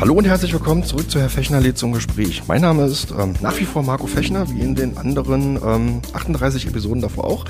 Hallo 0.00 0.14
und 0.14 0.26
herzlich 0.26 0.52
willkommen 0.52 0.82
zurück 0.82 1.08
zu 1.08 1.20
Herr 1.20 1.30
Fechner 1.30 1.60
lädt 1.60 1.78
zum 1.78 1.92
Gespräch. 1.92 2.42
Mein 2.48 2.62
Name 2.62 2.84
ist 2.84 3.12
ähm, 3.12 3.34
nach 3.40 3.58
wie 3.60 3.64
vor 3.64 3.84
Marco 3.84 4.08
Fechner, 4.08 4.50
wie 4.50 4.60
in 4.60 4.74
den 4.74 4.98
anderen 4.98 5.56
ähm, 5.64 6.02
38 6.12 6.66
Episoden 6.66 7.00
davor 7.00 7.24
auch. 7.24 7.44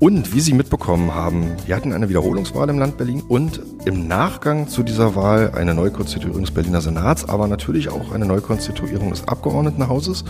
Und 0.00 0.34
wie 0.34 0.40
Sie 0.40 0.52
mitbekommen 0.52 1.14
haben, 1.14 1.52
wir 1.66 1.76
hatten 1.76 1.92
eine 1.92 2.08
Wiederholungswahl 2.08 2.68
im 2.70 2.78
Land 2.78 2.96
Berlin 2.96 3.22
und 3.28 3.62
im 3.84 4.08
Nachgang 4.08 4.66
zu 4.68 4.82
dieser 4.82 5.14
Wahl 5.14 5.52
eine 5.54 5.74
Neukonstituierung 5.74 6.40
des 6.40 6.50
Berliner 6.50 6.80
Senats, 6.80 7.28
aber 7.28 7.46
natürlich 7.46 7.88
auch 7.88 8.10
eine 8.10 8.26
Neukonstituierung 8.26 9.10
des 9.10 9.28
Abgeordnetenhauses. 9.28 10.24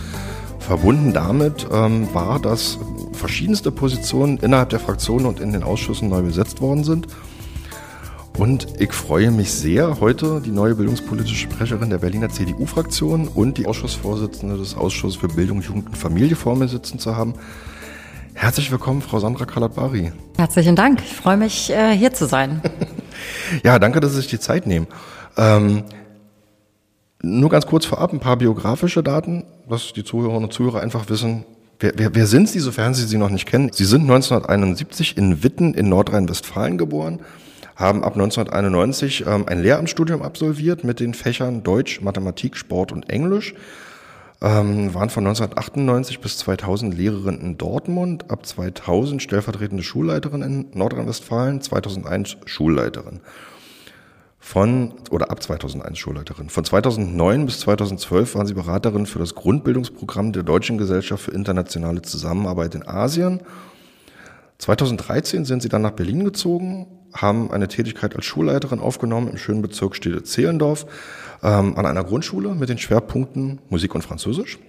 Verbunden 0.59 1.11
damit 1.11 1.65
ähm, 1.71 2.07
war, 2.13 2.39
dass 2.39 2.77
verschiedenste 3.13 3.71
Positionen 3.71 4.37
innerhalb 4.37 4.69
der 4.69 4.79
Fraktionen 4.79 5.25
und 5.25 5.39
in 5.39 5.53
den 5.53 5.63
Ausschüssen 5.63 6.07
neu 6.07 6.21
besetzt 6.21 6.61
worden 6.61 6.83
sind. 6.83 7.07
Und 8.41 8.65
ich 8.79 8.91
freue 8.91 9.29
mich 9.29 9.53
sehr, 9.53 9.99
heute 9.99 10.41
die 10.43 10.49
neue 10.49 10.73
bildungspolitische 10.73 11.35
Sprecherin 11.35 11.91
der 11.91 11.99
Berliner 11.99 12.27
CDU-Fraktion 12.27 13.27
und 13.27 13.59
die 13.59 13.67
Ausschussvorsitzende 13.67 14.57
des 14.57 14.75
Ausschusses 14.75 15.19
für 15.19 15.27
Bildung, 15.27 15.61
Jugend 15.61 15.89
und 15.89 15.95
Familie 15.95 16.35
vor 16.35 16.55
mir 16.55 16.67
sitzen 16.67 16.97
zu 16.97 17.15
haben. 17.15 17.35
Herzlich 18.33 18.71
willkommen, 18.71 19.03
Frau 19.03 19.19
Sandra 19.19 19.45
Kalatbari. 19.45 20.11
Herzlichen 20.37 20.75
Dank. 20.75 21.03
Ich 21.05 21.13
freue 21.13 21.37
mich, 21.37 21.69
äh, 21.69 21.95
hier 21.95 22.13
zu 22.13 22.25
sein. 22.25 22.63
ja, 23.63 23.77
danke, 23.77 23.99
dass 23.99 24.13
Sie 24.13 24.21
sich 24.21 24.27
die 24.31 24.39
Zeit 24.39 24.65
nehmen. 24.65 24.87
Ähm, 25.37 25.83
nur 27.21 27.51
ganz 27.51 27.67
kurz 27.67 27.85
vorab 27.85 28.11
ein 28.11 28.19
paar 28.19 28.37
biografische 28.37 29.03
Daten, 29.03 29.43
dass 29.69 29.93
die 29.93 30.03
Zuhörerinnen 30.03 30.45
und 30.45 30.51
Zuhörer 30.51 30.81
einfach 30.81 31.07
wissen, 31.09 31.45
wer, 31.79 31.93
wer, 31.95 32.15
wer 32.15 32.25
sind 32.25 32.49
Sie, 32.49 32.59
sofern 32.59 32.95
Sie 32.95 33.05
sie 33.05 33.19
noch 33.19 33.29
nicht 33.29 33.45
kennen. 33.45 33.69
Sie 33.71 33.85
sind 33.85 34.01
1971 34.01 35.15
in 35.15 35.43
Witten 35.43 35.75
in 35.75 35.89
Nordrhein-Westfalen 35.89 36.79
geboren 36.79 37.19
haben 37.81 38.03
ab 38.03 38.13
1991 38.13 39.25
ähm, 39.27 39.45
ein 39.47 39.61
Lehramtsstudium 39.61 40.21
absolviert 40.21 40.85
mit 40.85 41.01
den 41.01 41.13
Fächern 41.13 41.63
Deutsch, 41.63 42.01
Mathematik, 42.01 42.55
Sport 42.55 42.93
und 42.93 43.09
Englisch. 43.09 43.53
Ähm, 44.43 44.93
waren 44.95 45.09
von 45.09 45.27
1998 45.27 46.19
bis 46.19 46.37
2000 46.39 46.97
Lehrerin 46.97 47.39
in 47.39 47.57
Dortmund, 47.57 48.31
ab 48.31 48.45
2000 48.45 49.21
stellvertretende 49.21 49.83
Schulleiterin 49.83 50.41
in 50.41 50.65
Nordrhein-Westfalen, 50.73 51.61
2001 51.61 52.37
Schulleiterin. 52.45 53.19
Von, 54.39 54.93
oder 55.11 55.29
ab 55.29 55.43
2001 55.43 55.99
Schulleiterin. 55.99 56.49
Von 56.49 56.63
2009 56.63 57.45
bis 57.45 57.59
2012 57.59 58.33
waren 58.33 58.47
sie 58.47 58.55
Beraterin 58.55 59.05
für 59.05 59.19
das 59.19 59.35
Grundbildungsprogramm 59.35 60.31
der 60.31 60.41
Deutschen 60.41 60.79
Gesellschaft 60.79 61.25
für 61.25 61.31
internationale 61.31 62.01
Zusammenarbeit 62.01 62.73
in 62.73 62.87
Asien. 62.87 63.41
2013 64.57 65.45
sind 65.45 65.61
sie 65.61 65.69
dann 65.69 65.83
nach 65.83 65.91
Berlin 65.91 66.23
gezogen, 66.23 66.87
haben 67.13 67.51
eine 67.51 67.67
Tätigkeit 67.67 68.15
als 68.15 68.25
Schulleiterin 68.25 68.79
aufgenommen 68.79 69.27
im 69.29 69.37
schönen 69.37 69.61
Bezirk 69.61 69.95
Stede-Zehlendorf 69.95 70.85
ähm, 71.43 71.77
an 71.77 71.85
einer 71.85 72.03
Grundschule 72.03 72.55
mit 72.55 72.69
den 72.69 72.77
Schwerpunkten 72.77 73.59
Musik 73.69 73.95
und 73.95 74.03
Französisch. 74.03 74.59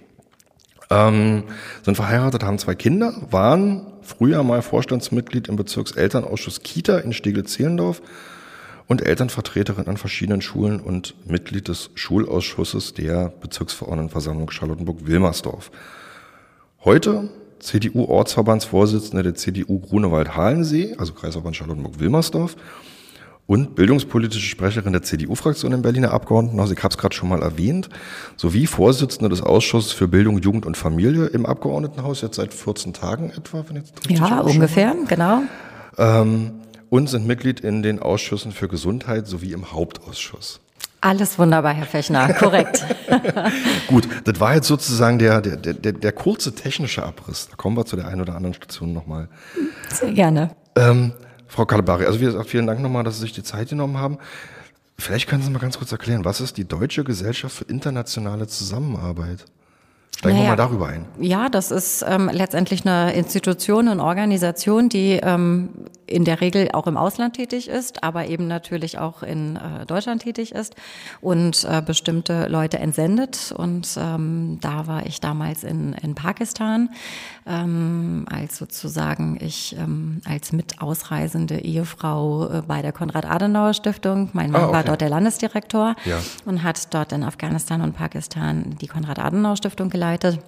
Ähm, 0.89 1.43
sind 1.83 1.95
verheiratet, 1.95 2.43
haben 2.43 2.59
zwei 2.59 2.75
Kinder, 2.75 3.15
waren 3.31 3.87
früher 4.01 4.43
mal 4.43 4.61
Vorstandsmitglied 4.61 5.47
im 5.47 5.55
Bezirkselternausschuss 5.55 6.61
Kita 6.61 6.99
in 6.99 7.13
Stegle-Zehlendorf 7.13 8.01
und 8.87 9.01
Elternvertreterin 9.01 9.87
an 9.87 9.97
verschiedenen 9.97 10.41
Schulen 10.41 10.79
und 10.79 11.15
Mitglied 11.25 11.67
des 11.67 11.89
Schulausschusses 11.95 12.93
der 12.93 13.29
Bezirksverordnetenversammlung 13.41 14.51
Charlottenburg-Wilmersdorf. 14.51 15.71
Heute 16.83 17.29
CDU-Ortsverbandsvorsitzende 17.63 19.23
der 19.23 19.35
CDU 19.35 19.79
Grunewald-Halensee, 19.79 20.95
also 20.97 21.13
Kreisverband 21.13 21.55
Charlottenburg-Wilmersdorf, 21.55 22.55
und 23.45 23.75
bildungspolitische 23.75 24.47
Sprecherin 24.47 24.93
der 24.93 25.01
CDU-Fraktion 25.01 25.73
im 25.73 25.81
Berliner 25.81 26.11
Abgeordnetenhaus, 26.11 26.71
ich 26.71 26.77
habe 26.77 26.93
es 26.93 26.97
gerade 26.97 27.13
schon 27.13 27.29
mal 27.29 27.41
erwähnt, 27.41 27.89
sowie 28.37 28.67
Vorsitzende 28.67 29.29
des 29.29 29.41
Ausschusses 29.41 29.91
für 29.91 30.07
Bildung, 30.07 30.39
Jugend 30.39 30.65
und 30.65 30.77
Familie 30.77 31.25
im 31.27 31.45
Abgeordnetenhaus, 31.45 32.21
jetzt 32.21 32.37
seit 32.37 32.53
14 32.53 32.93
Tagen 32.93 33.31
etwa, 33.31 33.65
wenn 33.67 33.77
jetzt 33.77 33.93
Ja, 34.09 34.39
ungefähr, 34.39 34.95
genau. 35.07 35.41
Ähm, 35.97 36.51
und 36.89 37.09
sind 37.09 37.27
Mitglied 37.27 37.59
in 37.59 37.83
den 37.83 37.99
Ausschüssen 37.99 38.51
für 38.51 38.67
Gesundheit 38.67 39.27
sowie 39.27 39.51
im 39.51 39.73
Hauptausschuss. 39.73 40.61
Alles 41.03 41.37
wunderbar, 41.37 41.73
Herr 41.73 41.85
Fechner, 41.85 42.33
korrekt. 42.33 42.85
Gut, 43.87 44.07
das 44.23 44.39
war 44.39 44.55
jetzt 44.55 44.69
sozusagen 44.69 45.19
der, 45.19 45.41
der, 45.41 45.57
der, 45.57 45.91
der 45.91 46.11
kurze 46.13 46.55
technische 46.55 47.03
Abriss. 47.03 47.49
Da 47.49 47.57
kommen 47.57 47.75
wir 47.75 47.85
zu 47.85 47.97
der 47.97 48.07
einen 48.07 48.21
oder 48.21 48.37
anderen 48.37 48.53
Station 48.53 48.93
nochmal. 48.93 49.27
Sehr 49.89 50.13
gerne. 50.13 50.51
Ähm, 50.77 51.11
Frau 51.45 51.65
Kalabari, 51.65 52.05
also 52.05 52.17
gesagt, 52.19 52.47
vielen 52.47 52.67
Dank 52.67 52.79
nochmal, 52.79 53.03
dass 53.03 53.15
Sie 53.15 53.23
sich 53.23 53.33
die 53.33 53.43
Zeit 53.43 53.67
genommen 53.67 53.97
haben. 53.97 54.17
Vielleicht 54.97 55.27
können 55.27 55.43
Sie 55.43 55.49
mal 55.49 55.59
ganz 55.59 55.77
kurz 55.77 55.91
erklären, 55.91 56.23
was 56.23 56.39
ist 56.39 56.55
die 56.55 56.65
Deutsche 56.65 57.03
Gesellschaft 57.03 57.53
für 57.53 57.65
internationale 57.65 58.47
Zusammenarbeit? 58.47 59.43
Steigen 60.17 60.37
naja, 60.37 60.51
wir 60.51 60.51
mal 60.51 60.55
darüber 60.55 60.87
ein. 60.87 61.05
Ja, 61.19 61.49
das 61.49 61.71
ist 61.71 62.05
ähm, 62.07 62.29
letztendlich 62.31 62.85
eine 62.85 63.13
Institution 63.13 63.87
und 63.87 63.99
Organisation, 63.99 64.89
die 64.89 65.19
ähm, 65.21 65.69
in 66.05 66.25
der 66.25 66.41
Regel 66.41 66.69
auch 66.73 66.87
im 66.87 66.97
Ausland 66.97 67.35
tätig 67.35 67.67
ist, 67.67 68.03
aber 68.03 68.27
eben 68.27 68.47
natürlich 68.47 68.99
auch 68.99 69.23
in 69.23 69.55
äh, 69.55 69.85
Deutschland 69.85 70.21
tätig 70.21 70.53
ist 70.53 70.75
und 71.21 71.65
äh, 71.69 71.81
bestimmte 71.81 72.47
Leute 72.47 72.79
entsendet. 72.79 73.53
Und 73.55 73.97
ähm, 73.99 74.59
da 74.61 74.87
war 74.87 75.05
ich 75.05 75.19
damals 75.19 75.63
in, 75.63 75.93
in 75.93 76.15
Pakistan, 76.15 76.89
ähm, 77.45 78.25
als 78.29 78.57
sozusagen 78.57 79.37
ich 79.39 79.75
ähm, 79.77 80.21
als 80.25 80.51
mit 80.51 80.81
ausreisende 80.81 81.59
Ehefrau 81.59 82.49
äh, 82.49 82.61
bei 82.61 82.81
der 82.81 82.91
Konrad-Adenauer-Stiftung. 82.91 84.29
Mein 84.33 84.51
Mann 84.51 84.61
ah, 84.61 84.65
okay. 84.65 84.73
war 84.73 84.83
dort 84.83 85.01
der 85.01 85.09
Landesdirektor 85.09 85.95
ja. 86.05 86.19
und 86.45 86.63
hat 86.63 86.93
dort 86.93 87.11
in 87.11 87.23
Afghanistan 87.23 87.81
und 87.81 87.93
Pakistan 87.93 88.77
die 88.79 88.87
Konrad-Adenauer-Stiftung 88.87 89.89
geleitet. 89.89 90.39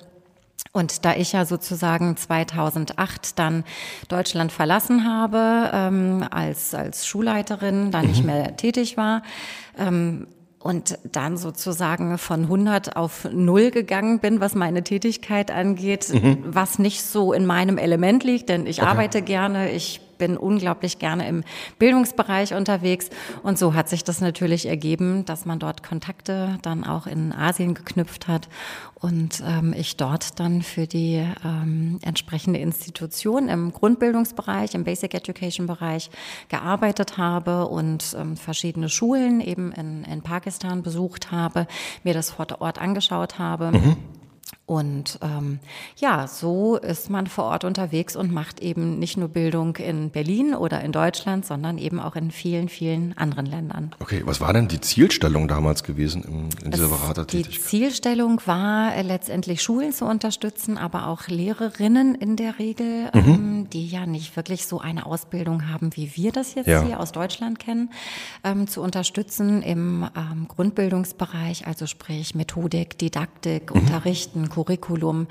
Und 0.72 1.06
da 1.06 1.16
ich 1.16 1.31
ja 1.31 1.45
sozusagen 1.45 2.17
2008 2.17 3.39
dann 3.39 3.63
Deutschland 4.07 4.51
verlassen 4.51 5.06
habe, 5.06 5.69
ähm, 5.73 6.25
als, 6.31 6.73
als 6.73 7.07
Schulleiterin, 7.07 7.91
da 7.91 8.01
nicht 8.01 8.22
mhm. 8.22 8.25
mehr 8.27 8.57
tätig 8.57 8.97
war, 8.97 9.22
ähm, 9.77 10.27
und 10.66 10.98
dann 11.03 11.38
sozusagen 11.38 12.18
von 12.18 12.42
100 12.42 12.96
auf 12.96 13.28
0 13.31 13.70
gegangen 13.70 14.18
bin, 14.18 14.40
was 14.40 14.56
meine 14.56 14.84
Tätigkeit 14.84 15.52
angeht, 15.52 16.09
mhm. 16.12 16.40
was 16.44 16.80
nicht 16.80 17.03
so 17.03 17.34
in 17.34 17.46
meinem 17.46 17.78
Element 17.78 18.24
liegt, 18.24 18.50
denn 18.50 18.66
ich 18.66 18.81
okay. 18.81 18.90
arbeite 18.90 19.22
gerne, 19.22 19.72
ich 19.72 20.02
bin 20.18 20.38
unglaublich 20.38 21.00
gerne 21.00 21.28
im 21.28 21.44
Bildungsbereich 21.80 22.53
unterwegs. 22.53 23.09
Und 23.44 23.58
so 23.58 23.74
hat 23.74 23.90
sich 23.90 24.03
das 24.03 24.22
natürlich 24.22 24.68
ergeben, 24.68 25.26
dass 25.26 25.46
man 25.46 25.59
dort 25.59 25.84
Kontakte 25.84 26.58
dann 26.62 26.84
auch 26.84 27.08
in 27.08 27.34
Asien 27.34 27.74
geknüpft 27.74 28.28
hat 28.28 28.50
und 29.06 29.44
ähm, 29.46 29.75
ich 29.78 29.98
dort 29.98 30.40
dann 30.40 30.64
für 30.64 30.88
die 30.88 31.24
ähm, 31.44 32.00
entsprechende 32.02 32.59
Institution 32.59 33.50
im 33.50 33.72
Grundbildungsbereich, 33.72 34.74
im 34.74 34.84
Basic 34.84 35.14
Education 35.14 35.68
Bereich 35.68 36.09
gearbeitet 36.50 37.18
habe 37.18 37.68
und 37.68 38.16
ähm, 38.20 38.36
verschiedene 38.36 38.90
Schulen 38.90 39.42
eben 39.42 39.72
in, 39.74 40.06
in 40.06 40.24
Pakistan 40.24 40.81
besucht 40.81 41.31
habe, 41.31 41.68
mir 42.04 42.16
das 42.16 42.31
vor 42.31 42.48
Ort 42.59 42.81
angeschaut 42.81 43.38
habe. 43.38 43.72
Mhm 43.72 43.98
und 44.68 45.20
ähm, 45.22 45.59
ja, 45.98 46.26
so 46.26 46.78
ist 46.78 47.12
man 47.12 47.28
vor 47.28 47.44
Ort 47.46 47.64
unterwegs 47.66 48.16
und 48.16 48.31
macht 48.31 48.62
eben 48.62 48.98
nicht 48.98 49.16
nur 49.16 49.28
Bildung 49.28 49.76
in 49.76 50.09
Berlin 50.09 50.56
oder 50.56 50.81
in 50.81 50.92
Deutschland, 50.92 51.46
sondern 51.46 51.78
eben 51.78 52.00
auch 52.00 52.16
in 52.16 52.31
vielen, 52.31 52.68
vielen 52.68 53.16
anderen 53.16 53.46
Ländern. 53.46 53.92
Okay, 54.00 54.24
was 54.25 54.42
war 54.42 54.54
denn 54.54 54.68
die 54.68 54.81
Zielstellung 54.81 55.48
damals 55.48 55.84
gewesen 55.84 56.24
in, 56.24 56.66
in 56.66 56.72
dieser 56.72 56.88
Beratertätigkeit? 56.88 57.56
Die 57.56 57.62
Zielstellung 57.62 58.42
war 58.46 58.96
äh, 58.96 59.04
letztendlich 59.04 59.62
Schulen 59.62 59.94
zu 59.94 60.06
unterstützen, 60.06 60.80
aber 60.80 61.09
auch 61.09 61.28
Lehrerinnen 61.28 62.16
in 62.16 62.36
der 62.36 62.57
Regel, 62.57 63.12
mhm. 63.13 63.19
ähm, 63.28 63.69
die 63.72 63.88
ja 63.88 64.07
nicht 64.07 64.36
wirklich 64.36 64.66
so 64.66 64.80
eine 64.80 65.06
Ausbildung 65.06 65.69
haben, 65.69 65.95
wie 65.95 66.16
wir 66.16 66.31
das 66.31 66.56
jetzt 66.56 66.68
ja. 66.68 66.81
hier 66.81 67.00
aus 67.00 67.12
Deutschland 67.12 67.60
kennen, 67.60 67.92
ähm, 68.44 68.68
zu 68.68 68.81
unterstützen 68.81 69.62
im 69.62 70.10
ähm, 70.18 70.48
Grundbildungsbereich, 70.48 71.68
also 71.68 71.86
sprich 71.86 72.34
Methodik, 72.34 72.98
Didaktik, 72.98 73.69
mhm. 73.69 73.81
Unterrichten, 73.81 74.50
Curriculum, 74.56 75.28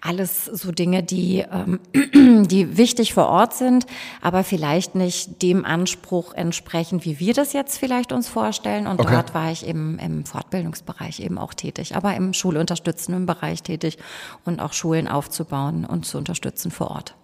alles 0.00 0.44
so 0.44 0.72
Dinge, 0.72 1.02
die, 1.02 1.44
ähm, 1.50 1.80
die 2.46 2.76
wichtig 2.76 3.12
vor 3.12 3.26
Ort 3.26 3.54
sind, 3.54 3.86
aber 4.22 4.44
vielleicht 4.44 4.94
nicht 4.94 5.42
dem 5.42 5.64
Anspruch 5.64 6.32
entsprechen, 6.34 7.04
wie 7.04 7.18
wir 7.18 7.34
das 7.34 7.52
jetzt 7.52 7.78
vielleicht 7.78 8.12
uns 8.12 8.28
vorstellen. 8.28 8.86
Und 8.86 9.00
okay. 9.00 9.14
dort 9.14 9.34
war 9.34 9.50
ich 9.50 9.66
eben 9.66 9.98
im 9.98 10.24
Fortbildungsbereich 10.24 11.20
eben 11.20 11.38
auch 11.38 11.54
tätig, 11.54 11.96
aber 11.96 12.14
im 12.14 12.32
schulunterstützenden 12.32 13.26
Bereich 13.26 13.62
tätig 13.62 13.98
und 14.44 14.60
auch 14.60 14.72
Schulen 14.72 15.08
aufzubauen 15.08 15.84
und 15.84 16.06
zu 16.06 16.18
unterstützen 16.18 16.70
vor 16.70 16.90
Ort. 16.90 17.14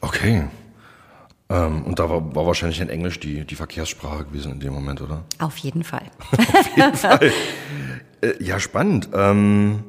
Okay. 0.00 0.44
Ähm, 1.50 1.82
und 1.84 1.98
da 1.98 2.08
war, 2.08 2.34
war, 2.34 2.46
wahrscheinlich 2.46 2.80
in 2.80 2.88
Englisch 2.88 3.20
die, 3.20 3.44
die 3.44 3.54
Verkehrssprache 3.54 4.24
gewesen 4.24 4.52
in 4.52 4.60
dem 4.60 4.72
Moment, 4.72 5.02
oder? 5.02 5.24
Auf 5.38 5.58
jeden 5.58 5.84
Fall. 5.84 6.10
Auf 6.32 6.76
jeden 6.76 6.96
Fall. 6.96 7.30
Äh, 8.22 8.40
ja, 8.40 8.60
spannend. 8.60 9.08
Ähm, 9.12 9.82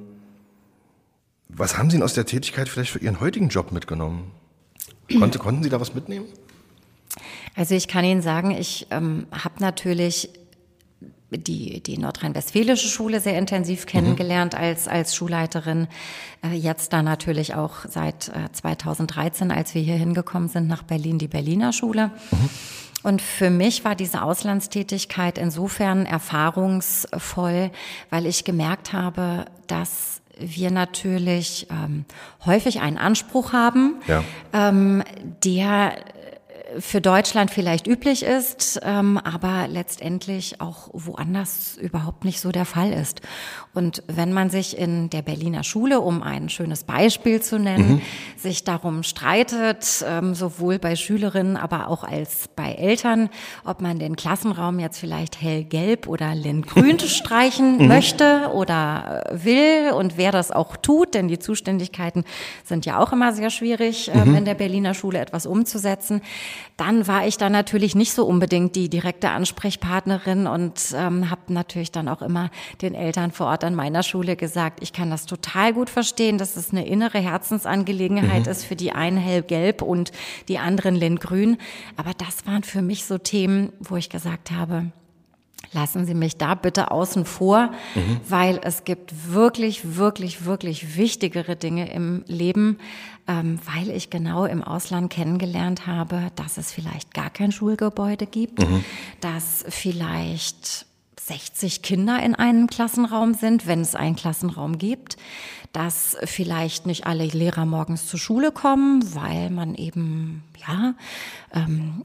was 1.56 1.78
haben 1.78 1.90
Sie 1.90 1.98
denn 1.98 2.04
aus 2.04 2.14
der 2.14 2.26
Tätigkeit 2.26 2.70
vielleicht 2.70 2.92
für 2.92 3.00
Ihren 3.00 3.20
heutigen 3.20 3.50
Job 3.50 3.72
mitgenommen? 3.72 4.32
Konnte, 5.18 5.40
konnten 5.40 5.64
Sie 5.64 5.70
da 5.70 5.80
was 5.80 5.94
mitnehmen? 5.94 6.26
Also 7.56 7.76
ich 7.76 7.88
kann 7.88 8.04
Ihnen 8.06 8.22
sagen, 8.22 8.52
ich 8.52 8.88
ähm, 8.90 9.28
habe 9.32 9.56
natürlich 9.60 10.30
die, 11.30 11.82
die 11.82 11.98
nordrhein-westfälische 11.98 12.88
Schule 12.88 13.20
sehr 13.20 13.38
intensiv 13.38 13.86
kennengelernt 13.86 14.54
mhm. 14.54 14.60
als, 14.60 14.88
als 14.88 15.16
Schulleiterin. 15.16 15.88
Äh, 16.44 16.56
jetzt 16.56 16.94
da 16.94 17.02
natürlich 17.02 17.56
auch 17.56 17.86
seit 17.88 18.30
äh, 18.30 18.52
2013, 18.52 19.52
als 19.52 19.76
wir 19.76 19.82
hier 19.82 19.96
hingekommen 19.96 20.50
sind, 20.50 20.68
nach 20.68 20.84
Berlin, 20.84 21.18
die 21.18 21.28
Berliner 21.28 21.74
Schule. 21.74 22.12
Mhm. 22.32 22.50
Und 23.04 23.22
für 23.22 23.50
mich 23.50 23.84
war 23.84 23.96
diese 23.96 24.22
Auslandstätigkeit 24.22 25.38
insofern 25.38 26.06
erfahrungsvoll, 26.06 27.72
weil 28.10 28.26
ich 28.26 28.46
gemerkt 28.46 28.94
habe, 28.94 29.46
dass 29.68 30.22
wir 30.38 30.72
natürlich 30.72 31.68
ähm, 31.70 32.06
häufig 32.46 32.82
einen 32.82 32.98
Anspruch 32.98 33.54
haben, 33.54 33.96
ja. 34.08 34.24
ähm, 34.54 35.04
der 35.44 35.96
für 36.80 37.02
Deutschland 37.02 37.52
vielleicht 37.52 37.88
üblich 37.88 38.24
ist, 38.24 38.80
ähm, 38.84 39.18
aber 39.18 39.68
letztendlich 39.68 40.62
auch 40.62 40.90
woanders 40.94 41.78
überhaupt 41.78 42.26
nicht 42.26 42.40
so 42.40 42.52
der 42.52 42.66
Fall 42.66 42.92
ist. 42.92 43.22
Und 43.74 44.04
wenn 44.08 44.34
man 44.34 44.50
sich 44.50 44.78
in 44.78 45.10
der 45.10 45.22
Berliner 45.22 45.64
Schule, 45.64 46.02
um 46.02 46.22
ein 46.22 46.50
schönes 46.50 46.84
Beispiel 46.84 47.42
zu 47.42 47.60
nennen, 47.60 47.96
mhm. 47.96 48.02
sich 48.38 48.64
darum 48.64 49.04
streitet, 49.04 50.04
ähm, 50.08 50.36
sowohl 50.36 50.80
bei 50.80 50.96
Schülerinnen, 50.96 51.58
aber 51.58 51.88
auch 51.88 52.04
als 52.04 52.48
bei 52.56 52.74
Eltern, 52.74 53.30
ob 53.66 53.82
man 53.82 54.00
den 54.00 54.16
Klassenraum 54.16 54.80
jetzt 54.80 55.00
vielleicht 55.00 55.42
hellgelb 55.42 56.08
oder 56.08 56.36
lindgrün 56.36 57.00
streichen 57.00 57.78
mhm. 57.78 57.88
möchte 57.88 58.52
oder 58.54 59.24
äh, 59.28 59.44
will 59.44 59.92
und 59.94 60.18
wer 60.18 60.32
das 60.32 60.52
auch 60.52 60.78
tut, 60.78 61.14
denn 61.14 61.28
die 61.28 61.40
Zuständigkeiten 61.40 62.24
sind 62.64 62.86
ja 62.86 63.00
auch 63.00 63.12
immer 63.12 63.34
sehr 63.34 63.50
schwierig, 63.50 64.12
ähm, 64.14 64.30
mhm. 64.30 64.36
in 64.38 64.46
der 64.46 64.56
Berliner 64.56 64.94
Schule 64.94 65.20
etwas 65.20 65.46
umzusetzen 65.46 66.22
dann 66.78 67.08
war 67.08 67.28
ich 67.28 67.38
da 67.38 67.50
natürlich 67.50 67.96
nicht 67.96 68.14
so 68.14 68.26
unbedingt 68.26 68.76
die 68.76 68.90
direkte 68.90 69.30
Ansprechpartnerin 69.30 70.48
und 70.48 70.74
ähm, 70.96 71.30
habe 71.30 71.54
natürlich 71.54 71.92
dann 71.92 72.08
auch 72.08 72.22
immer 72.22 72.50
den 72.82 72.96
Eltern 72.96 73.32
vor 73.32 73.48
Ort 73.48 73.64
an 73.64 73.76
meiner 73.76 74.04
Schule 74.04 74.36
gesagt, 74.36 74.82
ich 74.82 74.94
kann 74.94 75.10
das 75.10 75.26
total 75.26 75.74
gut 75.74 75.90
verstehen, 75.90 76.38
dass 76.38 76.56
es 76.56 76.72
eine 76.72 76.86
innere 76.86 77.20
Herzensangelegenheit 77.20 78.46
mhm. 78.46 78.52
ist 78.52 78.66
für 78.66 78.76
die 78.76 78.92
einen 78.92 79.18
hellgelb 79.18 79.82
und 79.82 80.12
die 80.48 80.60
anderen 80.60 80.96
lindgrün. 80.96 81.58
Aber 81.98 82.12
das 82.18 82.46
waren 82.46 82.64
für 82.64 82.82
mich 82.82 83.06
so 83.06 83.18
Themen, 83.18 83.72
wo 83.80 83.96
ich 83.96 84.10
gesagt 84.10 84.52
habe, 84.52 84.92
lassen 85.72 86.06
Sie 86.06 86.14
mich 86.14 86.38
da 86.38 86.56
bitte 86.56 86.92
außen 86.92 87.26
vor, 87.26 87.72
mhm. 87.96 88.20
weil 88.28 88.60
es 88.64 88.84
gibt 88.84 89.34
wirklich, 89.34 89.96
wirklich, 89.96 90.46
wirklich 90.46 90.98
wichtigere 90.98 91.56
Dinge 91.56 91.92
im 91.92 92.24
Leben, 92.28 92.78
ähm, 93.28 93.60
weil 93.74 93.90
ich 93.96 94.10
genau 94.10 94.46
im 94.46 94.64
Ausland 94.64 95.12
kennengelernt 95.12 95.88
habe, 95.88 96.32
dass 96.36 96.58
es 96.58 96.72
vielleicht 96.72 97.14
gar 97.14 97.30
kein 97.30 97.52
Schulgebäude 97.52 98.26
gibt, 98.26 98.60
mhm. 98.60 98.84
dass 99.22 99.66
vielleicht 99.70 100.86
60 101.28 101.82
Kinder 101.82 102.22
in 102.22 102.36
einem 102.36 102.68
Klassenraum 102.68 103.34
sind, 103.34 103.66
wenn 103.66 103.82
es 103.82 103.96
einen 103.96 104.16
Klassenraum 104.16 104.78
gibt, 104.78 105.16
dass 105.72 106.18
vielleicht 106.24 106.86
nicht 106.86 107.08
alle 107.08 107.26
Lehrer 107.26 107.66
morgens 107.66 108.08
zur 108.08 108.20
Schule 108.20 108.52
kommen, 108.52 109.16
weil 109.16 109.50
man 109.50 109.74
eben 109.76 110.44
ja 110.68 110.94
ähm, 111.54 112.04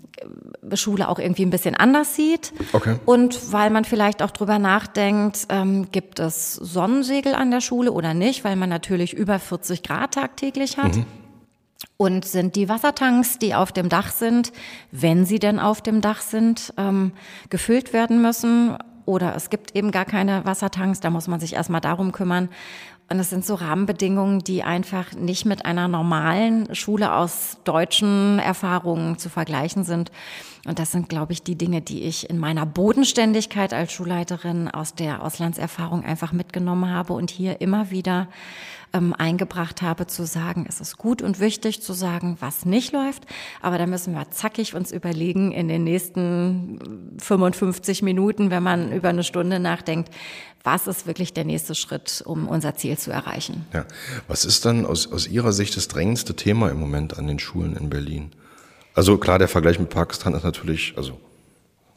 Schule 0.74 1.08
auch 1.08 1.18
irgendwie 1.18 1.42
ein 1.42 1.50
bisschen 1.50 1.74
anders 1.74 2.14
sieht 2.14 2.52
okay. 2.72 2.96
und 3.04 3.52
weil 3.52 3.70
man 3.70 3.84
vielleicht 3.84 4.22
auch 4.22 4.30
drüber 4.30 4.58
nachdenkt, 4.58 5.46
ähm, 5.48 5.90
gibt 5.90 6.20
es 6.20 6.54
Sonnensegel 6.54 7.34
an 7.34 7.50
der 7.50 7.60
Schule 7.60 7.92
oder 7.92 8.14
nicht, 8.14 8.44
weil 8.44 8.56
man 8.56 8.68
natürlich 8.68 9.12
über 9.14 9.38
40 9.38 9.82
Grad 9.82 10.14
tagtäglich 10.14 10.78
hat. 10.78 10.96
Mhm. 10.96 11.06
Und 11.96 12.24
sind 12.24 12.54
die 12.56 12.68
Wassertanks, 12.68 13.38
die 13.38 13.54
auf 13.54 13.72
dem 13.72 13.88
Dach 13.88 14.10
sind, 14.12 14.52
wenn 14.92 15.24
sie 15.24 15.40
denn 15.40 15.58
auf 15.58 15.80
dem 15.80 16.00
Dach 16.00 16.20
sind, 16.20 16.72
ähm, 16.76 17.12
gefüllt 17.50 17.92
werden 17.92 18.22
müssen? 18.22 18.76
Oder 19.08 19.34
es 19.34 19.48
gibt 19.48 19.74
eben 19.74 19.90
gar 19.90 20.04
keine 20.04 20.44
Wassertanks, 20.44 21.00
da 21.00 21.08
muss 21.08 21.28
man 21.28 21.40
sich 21.40 21.54
erstmal 21.54 21.80
darum 21.80 22.12
kümmern. 22.12 22.50
Und 23.08 23.18
es 23.18 23.30
sind 23.30 23.42
so 23.42 23.54
Rahmenbedingungen, 23.54 24.40
die 24.40 24.62
einfach 24.62 25.14
nicht 25.14 25.46
mit 25.46 25.64
einer 25.64 25.88
normalen 25.88 26.74
Schule 26.74 27.14
aus 27.14 27.56
deutschen 27.64 28.38
Erfahrungen 28.38 29.16
zu 29.16 29.30
vergleichen 29.30 29.84
sind. 29.84 30.12
Und 30.68 30.78
das 30.78 30.92
sind, 30.92 31.08
glaube 31.08 31.32
ich, 31.32 31.42
die 31.42 31.56
Dinge, 31.56 31.80
die 31.80 32.02
ich 32.02 32.28
in 32.28 32.38
meiner 32.38 32.66
Bodenständigkeit 32.66 33.72
als 33.72 33.90
Schulleiterin 33.92 34.68
aus 34.68 34.94
der 34.94 35.22
Auslandserfahrung 35.22 36.04
einfach 36.04 36.32
mitgenommen 36.32 36.90
habe 36.90 37.14
und 37.14 37.30
hier 37.30 37.60
immer 37.62 37.90
wieder 37.90 38.28
ähm, 38.92 39.14
eingebracht 39.14 39.82
habe, 39.82 40.06
zu 40.06 40.26
sagen, 40.26 40.66
es 40.68 40.80
ist 40.80 40.98
gut 40.98 41.22
und 41.22 41.40
wichtig 41.40 41.82
zu 41.82 41.92
sagen, 41.92 42.36
was 42.40 42.64
nicht 42.64 42.92
läuft, 42.92 43.24
aber 43.60 43.78
da 43.78 43.86
müssen 43.86 44.14
wir 44.14 44.30
zackig 44.30 44.74
uns 44.74 44.92
überlegen 44.92 45.52
in 45.52 45.68
den 45.68 45.84
nächsten 45.84 47.16
55 47.18 48.02
Minuten, 48.02 48.50
wenn 48.50 48.62
man 48.62 48.92
über 48.92 49.08
eine 49.08 49.24
Stunde 49.24 49.60
nachdenkt, 49.60 50.10
was 50.64 50.86
ist 50.86 51.06
wirklich 51.06 51.32
der 51.32 51.44
nächste 51.44 51.74
Schritt, 51.74 52.22
um 52.26 52.48
unser 52.48 52.74
Ziel 52.74 52.98
zu 52.98 53.10
erreichen. 53.10 53.66
Ja. 53.72 53.86
Was 54.26 54.44
ist 54.44 54.64
dann 54.64 54.84
aus, 54.84 55.10
aus 55.10 55.26
Ihrer 55.26 55.52
Sicht 55.52 55.76
das 55.76 55.88
drängendste 55.88 56.36
Thema 56.36 56.70
im 56.70 56.78
Moment 56.78 57.18
an 57.18 57.26
den 57.26 57.38
Schulen 57.38 57.76
in 57.76 57.88
Berlin? 57.88 58.32
Also 58.98 59.16
klar, 59.16 59.38
der 59.38 59.46
Vergleich 59.46 59.78
mit 59.78 59.90
Pakistan 59.90 60.34
ist 60.34 60.42
natürlich, 60.42 60.94
also 60.96 61.12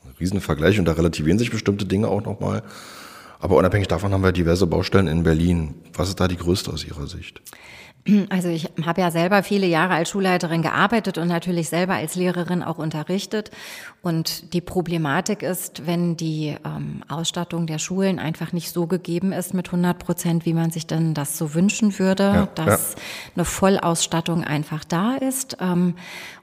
ein 0.05 0.13
Riesenvergleich 0.19 0.77
und 0.77 0.85
da 0.85 0.91
relativieren 0.91 1.39
sich 1.39 1.49
bestimmte 1.49 1.83
Dinge 1.83 2.07
auch 2.07 2.23
nochmal. 2.23 2.61
Aber 3.39 3.55
unabhängig 3.55 3.87
davon 3.87 4.13
haben 4.13 4.23
wir 4.23 4.31
diverse 4.31 4.67
Baustellen 4.67 5.07
in 5.07 5.23
Berlin. 5.23 5.73
Was 5.95 6.09
ist 6.09 6.19
da 6.19 6.27
die 6.27 6.37
größte 6.37 6.71
aus 6.71 6.85
Ihrer 6.85 7.07
Sicht? 7.07 7.41
Also 8.29 8.49
ich 8.49 8.69
habe 8.85 9.01
ja 9.01 9.09
selber 9.09 9.41
viele 9.41 9.65
Jahre 9.65 9.95
als 9.95 10.11
Schulleiterin 10.11 10.61
gearbeitet 10.61 11.17
und 11.17 11.27
natürlich 11.27 11.69
selber 11.69 11.95
als 11.95 12.13
Lehrerin 12.13 12.61
auch 12.61 12.77
unterrichtet. 12.77 13.49
Und 14.03 14.53
die 14.53 14.61
Problematik 14.61 15.43
ist, 15.43 15.85
wenn 15.85 16.17
die 16.17 16.55
ähm, 16.65 17.03
Ausstattung 17.07 17.67
der 17.67 17.77
Schulen 17.77 18.17
einfach 18.17 18.51
nicht 18.51 18.73
so 18.73 18.87
gegeben 18.87 19.31
ist 19.31 19.53
mit 19.53 19.67
100 19.67 19.99
Prozent, 19.99 20.45
wie 20.47 20.55
man 20.55 20.71
sich 20.71 20.87
denn 20.87 21.13
das 21.13 21.37
so 21.37 21.53
wünschen 21.53 21.99
würde, 21.99 22.23
ja, 22.23 22.47
dass 22.55 22.93
ja. 22.95 23.01
eine 23.35 23.45
Vollausstattung 23.45 24.43
einfach 24.43 24.83
da 24.85 25.17
ist. 25.17 25.57
Ähm, 25.61 25.93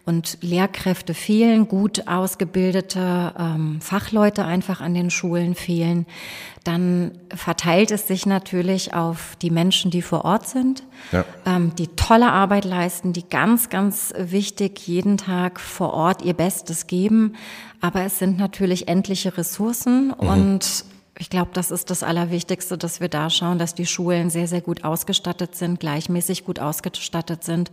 und 0.08 0.38
Lehrkräfte 0.40 1.12
fehlen, 1.12 1.68
gut 1.68 2.08
ausgebildete 2.08 3.34
ähm, 3.38 3.78
Fachleute 3.82 4.42
einfach 4.46 4.80
an 4.80 4.94
den 4.94 5.10
Schulen 5.10 5.54
fehlen, 5.54 6.06
dann 6.64 7.12
verteilt 7.34 7.90
es 7.90 8.08
sich 8.08 8.24
natürlich 8.24 8.94
auf 8.94 9.36
die 9.42 9.50
Menschen, 9.50 9.90
die 9.90 10.00
vor 10.00 10.24
Ort 10.24 10.48
sind, 10.48 10.82
ja. 11.12 11.26
ähm, 11.44 11.74
die 11.76 11.88
tolle 11.88 12.32
Arbeit 12.32 12.64
leisten, 12.64 13.12
die 13.12 13.28
ganz, 13.28 13.68
ganz 13.68 14.14
wichtig 14.16 14.86
jeden 14.88 15.18
Tag 15.18 15.60
vor 15.60 15.92
Ort 15.92 16.22
ihr 16.22 16.34
Bestes 16.34 16.86
geben. 16.86 17.34
Aber 17.80 18.02
es 18.02 18.18
sind 18.18 18.38
natürlich 18.38 18.88
endliche 18.88 19.36
Ressourcen 19.36 20.08
mhm. 20.08 20.28
und 20.28 20.84
ich 21.20 21.30
glaube, 21.30 21.50
das 21.52 21.72
ist 21.72 21.90
das 21.90 22.04
Allerwichtigste, 22.04 22.78
dass 22.78 23.00
wir 23.00 23.08
da 23.08 23.28
schauen, 23.28 23.58
dass 23.58 23.74
die 23.74 23.86
Schulen 23.86 24.30
sehr, 24.30 24.46
sehr 24.46 24.60
gut 24.60 24.84
ausgestattet 24.84 25.56
sind, 25.56 25.80
gleichmäßig 25.80 26.44
gut 26.44 26.60
ausgestattet 26.60 27.42
sind 27.42 27.72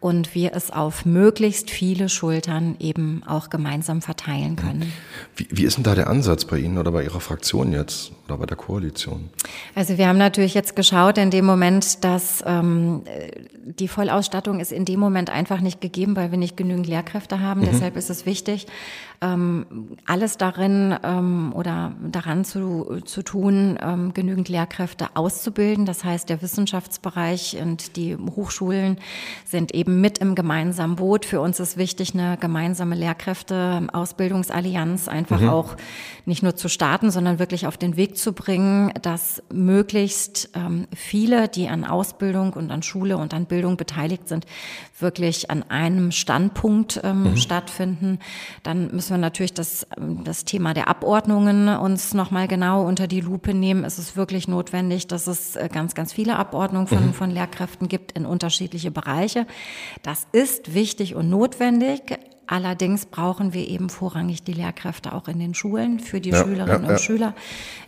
und 0.00 0.34
wir 0.34 0.52
es 0.52 0.70
auf 0.70 1.06
möglichst 1.06 1.70
viele 1.70 2.10
Schultern 2.10 2.76
eben 2.78 3.22
auch 3.26 3.48
gemeinsam 3.48 4.02
verteilen 4.02 4.56
können. 4.56 4.92
Wie, 5.34 5.48
wie 5.50 5.64
ist 5.64 5.78
denn 5.78 5.84
da 5.84 5.94
der 5.94 6.08
Ansatz 6.08 6.44
bei 6.44 6.58
Ihnen 6.58 6.76
oder 6.76 6.92
bei 6.92 7.04
Ihrer 7.04 7.20
Fraktion 7.20 7.72
jetzt 7.72 8.12
oder 8.26 8.38
bei 8.38 8.46
der 8.46 8.56
Koalition? 8.56 9.30
Also 9.74 9.98
wir 9.98 10.08
haben 10.08 10.18
natürlich 10.18 10.54
jetzt 10.54 10.76
geschaut 10.76 11.18
in 11.18 11.30
dem 11.30 11.44
Moment, 11.44 12.04
dass 12.04 12.42
ähm, 12.46 13.02
die 13.64 13.88
Vollausstattung 13.88 14.60
ist 14.60 14.72
in 14.72 14.84
dem 14.84 15.00
Moment 15.00 15.30
einfach 15.30 15.60
nicht 15.60 15.80
gegeben, 15.80 16.16
weil 16.16 16.30
wir 16.30 16.38
nicht 16.38 16.56
genügend 16.56 16.86
Lehrkräfte 16.86 17.40
haben. 17.40 17.60
Mhm. 17.60 17.66
Deshalb 17.66 17.96
ist 17.96 18.10
es 18.10 18.26
wichtig, 18.26 18.66
ähm, 19.20 19.96
alles 20.06 20.36
darin 20.36 20.96
ähm, 21.02 21.52
oder 21.54 21.92
daran 22.02 22.44
zu, 22.44 23.00
zu 23.04 23.22
tun, 23.22 23.78
ähm, 23.80 24.12
genügend 24.12 24.48
Lehrkräfte 24.48 25.08
auszubilden. 25.14 25.86
Das 25.86 26.02
heißt, 26.04 26.28
der 26.28 26.42
Wissenschaftsbereich 26.42 27.56
und 27.60 27.96
die 27.96 28.16
Hochschulen 28.16 28.98
sind 29.44 29.72
eben 29.74 30.00
mit 30.00 30.18
im 30.18 30.34
gemeinsamen 30.34 30.96
Boot. 30.96 31.24
Für 31.24 31.40
uns 31.40 31.60
ist 31.60 31.76
wichtig, 31.76 32.14
eine 32.14 32.36
gemeinsame 32.36 32.96
Lehrkräfte-Ausbildungsallianz 32.96 35.06
einfach 35.08 35.40
mhm. 35.40 35.48
auch 35.48 35.76
nicht 36.26 36.42
nur 36.42 36.56
zu 36.56 36.68
starten, 36.68 37.10
sondern 37.10 37.38
wirklich 37.38 37.66
auf 37.66 37.78
den 37.78 37.96
Weg 37.96 38.13
zu 38.14 38.32
bringen, 38.32 38.92
dass 39.02 39.42
möglichst 39.52 40.50
ähm, 40.54 40.86
viele, 40.94 41.48
die 41.48 41.68
an 41.68 41.84
Ausbildung 41.84 42.52
und 42.54 42.70
an 42.70 42.82
Schule 42.82 43.16
und 43.16 43.34
an 43.34 43.46
Bildung 43.46 43.76
beteiligt 43.76 44.28
sind, 44.28 44.46
wirklich 44.98 45.50
an 45.50 45.62
einem 45.70 46.12
Standpunkt 46.12 47.00
ähm, 47.04 47.30
mhm. 47.30 47.36
stattfinden. 47.36 48.18
Dann 48.62 48.94
müssen 48.94 49.10
wir 49.10 49.18
natürlich 49.18 49.54
das, 49.54 49.86
ähm, 49.96 50.24
das 50.24 50.44
Thema 50.44 50.74
der 50.74 50.88
Abordnungen 50.88 51.68
uns 51.68 52.14
nochmal 52.14 52.48
genau 52.48 52.86
unter 52.86 53.06
die 53.06 53.20
Lupe 53.20 53.54
nehmen. 53.54 53.84
Es 53.84 53.98
ist 53.98 54.16
wirklich 54.16 54.48
notwendig, 54.48 55.06
dass 55.06 55.26
es 55.26 55.56
äh, 55.56 55.68
ganz, 55.72 55.94
ganz 55.94 56.12
viele 56.12 56.36
Abordnungen 56.36 56.86
von, 56.86 57.06
mhm. 57.06 57.14
von 57.14 57.30
Lehrkräften 57.30 57.88
gibt 57.88 58.12
in 58.12 58.26
unterschiedliche 58.26 58.90
Bereiche. 58.90 59.46
Das 60.02 60.26
ist 60.32 60.74
wichtig 60.74 61.14
und 61.14 61.30
notwendig. 61.30 62.02
Allerdings 62.46 63.06
brauchen 63.06 63.52
wir 63.52 63.68
eben 63.68 63.88
vorrangig 63.88 64.42
die 64.42 64.52
Lehrkräfte 64.52 65.12
auch 65.12 65.28
in 65.28 65.38
den 65.38 65.54
Schulen 65.54 66.00
für 66.00 66.20
die 66.20 66.30
ja, 66.30 66.42
Schülerinnen 66.42 66.82
ja, 66.82 66.88
ja. 66.88 66.92
und 66.92 67.00
Schüler 67.00 67.34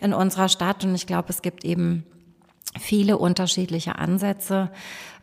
in 0.00 0.12
unserer 0.12 0.48
Stadt. 0.48 0.84
Und 0.84 0.94
ich 0.94 1.06
glaube, 1.06 1.30
es 1.30 1.42
gibt 1.42 1.64
eben 1.64 2.04
viele 2.78 3.18
unterschiedliche 3.18 3.96
Ansätze. 3.96 4.70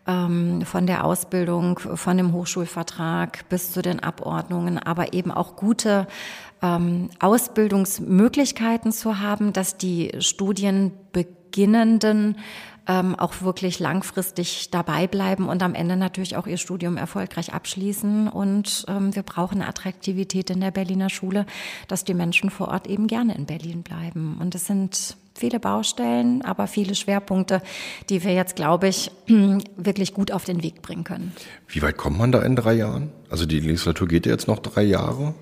ähm, 0.08 0.62
von 0.64 0.86
der 0.86 1.06
Ausbildung, 1.06 1.80
von 1.80 2.18
dem 2.18 2.34
Hochschulvertrag 2.34 3.48
bis 3.50 3.72
zu 3.72 3.82
den 3.82 4.02
Abordnungen, 4.02 4.78
aber 4.78 5.14
eben 5.14 5.32
auch 5.32 5.56
gute 5.56 6.06
ähm, 6.62 7.10
Ausbildungsmöglichkeiten 7.20 8.92
zu 8.92 9.20
haben, 9.20 9.54
dass 9.54 9.78
die 9.78 10.12
Studienbeginnenden 10.20 12.36
ähm, 12.88 13.16
auch 13.16 13.42
wirklich 13.42 13.80
langfristig 13.80 14.70
dabei 14.72 15.08
bleiben 15.08 15.48
und 15.48 15.64
am 15.64 15.76
Ende 15.76 15.96
natürlich 15.96 16.36
auch 16.36 16.48
ihr 16.48 16.58
Studium 16.58 16.98
erfolgreich 16.98 17.54
abschließen. 17.54 18.28
Und 18.28 18.86
ähm, 18.88 19.16
wir 19.16 19.24
brauchen 19.24 19.62
Attraktivität 19.62 20.50
in 20.50 20.60
der 20.60 20.72
Berliner 20.72 21.10
Schule, 21.10 21.46
dass 21.88 22.04
die 22.04 22.14
Menschen 22.14 22.50
vor 22.50 22.68
Ort 22.70 22.88
eben 22.88 23.08
gerne 23.08 23.36
in 23.36 23.46
Berlin 23.46 23.84
bleiben. 23.84 24.38
Und 24.40 24.56
es 24.56 24.68
sind 24.68 25.18
viele 25.36 25.60
Baustellen, 25.60 26.44
aber 26.44 26.68
viele 26.68 26.96
Schwerpunkte, 26.96 27.62
die 28.10 28.24
wir 28.24 28.34
jetzt, 28.34 28.56
glaube 28.56 28.88
ich, 28.88 29.12
wirklich 29.78 30.14
gut 30.14 30.32
auf 30.32 30.44
den 30.44 30.62
Weg 30.64 30.82
bringen 30.82 31.04
können. 31.04 31.34
Wie 31.68 31.82
weit 31.82 31.98
kommt 31.98 32.18
man 32.18 32.32
da 32.32 32.42
in 32.42 32.56
drei 32.56 32.74
Jahren? 32.74 33.12
Also 33.30 33.46
die 33.46 33.60
Legislatur 33.60 34.08
geht 34.08 34.26
ja 34.26 34.32
jetzt 34.32 34.48
noch 34.48 34.60
drei 34.60 34.84
Jahre. 34.84 35.34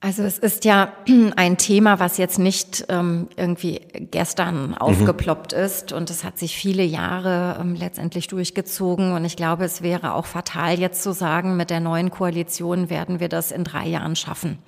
Also 0.00 0.22
es 0.22 0.38
ist 0.38 0.64
ja 0.64 0.92
ein 1.36 1.58
Thema, 1.58 1.98
was 1.98 2.18
jetzt 2.18 2.38
nicht 2.38 2.86
ähm, 2.88 3.28
irgendwie 3.36 3.80
gestern 4.10 4.74
aufgeploppt 4.74 5.52
mhm. 5.52 5.58
ist 5.58 5.92
und 5.92 6.08
es 6.10 6.22
hat 6.22 6.38
sich 6.38 6.56
viele 6.56 6.84
Jahre 6.84 7.58
ähm, 7.60 7.74
letztendlich 7.74 8.28
durchgezogen 8.28 9.12
und 9.12 9.24
ich 9.24 9.36
glaube, 9.36 9.64
es 9.64 9.82
wäre 9.82 10.14
auch 10.14 10.26
fatal 10.26 10.78
jetzt 10.78 11.02
zu 11.02 11.12
sagen, 11.12 11.56
mit 11.56 11.70
der 11.70 11.80
neuen 11.80 12.10
Koalition 12.10 12.90
werden 12.90 13.18
wir 13.18 13.28
das 13.28 13.50
in 13.50 13.64
drei 13.64 13.88
Jahren 13.88 14.14
schaffen. 14.14 14.58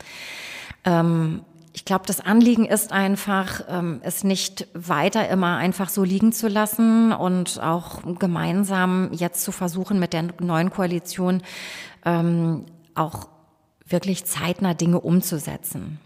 Ähm, 0.85 1.43
ich 1.73 1.85
glaube, 1.85 2.05
das 2.07 2.19
Anliegen 2.19 2.67
ist 2.67 2.91
einfach, 2.91 3.61
ähm, 3.69 4.01
es 4.03 4.25
nicht 4.25 4.67
weiter 4.75 5.29
immer 5.29 5.59
einfach 5.59 5.89
so 5.89 6.03
liegen 6.03 6.33
zu 6.33 6.49
lassen 6.49 7.13
und 7.13 7.63
auch 7.63 8.01
gemeinsam 8.19 9.11
jetzt 9.13 9.45
zu 9.45 9.53
versuchen, 9.53 10.01
mit 10.01 10.13
der 10.13 10.25
neuen 10.41 10.71
Koalition 10.71 11.43
ähm, 12.05 12.67
auch 12.97 13.29
wirklich 13.91 14.25
zeitnah 14.25 14.75
Dinge 14.75 15.01
umzusetzen. 15.01 15.99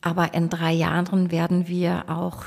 Aber 0.00 0.34
in 0.34 0.50
drei 0.50 0.72
Jahren 0.72 1.30
werden 1.30 1.66
wir 1.66 2.04
auch 2.08 2.44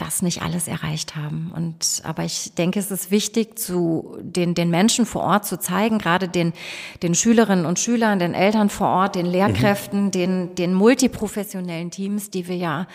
das 0.00 0.22
nicht 0.22 0.42
alles 0.42 0.66
erreicht 0.66 1.14
haben. 1.14 1.52
Und 1.54 2.02
aber 2.04 2.24
ich 2.24 2.54
denke, 2.54 2.78
es 2.78 2.90
ist 2.90 3.10
wichtig, 3.10 3.58
zu 3.58 4.16
den, 4.20 4.54
den 4.54 4.70
Menschen 4.70 5.04
vor 5.04 5.22
Ort 5.22 5.44
zu 5.44 5.58
zeigen, 5.58 5.98
gerade 5.98 6.28
den, 6.28 6.52
den 7.02 7.14
Schülerinnen 7.14 7.66
und 7.66 7.78
Schülern, 7.78 8.18
den 8.18 8.34
Eltern 8.34 8.70
vor 8.70 8.88
Ort, 8.88 9.14
den 9.14 9.26
Lehrkräften, 9.26 10.06
mhm. 10.06 10.10
den, 10.10 10.54
den 10.54 10.74
multiprofessionellen 10.74 11.90
Teams, 11.90 12.30
die 12.30 12.48
wir 12.48 12.56
ja 12.56 12.86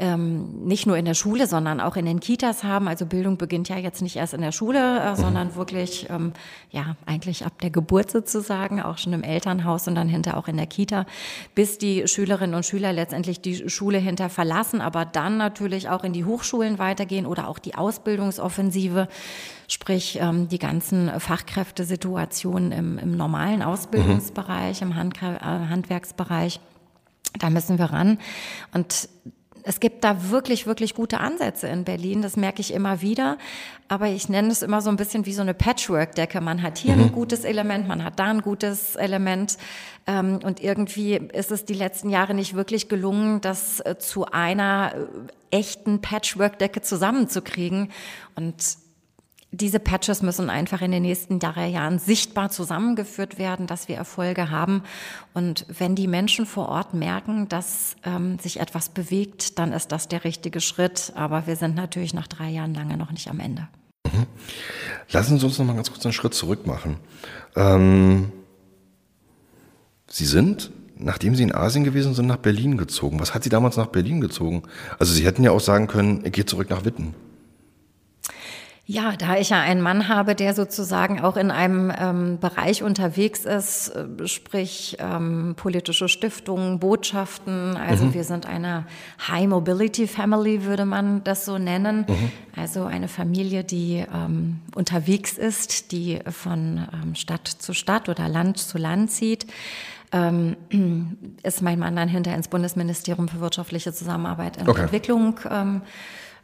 ähm, 0.00 0.64
nicht 0.64 0.86
nur 0.86 0.96
in 0.96 1.04
der 1.04 1.14
Schule, 1.14 1.46
sondern 1.46 1.80
auch 1.80 1.96
in 1.96 2.06
den 2.06 2.20
Kitas 2.20 2.64
haben. 2.64 2.88
Also 2.88 3.04
Bildung 3.06 3.36
beginnt 3.36 3.68
ja 3.68 3.76
jetzt 3.76 4.00
nicht 4.00 4.16
erst 4.16 4.34
in 4.34 4.40
der 4.40 4.50
Schule, 4.50 4.78
äh, 4.78 5.10
mhm. 5.10 5.16
sondern 5.16 5.54
wirklich 5.54 6.08
ähm, 6.10 6.32
ja 6.70 6.96
eigentlich 7.06 7.44
ab 7.44 7.60
der 7.60 7.70
Geburt 7.70 8.10
sozusagen, 8.10 8.80
auch 8.80 8.98
schon 8.98 9.12
im 9.12 9.22
Elternhaus 9.22 9.86
und 9.86 9.94
dann 9.94 10.08
hinter 10.08 10.38
auch 10.38 10.48
in 10.48 10.56
der 10.56 10.66
Kita, 10.66 11.04
bis 11.54 11.78
die 11.78 12.08
Schülerinnen 12.08 12.54
und 12.54 12.64
Schüler 12.64 12.92
letztendlich 12.92 13.40
die 13.40 13.68
Schule 13.68 13.98
hinter 13.98 14.30
verlassen, 14.30 14.80
aber 14.80 15.04
dann 15.04 15.36
natürlich 15.36 15.88
auch 15.90 16.02
in 16.02 16.14
die 16.14 16.24
Hochschulen 16.24 16.78
weitergehen 16.78 17.26
oder 17.26 17.46
auch 17.46 17.58
die 17.58 17.74
Ausbildungsoffensive 17.74 19.08
sprich 19.68 20.18
ähm, 20.20 20.48
die 20.48 20.58
ganzen 20.58 21.20
Fachkräftesituationen 21.20 22.72
im, 22.72 22.98
im 22.98 23.16
normalen 23.16 23.62
Ausbildungsbereich, 23.62 24.80
mhm. 24.80 24.90
im 24.90 25.12
äh, 25.22 25.38
Handwerksbereich. 25.40 26.60
Da 27.38 27.50
müssen 27.50 27.78
wir 27.78 27.86
ran. 27.86 28.18
Und 28.74 29.08
es 29.64 29.80
gibt 29.80 30.04
da 30.04 30.30
wirklich, 30.30 30.66
wirklich 30.66 30.94
gute 30.94 31.18
Ansätze 31.18 31.68
in 31.68 31.84
Berlin. 31.84 32.22
Das 32.22 32.36
merke 32.36 32.60
ich 32.60 32.72
immer 32.72 33.00
wieder. 33.00 33.38
Aber 33.88 34.08
ich 34.08 34.28
nenne 34.28 34.48
es 34.48 34.62
immer 34.62 34.80
so 34.80 34.90
ein 34.90 34.96
bisschen 34.96 35.26
wie 35.26 35.32
so 35.32 35.42
eine 35.42 35.54
Patchwork-Decke. 35.54 36.40
Man 36.40 36.62
hat 36.62 36.78
hier 36.78 36.94
mhm. 36.94 37.04
ein 37.04 37.12
gutes 37.12 37.44
Element, 37.44 37.88
man 37.88 38.04
hat 38.04 38.18
da 38.18 38.26
ein 38.26 38.42
gutes 38.42 38.96
Element. 38.96 39.58
Ähm, 40.06 40.40
und 40.42 40.60
irgendwie 40.60 41.14
ist 41.14 41.50
es 41.50 41.64
die 41.64 41.74
letzten 41.74 42.10
Jahre 42.10 42.34
nicht 42.34 42.54
wirklich 42.54 42.88
gelungen, 42.88 43.40
das 43.40 43.80
äh, 43.80 43.96
zu 43.98 44.26
einer 44.26 44.92
äh, 45.50 45.56
echten 45.56 46.00
Patchwork-Decke 46.00 46.82
zusammenzukriegen. 46.82 47.90
Und 48.36 48.76
diese 49.52 49.80
Patches 49.80 50.22
müssen 50.22 50.48
einfach 50.48 50.80
in 50.80 50.92
den 50.92 51.02
nächsten 51.02 51.40
drei 51.40 51.66
Jahren 51.68 51.98
sichtbar 51.98 52.50
zusammengeführt 52.50 53.38
werden, 53.38 53.66
dass 53.66 53.88
wir 53.88 53.96
Erfolge 53.96 54.50
haben. 54.50 54.82
Und 55.34 55.66
wenn 55.76 55.96
die 55.96 56.06
Menschen 56.06 56.46
vor 56.46 56.68
Ort 56.68 56.94
merken, 56.94 57.48
dass 57.48 57.96
ähm, 58.04 58.38
sich 58.38 58.60
etwas 58.60 58.90
bewegt, 58.90 59.58
dann 59.58 59.72
ist 59.72 59.90
das 59.90 60.06
der 60.06 60.22
richtige 60.22 60.60
Schritt. 60.60 61.12
Aber 61.16 61.48
wir 61.48 61.56
sind 61.56 61.74
natürlich 61.74 62.14
nach 62.14 62.28
drei 62.28 62.48
Jahren 62.48 62.74
lange 62.74 62.96
noch 62.96 63.10
nicht 63.10 63.28
am 63.28 63.40
Ende. 63.40 63.66
Mhm. 64.04 64.26
Lassen 65.10 65.38
Sie 65.38 65.44
uns 65.44 65.58
noch 65.58 65.66
mal 65.66 65.74
ganz 65.74 65.90
kurz 65.90 66.04
einen 66.06 66.12
Schritt 66.12 66.34
zurück 66.34 66.66
machen. 66.66 66.98
Ähm, 67.56 68.30
Sie 70.06 70.26
sind, 70.26 70.70
nachdem 70.96 71.34
Sie 71.34 71.42
in 71.42 71.54
Asien 71.54 71.82
gewesen 71.82 72.14
sind, 72.14 72.26
nach 72.26 72.36
Berlin 72.36 72.76
gezogen. 72.76 73.18
Was 73.18 73.34
hat 73.34 73.42
Sie 73.42 73.50
damals 73.50 73.76
nach 73.76 73.88
Berlin 73.88 74.20
gezogen? 74.20 74.62
Also 75.00 75.12
Sie 75.12 75.24
hätten 75.24 75.42
ja 75.42 75.50
auch 75.50 75.60
sagen 75.60 75.88
können, 75.88 76.22
gehe 76.30 76.46
zurück 76.46 76.70
nach 76.70 76.84
Witten. 76.84 77.14
Ja, 78.92 79.12
da 79.16 79.36
ich 79.36 79.50
ja 79.50 79.60
einen 79.60 79.82
Mann 79.82 80.08
habe, 80.08 80.34
der 80.34 80.52
sozusagen 80.52 81.20
auch 81.20 81.36
in 81.36 81.52
einem 81.52 81.92
ähm, 81.96 82.38
Bereich 82.40 82.82
unterwegs 82.82 83.44
ist, 83.44 83.90
äh, 83.90 84.26
sprich 84.26 84.96
ähm, 84.98 85.54
politische 85.56 86.08
Stiftungen, 86.08 86.80
Botschaften. 86.80 87.76
Also 87.76 88.06
mhm. 88.06 88.14
wir 88.14 88.24
sind 88.24 88.46
eine 88.46 88.86
High 89.28 89.46
Mobility 89.46 90.08
Family, 90.08 90.64
würde 90.64 90.86
man 90.86 91.22
das 91.22 91.44
so 91.44 91.56
nennen. 91.56 92.04
Mhm. 92.08 92.32
Also 92.56 92.82
eine 92.82 93.06
Familie, 93.06 93.62
die 93.62 94.04
ähm, 94.12 94.58
unterwegs 94.74 95.38
ist, 95.38 95.92
die 95.92 96.18
von 96.28 96.88
ähm, 96.92 97.14
Stadt 97.14 97.46
zu 97.46 97.72
Stadt 97.74 98.08
oder 98.08 98.28
Land 98.28 98.58
zu 98.58 98.76
Land 98.76 99.12
zieht. 99.12 99.46
Ähm, 100.10 100.56
ist 101.44 101.62
mein 101.62 101.78
Mann 101.78 101.94
dann 101.94 102.08
hinter 102.08 102.34
ins 102.34 102.48
Bundesministerium 102.48 103.28
für 103.28 103.38
wirtschaftliche 103.38 103.92
Zusammenarbeit 103.92 104.58
und 104.58 104.68
okay. 104.68 104.82
Entwicklung 104.82 105.38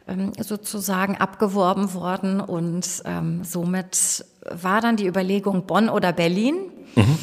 ähm, 0.07 0.31
sozusagen 0.39 1.17
abgeworben 1.17 1.93
worden 1.93 2.39
und 2.39 3.03
ähm, 3.05 3.43
somit 3.43 4.25
war 4.49 4.81
dann 4.81 4.95
die 4.95 5.07
Überlegung 5.07 5.65
Bonn 5.65 5.89
oder 5.89 6.13
Berlin. 6.13 6.55
Mhm. 6.95 7.17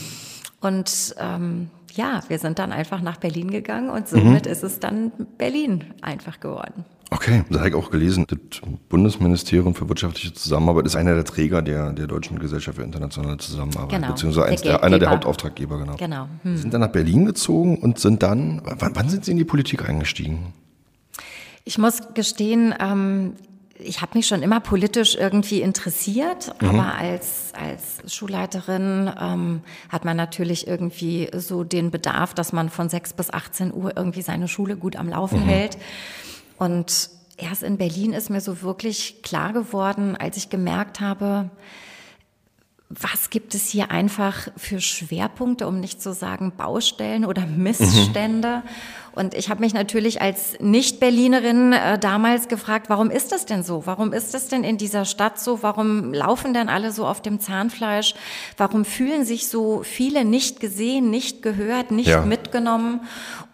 Und 0.60 1.14
ähm, 1.18 1.70
ja, 1.94 2.22
wir 2.28 2.38
sind 2.38 2.58
dann 2.58 2.72
einfach 2.72 3.00
nach 3.00 3.16
Berlin 3.16 3.50
gegangen 3.50 3.90
und 3.90 4.08
somit 4.08 4.46
mhm. 4.46 4.52
ist 4.52 4.62
es 4.62 4.80
dann 4.80 5.12
Berlin 5.38 5.84
einfach 6.02 6.40
geworden. 6.40 6.84
Okay, 7.10 7.44
das 7.48 7.58
habe 7.58 7.68
ich 7.68 7.74
auch 7.76 7.90
gelesen. 7.90 8.26
Das 8.26 8.60
Bundesministerium 8.88 9.74
für 9.74 9.88
wirtschaftliche 9.88 10.32
Zusammenarbeit 10.32 10.86
ist 10.86 10.96
einer 10.96 11.14
der 11.14 11.24
Träger 11.24 11.62
der, 11.62 11.92
der 11.92 12.08
Deutschen 12.08 12.40
Gesellschaft 12.40 12.76
für 12.76 12.82
internationale 12.82 13.36
Zusammenarbeit, 13.36 13.90
genau, 13.90 14.08
beziehungsweise 14.08 14.64
der 14.64 14.82
einer 14.82 14.98
der 14.98 15.10
Hauptauftraggeber, 15.10 15.78
genau. 15.78 15.96
genau. 15.96 16.28
Hm. 16.42 16.56
Sie 16.56 16.62
sind 16.62 16.74
dann 16.74 16.80
nach 16.80 16.92
Berlin 16.92 17.24
gezogen 17.24 17.78
und 17.78 18.00
sind 18.00 18.22
dann, 18.24 18.62
wann, 18.64 18.96
wann 18.96 19.08
sind 19.08 19.24
Sie 19.24 19.30
in 19.30 19.36
die 19.36 19.44
Politik 19.44 19.88
eingestiegen? 19.88 20.54
Ich 21.64 21.78
muss 21.78 22.14
gestehen, 22.14 22.74
ähm, 22.78 23.34
ich 23.78 24.02
habe 24.02 24.16
mich 24.16 24.26
schon 24.26 24.42
immer 24.42 24.60
politisch 24.60 25.16
irgendwie 25.16 25.60
interessiert, 25.60 26.54
mhm. 26.60 26.68
aber 26.68 26.94
als, 26.94 27.52
als 27.54 28.14
Schulleiterin 28.14 29.10
ähm, 29.20 29.62
hat 29.88 30.04
man 30.04 30.16
natürlich 30.16 30.66
irgendwie 30.66 31.28
so 31.36 31.64
den 31.64 31.90
Bedarf, 31.90 32.34
dass 32.34 32.52
man 32.52 32.70
von 32.70 32.88
6 32.88 33.14
bis 33.14 33.30
18 33.30 33.72
Uhr 33.72 33.96
irgendwie 33.96 34.22
seine 34.22 34.48
Schule 34.48 34.76
gut 34.76 34.96
am 34.96 35.08
Laufen 35.08 35.40
mhm. 35.40 35.48
hält. 35.48 35.78
Und 36.58 37.10
erst 37.36 37.62
in 37.62 37.78
Berlin 37.78 38.12
ist 38.12 38.30
mir 38.30 38.40
so 38.40 38.62
wirklich 38.62 39.22
klar 39.22 39.52
geworden, 39.52 40.16
als 40.16 40.36
ich 40.36 40.50
gemerkt 40.50 41.00
habe, 41.00 41.50
was 42.90 43.30
gibt 43.30 43.54
es 43.54 43.68
hier 43.70 43.90
einfach 43.90 44.48
für 44.56 44.80
Schwerpunkte, 44.80 45.66
um 45.66 45.80
nicht 45.80 46.00
zu 46.00 46.12
sagen 46.12 46.52
Baustellen 46.56 47.24
oder 47.24 47.46
Missstände? 47.46 48.62
Mhm. 48.64 48.68
Und 49.14 49.34
ich 49.34 49.48
habe 49.48 49.60
mich 49.60 49.74
natürlich 49.74 50.20
als 50.20 50.58
Nicht-Berlinerin 50.60 51.72
äh, 51.72 51.98
damals 51.98 52.48
gefragt, 52.48 52.88
warum 52.88 53.10
ist 53.10 53.30
das 53.30 53.46
denn 53.46 53.62
so? 53.62 53.82
Warum 53.86 54.12
ist 54.12 54.34
das 54.34 54.48
denn 54.48 54.64
in 54.64 54.76
dieser 54.76 55.04
Stadt 55.04 55.38
so? 55.38 55.62
Warum 55.62 56.12
laufen 56.12 56.52
denn 56.52 56.68
alle 56.68 56.90
so 56.90 57.06
auf 57.06 57.22
dem 57.22 57.38
Zahnfleisch? 57.38 58.14
Warum 58.56 58.84
fühlen 58.84 59.24
sich 59.24 59.48
so 59.48 59.82
viele 59.84 60.24
nicht 60.24 60.58
gesehen, 60.58 61.10
nicht 61.10 61.42
gehört, 61.42 61.92
nicht 61.92 62.08
ja. 62.08 62.22
mitgenommen? 62.22 63.02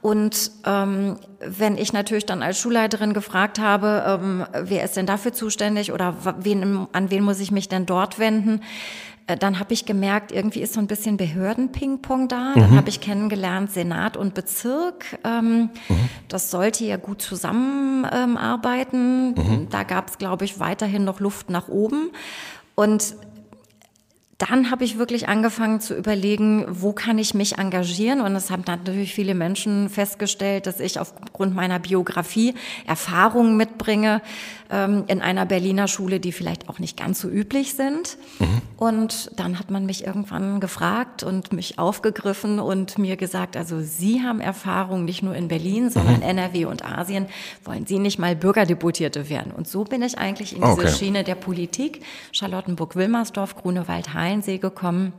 Und 0.00 0.50
ähm, 0.64 1.16
wenn 1.40 1.76
ich 1.76 1.92
natürlich 1.92 2.24
dann 2.24 2.42
als 2.42 2.58
Schulleiterin 2.58 3.12
gefragt 3.12 3.58
habe, 3.58 4.20
ähm, 4.22 4.46
wer 4.54 4.84
ist 4.84 4.96
denn 4.96 5.06
dafür 5.06 5.34
zuständig 5.34 5.92
oder 5.92 6.16
wen, 6.38 6.86
an 6.92 7.10
wen 7.10 7.22
muss 7.22 7.38
ich 7.38 7.50
mich 7.50 7.68
denn 7.68 7.84
dort 7.84 8.18
wenden? 8.18 8.62
Äh, 9.30 9.36
dann 9.36 9.58
habe 9.58 9.72
ich 9.72 9.86
gemerkt, 9.86 10.32
irgendwie 10.32 10.60
ist 10.60 10.74
so 10.74 10.80
ein 10.80 10.86
bisschen 10.86 11.16
Behörden-Ping-Pong 11.16 12.28
da. 12.28 12.52
Dann 12.54 12.72
mhm. 12.72 12.76
habe 12.76 12.88
ich 12.88 13.00
kennengelernt 13.00 13.70
Senat 13.70 14.16
und 14.16 14.34
Bezirk. 14.34 15.18
Ähm, 15.24 15.49
mhm. 15.50 15.70
Das 16.28 16.50
sollte 16.50 16.84
ja 16.84 16.96
gut 16.96 17.22
zusammenarbeiten. 17.22 19.34
Ähm, 19.36 19.44
mhm. 19.44 19.68
Da 19.70 19.82
gab 19.82 20.08
es, 20.08 20.18
glaube 20.18 20.44
ich, 20.44 20.60
weiterhin 20.60 21.04
noch 21.04 21.20
Luft 21.20 21.50
nach 21.50 21.68
oben. 21.68 22.10
Und 22.74 23.14
dann 24.38 24.70
habe 24.70 24.84
ich 24.84 24.96
wirklich 24.96 25.28
angefangen 25.28 25.80
zu 25.80 25.94
überlegen, 25.94 26.64
wo 26.70 26.94
kann 26.94 27.18
ich 27.18 27.34
mich 27.34 27.58
engagieren? 27.58 28.22
Und 28.22 28.34
es 28.34 28.50
haben 28.50 28.64
natürlich 28.66 29.12
viele 29.12 29.34
Menschen 29.34 29.90
festgestellt, 29.90 30.66
dass 30.66 30.80
ich 30.80 30.98
aufgrund 30.98 31.54
meiner 31.54 31.78
Biografie 31.78 32.54
Erfahrungen 32.86 33.58
mitbringe 33.58 34.22
ähm, 34.70 35.04
in 35.06 35.20
einer 35.20 35.46
Berliner 35.46 35.88
Schule, 35.88 36.20
die 36.20 36.32
vielleicht 36.32 36.68
auch 36.68 36.78
nicht 36.78 36.96
ganz 36.96 37.20
so 37.20 37.28
üblich 37.28 37.74
sind. 37.74 38.16
Mhm. 38.38 38.62
Und 38.76 39.30
dann 39.36 39.58
hat 39.58 39.70
man 39.70 39.84
mich 39.84 40.06
irgendwann 40.06 40.60
gefragt 40.60 41.22
und 41.22 41.52
mich 41.52 41.78
aufgegriffen 41.78 42.58
und 42.58 42.96
mir 42.96 43.16
gesagt, 43.16 43.56
also 43.56 43.80
Sie 43.80 44.22
haben 44.22 44.40
Erfahrung 44.40 45.04
nicht 45.04 45.22
nur 45.22 45.34
in 45.34 45.48
Berlin, 45.48 45.90
sondern 45.90 46.16
mhm. 46.16 46.22
NRW 46.22 46.64
und 46.64 46.84
Asien. 46.84 47.26
Wollen 47.64 47.86
Sie 47.86 47.98
nicht 47.98 48.18
mal 48.18 48.34
Bürgerdeputierte 48.34 49.28
werden? 49.28 49.52
Und 49.52 49.68
so 49.68 49.84
bin 49.84 50.02
ich 50.02 50.18
eigentlich 50.18 50.54
in 50.54 50.62
diese 50.62 50.72
okay. 50.72 50.88
Schiene 50.88 51.24
der 51.24 51.34
Politik, 51.34 52.02
Charlottenburg-Wilmersdorf, 52.32 53.56
Grunewald-Heim, 53.56 54.30
Rheinsee 54.40 54.58
gekommen 54.58 55.12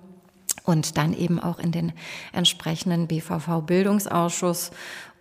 und 0.64 0.98
dann 0.98 1.14
eben 1.14 1.40
auch 1.40 1.60
in 1.60 1.72
den 1.72 1.94
entsprechenden 2.34 3.08
BVV-Bildungsausschuss 3.08 4.72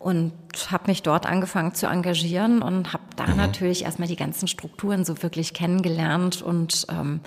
und 0.01 0.33
habe 0.71 0.91
mich 0.91 1.03
dort 1.03 1.27
angefangen 1.27 1.75
zu 1.75 1.87
engagieren 1.87 2.63
und 2.63 2.95
habe 2.95 3.05
da 3.17 3.27
mhm. 3.27 3.37
natürlich 3.37 3.85
erstmal 3.85 4.09
die 4.09 4.17
ganzen 4.17 4.49
Strukturen 4.49 5.05
so 5.05 5.23
wirklich 5.23 5.53
kennengelernt 5.53 6.41
und 6.41 6.87
ähm, 6.91 7.21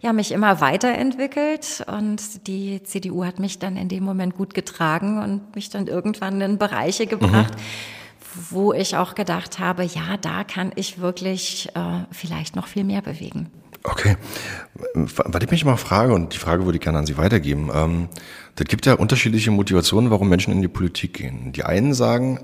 ja 0.00 0.14
mich 0.14 0.32
immer 0.32 0.62
weiterentwickelt 0.62 1.84
und 1.86 2.46
die 2.46 2.82
CDU 2.82 3.26
hat 3.26 3.40
mich 3.40 3.58
dann 3.58 3.76
in 3.76 3.90
dem 3.90 4.04
Moment 4.04 4.36
gut 4.36 4.54
getragen 4.54 5.22
und 5.22 5.54
mich 5.54 5.68
dann 5.68 5.86
irgendwann 5.86 6.40
in 6.40 6.56
Bereiche 6.56 7.06
gebracht, 7.06 7.54
mhm. 7.56 8.40
wo 8.50 8.72
ich 8.72 8.96
auch 8.96 9.14
gedacht 9.14 9.58
habe, 9.58 9.84
ja, 9.84 10.16
da 10.18 10.44
kann 10.44 10.72
ich 10.76 10.98
wirklich 10.98 11.68
äh, 11.74 12.06
vielleicht 12.10 12.56
noch 12.56 12.68
viel 12.68 12.84
mehr 12.84 13.02
bewegen. 13.02 13.50
Okay. 13.84 14.16
Was 14.94 15.42
ich 15.42 15.50
mich 15.50 15.64
mal 15.66 15.76
frage, 15.76 16.14
und 16.14 16.32
die 16.32 16.38
Frage 16.38 16.64
würde 16.64 16.78
ich 16.78 16.82
gerne 16.82 16.98
an 16.98 17.06
Sie 17.06 17.18
weitergeben, 17.18 17.70
ähm, 17.72 18.08
das 18.56 18.66
gibt 18.66 18.86
ja 18.86 18.94
unterschiedliche 18.94 19.50
Motivationen, 19.50 20.10
warum 20.10 20.28
Menschen 20.28 20.52
in 20.52 20.62
die 20.62 20.68
Politik 20.68 21.12
gehen. 21.14 21.52
Die 21.52 21.64
einen 21.64 21.92
sagen, 21.92 22.40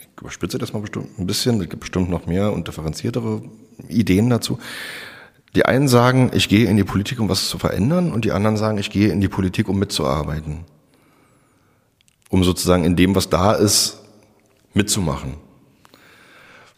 ich 0.00 0.08
überspitze 0.18 0.56
das 0.56 0.72
mal 0.72 0.80
bestimmt 0.80 1.18
ein 1.18 1.26
bisschen, 1.26 1.60
es 1.60 1.68
gibt 1.68 1.80
bestimmt 1.80 2.08
noch 2.08 2.26
mehr 2.26 2.52
und 2.52 2.68
differenziertere 2.68 3.42
Ideen 3.88 4.30
dazu. 4.30 4.58
Die 5.54 5.66
einen 5.66 5.88
sagen, 5.88 6.30
ich 6.32 6.48
gehe 6.48 6.66
in 6.66 6.78
die 6.78 6.84
Politik, 6.84 7.20
um 7.20 7.28
was 7.28 7.50
zu 7.50 7.58
verändern, 7.58 8.10
und 8.10 8.24
die 8.24 8.32
anderen 8.32 8.56
sagen, 8.56 8.78
ich 8.78 8.90
gehe 8.90 9.12
in 9.12 9.20
die 9.20 9.28
Politik, 9.28 9.68
um 9.68 9.78
mitzuarbeiten. 9.78 10.64
Um 12.30 12.44
sozusagen 12.44 12.84
in 12.84 12.96
dem, 12.96 13.14
was 13.14 13.28
da 13.28 13.52
ist, 13.52 14.00
mitzumachen. 14.72 15.34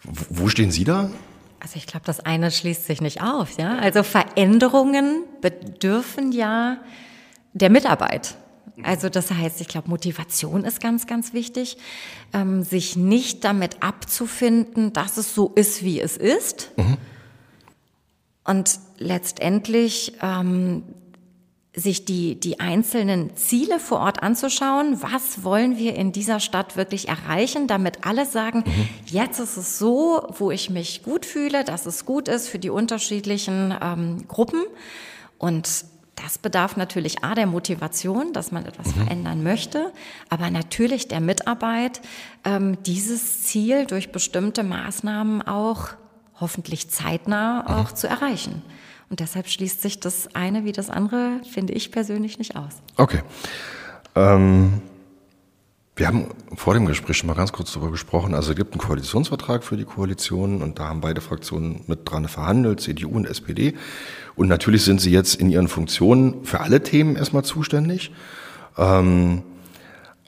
Wo 0.03 0.49
stehen 0.49 0.73
Sie 0.73 0.83
da? 0.83 1.11
Also 1.65 1.77
ich 1.77 1.87
glaube, 1.87 2.05
das 2.05 2.21
eine 2.21 2.51
schließt 2.51 2.85
sich 2.85 3.01
nicht 3.01 3.23
auf. 3.23 3.57
Ja? 3.57 3.79
Also 3.79 4.03
Veränderungen 4.03 5.25
bedürfen 5.41 6.31
ja 6.31 6.77
der 7.55 7.71
Mitarbeit. 7.71 8.35
Also 8.83 9.09
das 9.09 9.31
heißt, 9.31 9.63
ich 9.63 9.69
glaube, 9.69 9.89
Motivation 9.89 10.65
ist 10.65 10.79
ganz, 10.79 11.07
ganz 11.07 11.33
wichtig, 11.33 11.79
ähm, 12.35 12.65
sich 12.65 12.97
nicht 12.97 13.45
damit 13.45 13.83
abzufinden, 13.83 14.93
dass 14.93 15.17
es 15.17 15.35
so 15.35 15.53
ist, 15.55 15.83
wie 15.83 16.03
es 16.03 16.19
ist. 16.19 16.71
Mhm. 16.77 16.99
Und 18.45 18.79
letztendlich 18.99 20.19
ähm, 20.21 20.83
sich 21.77 22.05
die, 22.05 22.39
die 22.39 22.61
einzelnen 22.61 23.37
Ziele 23.37 23.81
vor 23.81 23.99
Ort 23.99 24.23
anzuschauen. 24.23 25.03
Was 25.03 25.43
wollen 25.43 25.77
wir 25.77 25.97
in 25.97 26.13
dieser 26.13 26.39
Stadt 26.39 26.77
wirklich 26.77 27.09
erreichen, 27.09 27.67
damit 27.67 28.07
alle 28.07 28.27
sagen, 28.27 28.63
mhm. 28.65 28.89
jetzt 29.07 29.41
ist 29.41 29.57
es 29.57 29.79
so, 29.79 30.27
wo 30.39 30.53
ich 30.53 30.71
mich 30.71 31.03
gut 31.03 31.27
fühle, 31.27 31.65
dass 31.65 31.87
es 31.87 32.05
gut 32.05 32.29
ist 32.29 32.49
für 32.49 32.61
die 32.61 32.71
unterschiedlichen 32.71 33.75
ähm, 33.83 34.29
Gruppen. 34.29 34.63
Und 35.39 35.85
das 36.15 36.39
bedarf 36.39 36.77
natürlich 36.77 37.25
A 37.25 37.35
der 37.35 37.47
Motivation, 37.47 38.33
dass 38.33 38.53
man 38.53 38.67
etwas 38.67 38.95
mhm. 38.95 39.05
verändern 39.05 39.43
möchte, 39.43 39.93
aber 40.29 40.51
natürlich 40.51 41.09
der 41.09 41.21
Mitarbeit, 41.21 42.01
ähm, 42.45 42.79
dieses 42.85 43.43
Ziel 43.43 43.87
durch 43.87 44.13
bestimmte 44.13 44.63
Maßnahmen 44.63 45.43
auch 45.43 45.89
hoffentlich 46.39 46.89
zeitnah 46.89 47.63
mhm. 47.63 47.75
auch 47.75 47.93
zu 47.93 48.07
erreichen. 48.07 48.63
Und 49.11 49.21
deshalb 49.21 49.49
schließt 49.49 49.83
sich 49.83 50.01
das 50.01 50.35
eine 50.35 50.65
wie 50.65 50.73
das 50.73 50.91
andere, 50.91 51.41
finde 51.51 51.73
ich 51.73 51.93
persönlich, 51.93 52.39
nicht 52.39 52.57
aus. 52.57 52.83
Okay. 52.97 53.21
Ähm, 54.15 54.83
wir 55.97 56.09
haben 56.09 56.27
vor 56.57 56.75
dem 56.75 56.87
Gespräch 56.87 57.19
schon 57.19 57.29
mal 57.29 57.35
ganz 57.35 57.53
kurz 57.53 57.73
darüber 57.73 57.93
gesprochen. 57.93 58.35
Also 58.35 58.51
es 58.51 58.57
gibt 58.57 58.73
einen 58.73 58.81
Koalitionsvertrag 58.81 59.63
für 59.63 59.77
die 59.77 59.85
Koalition 59.85 60.61
und 60.61 60.79
da 60.81 60.89
haben 60.89 61.01
beide 61.01 61.21
Fraktionen 61.21 61.83
mit 61.87 62.11
dran 62.11 62.27
verhandelt, 62.27 62.81
CDU 62.81 63.11
und 63.11 63.27
SPD. 63.27 63.75
Und 64.35 64.49
natürlich 64.49 64.85
sind 64.85 65.01
sie 65.01 65.13
jetzt 65.13 65.37
in 65.37 65.51
ihren 65.51 65.69
Funktionen 65.69 66.45
für 66.45 66.61
alle 66.61 66.83
Themen 66.83 67.15
erstmal 67.15 67.45
zuständig. 67.45 68.11
Ähm, 68.77 69.43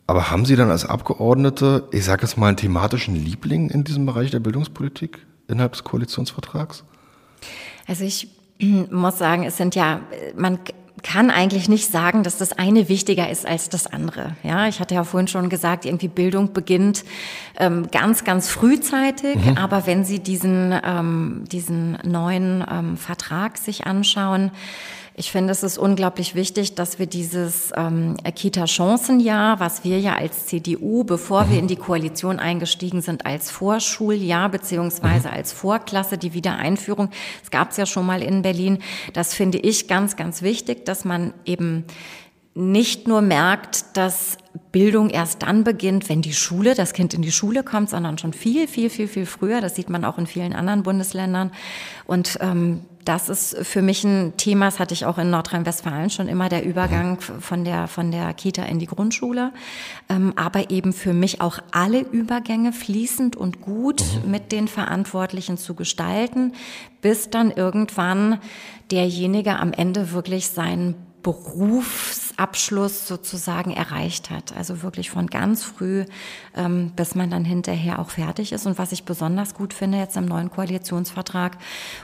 aber 0.07 0.31
haben 0.31 0.45
Sie 0.45 0.55
dann 0.55 0.71
als 0.71 0.85
Abgeordnete, 0.85 1.89
ich 1.91 2.05
sage 2.05 2.23
jetzt 2.23 2.37
mal, 2.37 2.47
einen 2.47 2.57
thematischen 2.57 3.17
Liebling 3.17 3.71
in 3.71 3.83
diesem 3.83 4.07
Bereich 4.07 4.31
der 4.31 4.39
Bildungspolitik 4.39 5.27
innerhalb 5.49 5.73
des 5.73 5.83
Koalitionsvertrags? 5.83 6.85
Also 7.89 8.05
ich 8.05 8.29
muss 8.91 9.19
sagen, 9.19 9.45
es 9.45 9.57
sind 9.57 9.75
ja, 9.75 10.01
man 10.37 10.59
kann 11.03 11.31
eigentlich 11.31 11.69
nicht 11.69 11.91
sagen, 11.91 12.23
dass 12.23 12.39
das 12.39 12.53
eine 12.59 12.89
wichtiger 12.89 13.31
ist 13.31 13.47
als 13.47 13.69
das 13.69 13.87
andere. 13.87 14.35
Ja, 14.43 14.67
ich 14.67 14.81
hatte 14.81 14.95
ja 14.95 15.05
vorhin 15.05 15.29
schon 15.29 15.49
gesagt, 15.49 15.85
irgendwie 15.85 16.09
Bildung 16.09 16.53
beginnt 16.53 17.05
ähm, 17.59 17.89
ganz, 17.93 18.25
ganz 18.25 18.49
frühzeitig. 18.49 19.37
Mhm. 19.37 19.57
Aber 19.57 19.87
wenn 19.87 20.05
Sie 20.05 20.19
diesen 20.19 20.75
ähm, 20.83 21.45
diesen 21.51 21.99
neuen 22.03 22.65
ähm, 22.69 22.97
Vertrag 22.97 23.59
sich 23.59 23.87
anschauen, 23.87 24.51
ich 25.19 25.33
finde, 25.33 25.51
es 25.51 25.63
ist 25.63 25.79
unglaublich 25.79 26.35
wichtig, 26.35 26.75
dass 26.75 26.99
wir 26.99 27.07
dieses 27.07 27.73
ähm, 27.75 28.17
Kita-Chancenjahr, 28.23 29.61
was 29.61 29.83
wir 29.83 29.99
ja 29.99 30.15
als 30.15 30.45
CDU, 30.45 31.05
bevor 31.05 31.45
mhm. 31.45 31.51
wir 31.51 31.59
in 31.59 31.69
die 31.69 31.77
Koalition 31.77 32.39
eingestiegen 32.39 33.01
sind, 33.01 33.25
als 33.25 33.51
Vorschuljahr 33.51 34.51
beziehungsweise 34.51 35.29
mhm. 35.29 35.35
als 35.35 35.53
Vorklasse, 35.55 36.19
die 36.19 36.35
Wiedereinführung, 36.35 37.09
es 37.43 37.51
gab 37.51 37.71
es 37.71 37.79
ja 37.79 37.87
schon 37.87 38.05
mal 38.05 38.23
in 38.23 38.43
Berlin, 38.43 38.81
das 39.15 39.33
finde 39.33 39.57
ich 39.57 39.89
ganz, 39.89 40.17
ganz 40.17 40.43
wichtig, 40.43 40.85
dass 40.85 41.07
man 41.07 41.33
eben 41.47 41.87
nicht 42.57 43.07
nur 43.07 43.21
merkt, 43.21 43.97
dass 43.99 44.39
Bildung 44.73 45.11
erst 45.11 45.43
dann 45.43 45.63
beginnt, 45.63 46.09
wenn 46.09 46.23
die 46.23 46.33
Schule, 46.33 46.75
das 46.75 46.95
Kind 46.95 47.13
in 47.13 47.21
die 47.21 47.31
Schule 47.31 47.63
kommt, 47.63 47.91
sondern 47.91 48.17
schon 48.17 48.33
viel, 48.33 48.67
viel, 48.67 48.89
viel, 48.89 49.09
viel 49.09 49.27
früher. 49.27 49.61
Das 49.61 49.77
sieht 49.77 49.91
man 49.91 50.07
auch 50.07 50.17
in 50.17 50.27
vielen 50.27 50.55
anderen 50.55 50.83
Bundesländern. 50.83 51.53
Und 52.07 52.39
ähm, 52.41 52.81
das 53.05 53.29
ist 53.29 53.59
für 53.59 53.83
mich 53.83 54.05
ein 54.05 54.39
Thema, 54.39 54.65
das 54.65 54.81
hatte 54.81 54.95
ich 54.95 55.05
auch 55.05 55.19
in 55.19 55.29
Nordrhein-Westfalen 55.29 56.09
schon 56.09 56.29
immer, 56.29 56.49
der 56.49 56.65
Übergang 56.65 57.21
von 57.21 57.65
der, 57.65 57.89
von 57.89 58.11
der 58.11 58.33
Kita 58.33 58.63
in 58.63 58.79
die 58.79 58.87
Grundschule. 58.87 59.53
Ähm, 60.09 60.33
aber 60.37 60.71
eben 60.71 60.95
für 60.95 61.13
mich 61.13 61.43
auch 61.43 61.59
alle 61.73 62.01
Übergänge 62.01 62.73
fließend 62.73 63.37
und 63.37 63.61
gut 63.61 64.03
mhm. 64.25 64.31
mit 64.31 64.51
den 64.51 64.67
Verantwortlichen 64.67 65.59
zu 65.59 65.75
gestalten, 65.75 66.55
bis 67.03 67.29
dann 67.29 67.51
irgendwann 67.51 68.39
derjenige 68.91 69.59
am 69.59 69.75
Ende 69.75 70.13
wirklich 70.13 70.49
seinen 70.49 70.95
Berufsabschluss 72.37 73.09
sozusagen 73.09 73.73
erreicht 73.73 74.31
hat. 74.31 74.57
Also 74.57 74.83
wirklich 74.83 75.11
von 75.11 75.29
ganz 75.29 75.65
früh, 75.65 76.05
ähm, 76.55 76.93
bis 76.95 77.15
man 77.15 77.31
dann 77.31 77.45
hinterher 77.45 77.99
auch 77.99 78.11
fertig 78.11 78.53
ist. 78.53 78.67
Und 78.67 78.79
was 78.79 78.93
ich 78.93 79.05
besonders 79.05 79.55
gut 79.55 79.73
finde 79.73 79.99
jetzt 79.99 80.17
im 80.17 80.27
neuen 80.27 80.51
Koalitionsvertrag, 80.51 81.57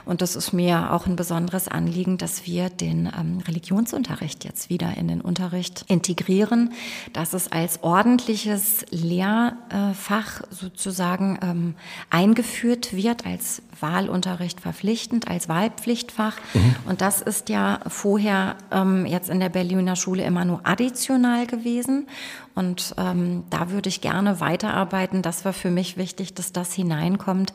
und 0.05 0.21
das 0.21 0.35
ist 0.35 0.53
mir 0.53 0.91
auch 0.91 1.05
ein 1.05 1.15
besonderes 1.15 1.67
Anliegen, 1.67 2.17
dass 2.17 2.45
wir 2.45 2.69
den 2.69 3.11
ähm, 3.17 3.39
Religionsunterricht 3.47 4.43
jetzt 4.43 4.69
wieder 4.69 4.97
in 4.97 5.07
den 5.07 5.21
Unterricht 5.21 5.85
integrieren, 5.87 6.73
dass 7.13 7.33
es 7.33 7.51
als 7.51 7.83
ordentliches 7.83 8.85
Lehrfach 8.89 10.41
sozusagen 10.49 11.39
ähm, 11.41 11.75
eingeführt 12.09 12.95
wird, 12.95 13.25
als 13.25 13.61
Wahlunterricht 13.79 14.61
verpflichtend, 14.61 15.27
als 15.27 15.49
Wahlpflichtfach. 15.49 16.37
Mhm. 16.53 16.75
Und 16.87 17.01
das 17.01 17.21
ist 17.21 17.49
ja 17.49 17.79
vorher 17.87 18.55
ähm, 18.71 19.05
jetzt 19.05 19.29
in 19.29 19.39
der 19.39 19.49
Berliner 19.49 19.95
Schule 19.95 20.22
immer 20.23 20.45
nur 20.45 20.61
additional 20.65 21.47
gewesen. 21.47 22.07
Und 22.55 22.95
ähm, 22.97 23.43
da 23.49 23.71
würde 23.71 23.89
ich 23.89 24.01
gerne 24.01 24.39
weiterarbeiten. 24.39 25.21
Das 25.21 25.45
war 25.45 25.53
für 25.53 25.71
mich 25.71 25.97
wichtig, 25.97 26.33
dass 26.33 26.51
das 26.51 26.73
hineinkommt. 26.73 27.53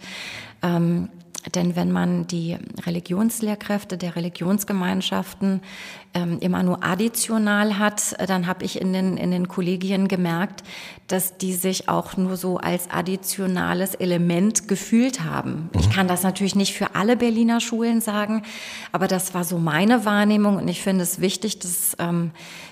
Ähm, 0.63 1.09
denn 1.55 1.77
wenn 1.77 1.91
man 1.91 2.27
die 2.27 2.57
Religionslehrkräfte 2.85 3.97
der 3.97 4.17
Religionsgemeinschaften 4.17 5.61
ähm, 6.15 6.39
immer 6.41 6.63
nur 6.63 6.85
additional 6.85 7.79
hat, 7.79 8.17
dann 8.29 8.47
habe 8.47 8.65
ich 8.65 8.81
in 8.81 8.93
den, 8.93 9.17
in 9.17 9.31
den 9.31 9.49
Kollegien 9.49 10.09
gemerkt, 10.09 10.63
dass 11.07 11.39
die 11.39 11.55
sich 11.55 11.89
auch 11.89 12.17
nur 12.17 12.37
so 12.37 12.59
als 12.59 12.91
additionales 12.91 13.95
Element 13.95 14.69
gefühlt 14.69 15.25
haben. 15.25 15.71
Mhm. 15.73 15.81
Ich 15.81 15.91
kann 15.91 16.09
das 16.09 16.23
natürlich 16.23 16.55
nicht 16.55 16.75
für 16.75 16.95
alle 16.95 17.17
Berliner 17.17 17.61
Schulen 17.61 18.01
sagen, 18.01 18.43
aber 18.93 19.09
das 19.09 19.35
war 19.35 19.45
so 19.45 19.59
meine 19.59 20.05
Wahrnehmung 20.05 20.57
und 20.57 20.69
ich 20.69 20.83
finde 20.83 21.03
es 21.03 21.21
wichtig, 21.21 21.59
dass 21.59 21.97
ähm, 21.99 22.31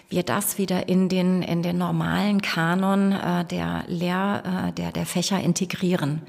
wir 0.08 0.22
das 0.22 0.58
wieder 0.58 0.88
in 0.88 1.08
den, 1.08 1.42
in 1.42 1.62
den 1.62 1.78
normalen 1.78 2.40
Kanon 2.40 3.12
äh, 3.12 3.44
der 3.44 3.84
Lehr, 3.88 4.68
äh, 4.68 4.72
der, 4.72 4.92
der 4.92 5.06
Fächer 5.06 5.40
integrieren. 5.40 6.22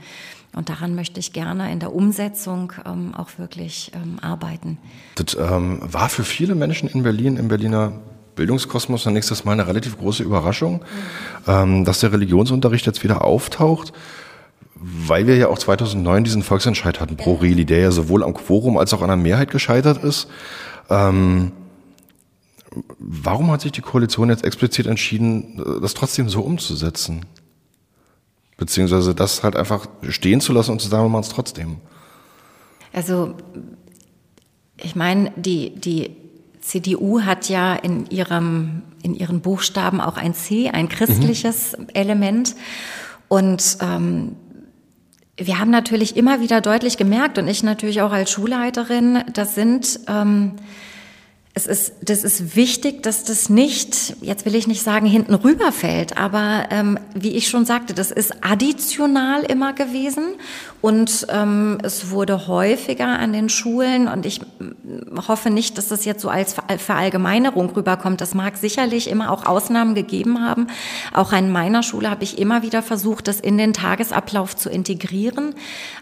Und 0.58 0.70
daran 0.70 0.96
möchte 0.96 1.20
ich 1.20 1.34
gerne 1.34 1.72
in 1.72 1.80
der 1.80 1.94
Umsetzung 1.94 2.74
ähm, 2.86 3.14
auch 3.16 3.30
wirklich 3.38 3.92
ähm, 3.94 4.18
arbeiten. 4.22 4.80
Das 5.16 5.38
ähm, 5.40 5.80
war 5.82 6.10
für 6.10 6.24
viele 6.24 6.56
Menschen 6.56 6.90
in 6.90 7.04
Berlin, 7.04 7.38
im 7.38 7.48
Berliner 7.48 7.94
Bildungskosmos 8.36 9.04
dann 9.04 9.14
nächstes 9.14 9.46
Mal 9.46 9.54
eine 9.54 9.68
relativ 9.68 9.98
große 9.98 10.24
Überraschung, 10.24 10.84
mhm. 11.48 11.86
dass 11.86 12.02
der 12.02 12.14
Religionsunterricht 12.14 12.86
jetzt 12.86 13.04
wieder 13.04 13.24
auftaucht. 13.24 13.94
Weil 14.76 15.26
wir 15.26 15.36
ja 15.38 15.48
auch 15.48 15.58
2009 15.58 16.24
diesen 16.24 16.44
Volksentscheid 16.44 17.00
hatten 17.00 17.18
pro 17.18 17.34
Reli, 17.34 17.66
der 17.66 17.80
ja 17.80 17.90
sowohl 17.90 18.24
am 18.24 18.36
Quorum 18.36 18.78
als 18.78 18.94
auch 18.94 19.02
an 19.02 19.08
der 19.08 19.18
Mehrheit 19.18 19.50
gescheitert 19.50 20.04
ist. 20.04 20.28
Ähm, 20.92 21.52
warum 23.00 23.50
hat 23.50 23.62
sich 23.62 23.72
die 23.72 23.82
Koalition 23.82 24.30
jetzt 24.30 24.46
explizit 24.46 24.86
entschieden, 24.86 25.60
das 25.82 25.96
trotzdem 25.96 26.30
so 26.30 26.42
umzusetzen? 26.42 27.26
Beziehungsweise 28.58 29.14
das 29.14 29.44
halt 29.44 29.56
einfach 29.56 29.88
stehen 30.10 30.42
zu 30.42 30.52
lassen 30.52 30.72
und 30.72 30.82
zu 30.82 30.88
sagen, 30.88 31.06
wir 31.06 31.10
machen 31.10 31.22
es 31.22 31.30
trotzdem. 31.30 31.78
Also, 32.92 33.36
ich 34.78 34.96
meine, 34.96 35.32
die, 35.36 35.76
die 35.76 36.16
CDU 36.62 37.22
hat 37.22 37.50
ja 37.50 37.76
in 37.76 38.10
ihrem, 38.10 38.82
in 39.04 39.14
ihren 39.14 39.42
Buchstaben 39.42 40.02
auch 40.02 40.18
ein 40.18 40.34
C, 40.34 40.70
ein 40.70 40.90
christliches 40.90 41.78
mhm. 41.78 41.88
Element. 41.94 42.56
Und 43.28 43.78
ähm, 43.82 44.36
wir 45.38 45.60
haben 45.60 45.70
natürlich 45.70 46.18
immer 46.18 46.42
wieder 46.42 46.62
deutlich 46.62 46.98
gemerkt, 46.98 47.38
und 47.38 47.48
ich 47.48 47.64
natürlich 47.64 48.02
auch 48.02 48.12
als 48.12 48.32
Schulleiterin, 48.32 49.24
das 49.34 49.56
sind 49.56 50.00
ähm, 50.08 50.54
es 51.58 51.66
ist, 51.66 51.94
das 52.04 52.24
ist 52.24 52.56
wichtig, 52.56 53.02
dass 53.02 53.24
das 53.24 53.50
nicht, 53.50 54.16
jetzt 54.22 54.46
will 54.46 54.54
ich 54.54 54.68
nicht 54.68 54.84
sagen, 54.84 55.08
hinten 55.08 55.34
rüberfällt, 55.34 56.16
aber 56.16 56.68
ähm, 56.70 57.00
wie 57.16 57.32
ich 57.32 57.48
schon 57.48 57.66
sagte, 57.66 57.96
das 57.96 58.12
ist 58.12 58.32
additional 58.42 59.42
immer 59.42 59.74
gewesen 59.74 60.36
und 60.80 61.26
ähm, 61.30 61.80
es 61.82 62.12
wurde 62.12 62.48
häufiger 62.48 63.08
an 63.08 63.34
den 63.34 63.50
Schulen 63.50 64.08
und 64.08 64.28
ich 64.28 64.42
hoffe 65.28 65.50
nicht, 65.50 65.78
dass 65.78 65.88
das 65.88 66.06
jetzt 66.06 66.22
so 66.22 66.30
als 66.30 66.56
Verallgemeinerung 66.78 67.72
rüberkommt. 67.72 68.22
Das 68.22 68.36
mag 68.36 68.58
sicherlich 68.58 69.10
immer 69.10 69.32
auch 69.32 69.48
Ausnahmen 69.48 69.96
gegeben 69.96 70.46
haben. 70.46 70.68
Auch 71.14 71.34
an 71.34 71.52
meiner 71.52 71.82
Schule 71.82 72.12
habe 72.12 72.24
ich 72.24 72.38
immer 72.38 72.62
wieder 72.62 72.84
versucht, 72.84 73.28
das 73.28 73.40
in 73.40 73.58
den 73.58 73.74
Tagesablauf 73.74 74.56
zu 74.56 74.70
integrieren. 74.70 75.56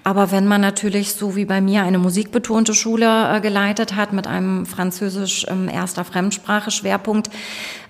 Aber 0.04 0.32
wenn 0.32 0.46
man 0.46 0.60
natürlich 0.60 1.14
so 1.14 1.38
wie 1.38 1.46
bei 1.46 1.62
mir 1.62 1.84
eine 1.84 1.98
musikbetonte 1.98 2.74
Schule 2.74 3.38
äh, 3.38 3.40
geleitet 3.40 3.96
hat 3.96 4.12
mit 4.12 4.28
einem 4.28 4.66
französisch 4.66 5.46
ähm, 5.50 5.70
erster 5.70 6.04
Fremdsprache 6.04 6.72
Schwerpunkt, 6.72 7.30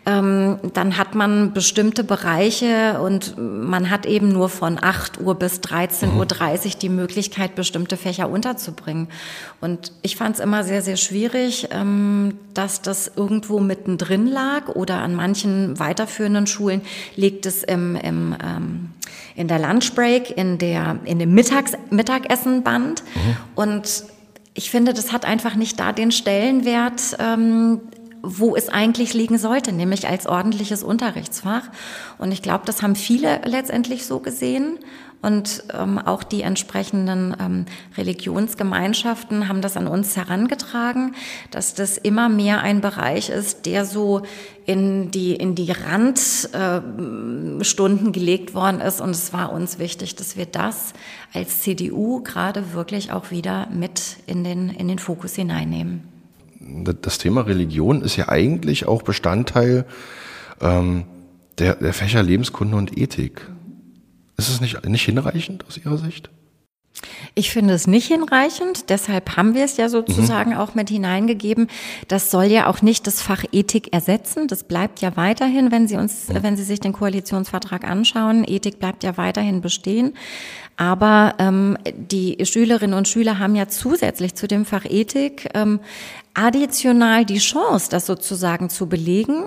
ähm, 0.06 0.60
dann 0.74 0.98
hat 0.98 1.16
man 1.16 1.54
bestimmte 1.54 2.04
Bereiche 2.04 3.02
und 3.02 3.36
man 3.38 3.90
hat 3.90 4.06
eben 4.06 4.30
nur 4.30 4.50
von 4.50 4.78
8 4.82 5.20
Uhr 5.20 5.36
bis 5.36 5.60
13.30 5.62 6.12
Uhr 6.14 6.26
mhm. 6.26 6.80
die 6.82 6.90
Möglichkeit, 6.90 7.56
bestimmte 7.56 7.98
Fächer 7.98 8.30
unterzubringen. 8.30 9.08
Und 9.62 9.92
ich 10.02 10.16
fand 10.16 10.36
es 10.36 10.42
immer 10.42 10.64
sehr, 10.64 10.82
sehr 10.82 10.98
schwierig, 10.98 11.70
ähm, 11.72 12.38
dass 12.54 12.82
das 12.82 13.12
irgendwo 13.16 13.60
mittendrin 13.60 14.28
lag 14.28 14.70
oder 14.70 15.02
an 15.02 15.16
manchen 15.16 15.80
weiterführenden 15.80 16.48
Schulen 16.48 16.82
liegt 17.16 17.46
es 17.46 17.64
im, 17.64 17.96
im 17.96 18.36
ähm, 18.44 18.90
in 19.36 19.48
der 19.48 19.60
Lunchbreak, 19.60 20.38
in 20.38 20.58
der, 20.58 20.98
in 21.04 21.20
dem 21.20 21.34
Mittags, 21.34 21.74
Mittagessenband. 21.90 23.04
Mhm. 23.04 23.38
Und 23.56 24.04
ich 24.54 24.72
finde, 24.72 24.94
das 24.94 25.12
hat 25.12 25.26
einfach 25.26 25.56
nicht 25.56 25.80
da 25.80 25.92
den 25.92 26.12
Stellenwert, 26.12 27.18
ähm, 27.20 27.82
wo 28.26 28.56
es 28.56 28.70
eigentlich 28.70 29.14
liegen 29.14 29.38
sollte, 29.38 29.72
nämlich 29.72 30.08
als 30.08 30.26
ordentliches 30.26 30.84
Unterrichtsfach. 30.84 31.64
Und 32.18 32.32
ich 32.32 32.42
glaube, 32.42 32.64
das 32.66 32.82
haben 32.82 32.96
viele 32.96 33.42
letztendlich 33.46 34.06
so 34.06 34.20
gesehen. 34.20 34.80
Und 35.22 35.64
ähm, 35.74 35.98
auch 35.98 36.24
die 36.24 36.42
entsprechenden 36.42 37.36
ähm, 37.40 37.66
Religionsgemeinschaften 37.98 39.48
haben 39.48 39.62
das 39.62 39.76
an 39.76 39.88
uns 39.88 40.16
herangetragen, 40.16 41.16
dass 41.50 41.74
das 41.74 41.98
immer 41.98 42.30
mehr 42.30 42.62
ein 42.62 42.82
Bereich 42.82 43.30
ist, 43.30 43.66
der 43.66 43.86
so 43.86 44.22
in 44.66 45.10
die, 45.10 45.36
in 45.36 45.56
die 45.56 45.72
Randstunden 45.72 48.10
äh, 48.10 48.12
gelegt 48.12 48.54
worden 48.54 48.82
ist. 48.82 49.02
Und 49.02 49.12
es 49.12 49.34
war 49.34 49.52
uns 49.52 49.80
wichtig, 49.80 50.16
dass 50.16 50.38
wir 50.38 50.46
das 50.46 50.94
als 51.34 51.62
CDU 51.62 52.22
gerade 52.22 52.74
wirklich 52.74 53.12
auch 53.12 53.32
wieder 53.32 53.68
mit 53.72 54.18
in 54.28 54.44
den, 54.44 54.70
in 54.70 54.88
den 54.88 55.00
Fokus 55.00 55.34
hineinnehmen 55.34 56.15
das 57.02 57.18
Thema 57.18 57.42
Religion 57.42 58.02
ist 58.02 58.16
ja 58.16 58.30
eigentlich 58.30 58.88
auch 58.88 59.02
Bestandteil 59.02 59.86
ähm, 60.62 61.06
der, 61.58 61.76
der 61.76 61.94
Fächer 61.94 62.24
Lebenskunde 62.24 62.76
und 62.76 62.98
Ethik. 62.98 63.48
Ist 64.38 64.50
es 64.50 64.62
nicht, 64.62 64.86
nicht 64.88 65.06
hinreichend 65.06 65.66
aus 65.68 65.78
Ihrer 65.78 65.98
Sicht? 65.98 66.30
Ich 67.34 67.52
finde 67.52 67.74
es 67.74 67.88
nicht 67.88 68.08
hinreichend, 68.08 68.90
deshalb 68.90 69.36
haben 69.36 69.54
wir 69.54 69.66
es 69.66 69.76
ja 69.76 69.90
sozusagen 69.90 70.52
mhm. 70.52 70.58
auch 70.58 70.76
mit 70.76 70.90
hineingegeben. 70.90 71.68
Das 72.08 72.32
soll 72.32 72.46
ja 72.46 72.68
auch 72.68 72.82
nicht 72.82 73.06
das 73.06 73.22
Fach 73.22 73.44
Ethik 73.52 73.94
ersetzen. 73.94 74.48
Das 74.48 74.64
bleibt 74.64 75.02
ja 75.02 75.18
weiterhin, 75.18 75.72
wenn 75.72 75.88
Sie 75.88 75.98
uns, 75.98 76.30
mhm. 76.30 76.44
wenn 76.44 76.56
Sie 76.56 76.64
sich 76.64 76.80
den 76.80 76.94
Koalitionsvertrag 76.94 77.84
anschauen. 77.84 78.46
Ethik 78.48 78.80
bleibt 78.80 79.04
ja 79.04 79.18
weiterhin 79.18 79.60
bestehen. 79.60 80.14
Aber 80.78 81.36
ähm, 81.40 81.78
die 81.96 82.44
Schülerinnen 82.46 82.98
und 82.98 83.08
Schüler 83.08 83.40
haben 83.40 83.56
ja 83.56 83.68
zusätzlich 83.68 84.36
zu 84.36 84.48
dem 84.48 84.66
Fach 84.66 84.86
Ethik 84.86 85.50
ähm, 85.54 85.80
additional 86.34 87.26
die 87.26 87.38
Chance, 87.38 87.90
das 87.90 88.06
sozusagen 88.06 88.70
zu 88.70 88.88
belegen. 88.88 89.46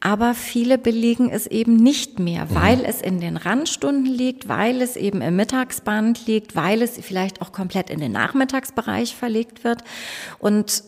Aber 0.00 0.34
viele 0.34 0.78
belegen 0.78 1.28
es 1.30 1.46
eben 1.48 1.74
nicht 1.74 2.20
mehr, 2.20 2.44
mhm. 2.44 2.54
weil 2.54 2.84
es 2.84 3.00
in 3.00 3.20
den 3.20 3.36
Randstunden 3.36 4.06
liegt, 4.06 4.48
weil 4.48 4.80
es 4.80 4.96
eben 4.96 5.22
im 5.22 5.34
Mittagsband 5.34 6.26
liegt, 6.26 6.54
weil 6.54 6.82
es 6.82 6.98
vielleicht 7.00 7.42
auch 7.42 7.50
komplett 7.50 7.90
in 7.90 7.98
den 7.98 8.12
Nachmittagsbereich 8.12 9.16
verlegt 9.16 9.64
wird. 9.64 9.82
Und 10.38 10.84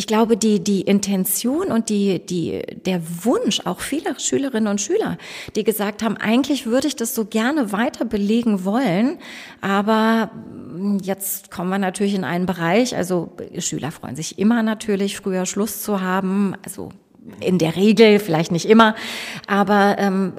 ich 0.00 0.06
glaube, 0.06 0.38
die, 0.38 0.64
die 0.64 0.80
Intention 0.80 1.70
und 1.70 1.90
die, 1.90 2.24
die, 2.24 2.62
der 2.86 3.02
Wunsch 3.22 3.60
auch 3.66 3.80
vieler 3.80 4.18
Schülerinnen 4.18 4.66
und 4.66 4.80
Schüler, 4.80 5.18
die 5.56 5.62
gesagt 5.62 6.02
haben, 6.02 6.16
eigentlich 6.16 6.64
würde 6.64 6.88
ich 6.88 6.96
das 6.96 7.14
so 7.14 7.26
gerne 7.26 7.70
weiter 7.70 8.06
belegen 8.06 8.64
wollen, 8.64 9.18
aber 9.60 10.30
jetzt 11.02 11.50
kommen 11.50 11.68
wir 11.68 11.76
natürlich 11.76 12.14
in 12.14 12.24
einen 12.24 12.46
Bereich, 12.46 12.96
also 12.96 13.36
Schüler 13.58 13.90
freuen 13.90 14.16
sich 14.16 14.38
immer 14.38 14.62
natürlich, 14.62 15.18
früher 15.18 15.44
Schluss 15.44 15.82
zu 15.82 16.00
haben, 16.00 16.54
also 16.64 16.88
in 17.40 17.58
der 17.58 17.76
Regel, 17.76 18.18
vielleicht 18.18 18.52
nicht 18.52 18.68
immer, 18.68 18.94
aber 19.46 19.96
ähm, 19.98 20.32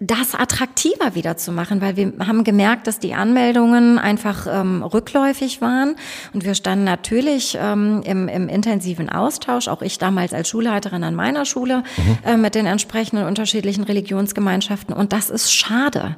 das 0.00 0.34
attraktiver 0.34 1.14
wieder 1.14 1.36
zu 1.36 1.52
machen, 1.52 1.80
weil 1.80 1.96
wir 1.96 2.12
haben 2.26 2.44
gemerkt, 2.44 2.86
dass 2.86 2.98
die 2.98 3.14
Anmeldungen 3.14 3.98
einfach 3.98 4.46
ähm, 4.48 4.82
rückläufig 4.82 5.60
waren 5.60 5.96
und 6.32 6.44
wir 6.44 6.54
standen 6.54 6.84
natürlich 6.84 7.58
ähm, 7.60 8.02
im, 8.04 8.28
im 8.28 8.48
intensiven 8.48 9.08
Austausch, 9.08 9.68
auch 9.68 9.82
ich 9.82 9.98
damals 9.98 10.32
als 10.32 10.48
Schulleiterin 10.48 11.04
an 11.04 11.14
meiner 11.14 11.44
Schule 11.44 11.82
mhm. 11.96 12.18
äh, 12.24 12.36
mit 12.36 12.54
den 12.54 12.66
entsprechenden 12.66 13.26
unterschiedlichen 13.26 13.84
Religionsgemeinschaften 13.84 14.94
und 14.94 15.12
das 15.12 15.30
ist 15.30 15.52
schade. 15.52 16.16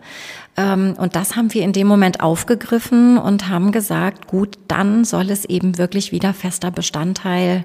Ähm, 0.56 0.94
und 0.96 1.16
das 1.16 1.36
haben 1.36 1.52
wir 1.52 1.62
in 1.62 1.72
dem 1.72 1.86
Moment 1.86 2.20
aufgegriffen 2.20 3.18
und 3.18 3.48
haben 3.48 3.72
gesagt, 3.72 4.26
gut, 4.26 4.58
dann 4.68 5.04
soll 5.04 5.30
es 5.30 5.44
eben 5.44 5.78
wirklich 5.78 6.12
wieder 6.12 6.32
fester 6.32 6.70
Bestandteil 6.70 7.64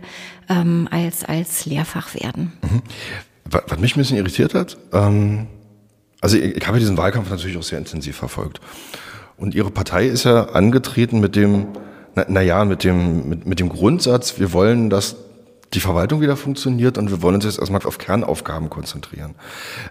ähm, 0.50 0.88
als, 0.90 1.24
als 1.24 1.66
Lehrfach 1.66 2.16
werden. 2.16 2.54
Mhm. 2.62 2.82
Was 3.46 3.80
mich 3.80 3.96
ein 3.96 4.00
bisschen 4.00 4.18
irritiert 4.18 4.54
hat, 4.54 4.78
ähm, 4.94 5.48
also 6.22 6.38
ich, 6.38 6.56
ich 6.56 6.68
habe 6.68 6.80
diesen 6.80 6.98
Wahlkampf 6.98 7.30
natürlich 7.30 7.58
auch 7.58 7.64
sehr 7.64 7.80
intensiv 7.80 8.16
verfolgt. 8.16 8.60
Und 9.38 9.56
Ihre 9.56 9.72
Partei 9.72 10.06
ist 10.06 10.26
ja 10.26 10.50
angetreten 10.50 11.20
mit 11.20 11.36
dem, 11.36 11.68
naja, 12.28 12.58
na 12.60 12.66
mit 12.66 12.84
dem, 12.84 13.30
mit, 13.30 13.46
mit 13.46 13.60
dem 13.60 13.70
Grundsatz, 13.70 14.40
wir 14.40 14.52
wollen, 14.52 14.90
dass 14.90 15.16
die 15.74 15.80
Verwaltung 15.80 16.22
wieder 16.22 16.36
funktioniert 16.36 16.98
und 16.98 17.12
wir 17.12 17.22
wollen 17.22 17.36
uns 17.36 17.46
jetzt 17.46 17.60
erstmal 17.60 17.84
auf 17.84 17.98
Kernaufgaben 17.98 18.70
konzentrieren. 18.70 19.36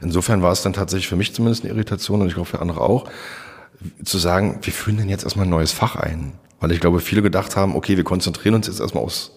Insofern 0.00 0.42
war 0.42 0.52
es 0.52 0.62
dann 0.62 0.72
tatsächlich 0.72 1.08
für 1.08 1.16
mich 1.16 1.34
zumindest 1.34 1.64
eine 1.64 1.72
Irritation 1.72 2.20
und 2.20 2.28
ich 2.28 2.34
glaube 2.34 2.48
für 2.48 2.60
andere 2.60 2.80
auch, 2.80 3.08
zu 4.04 4.18
sagen, 4.18 4.58
wir 4.62 4.72
führen 4.72 4.96
denn 4.96 5.08
jetzt 5.08 5.24
erstmal 5.24 5.46
ein 5.46 5.50
neues 5.50 5.72
Fach 5.72 5.96
ein. 5.96 6.32
Weil 6.60 6.72
ich 6.72 6.80
glaube, 6.80 7.00
viele 7.00 7.22
gedacht 7.22 7.54
haben, 7.54 7.76
okay, 7.76 7.96
wir 7.96 8.04
konzentrieren 8.04 8.54
uns 8.54 8.66
jetzt 8.66 8.80
erstmal 8.80 9.04
aufs 9.04 9.30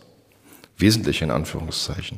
Wesentliche 0.77 1.23
in 1.23 1.31
Anführungszeichen. 1.31 2.17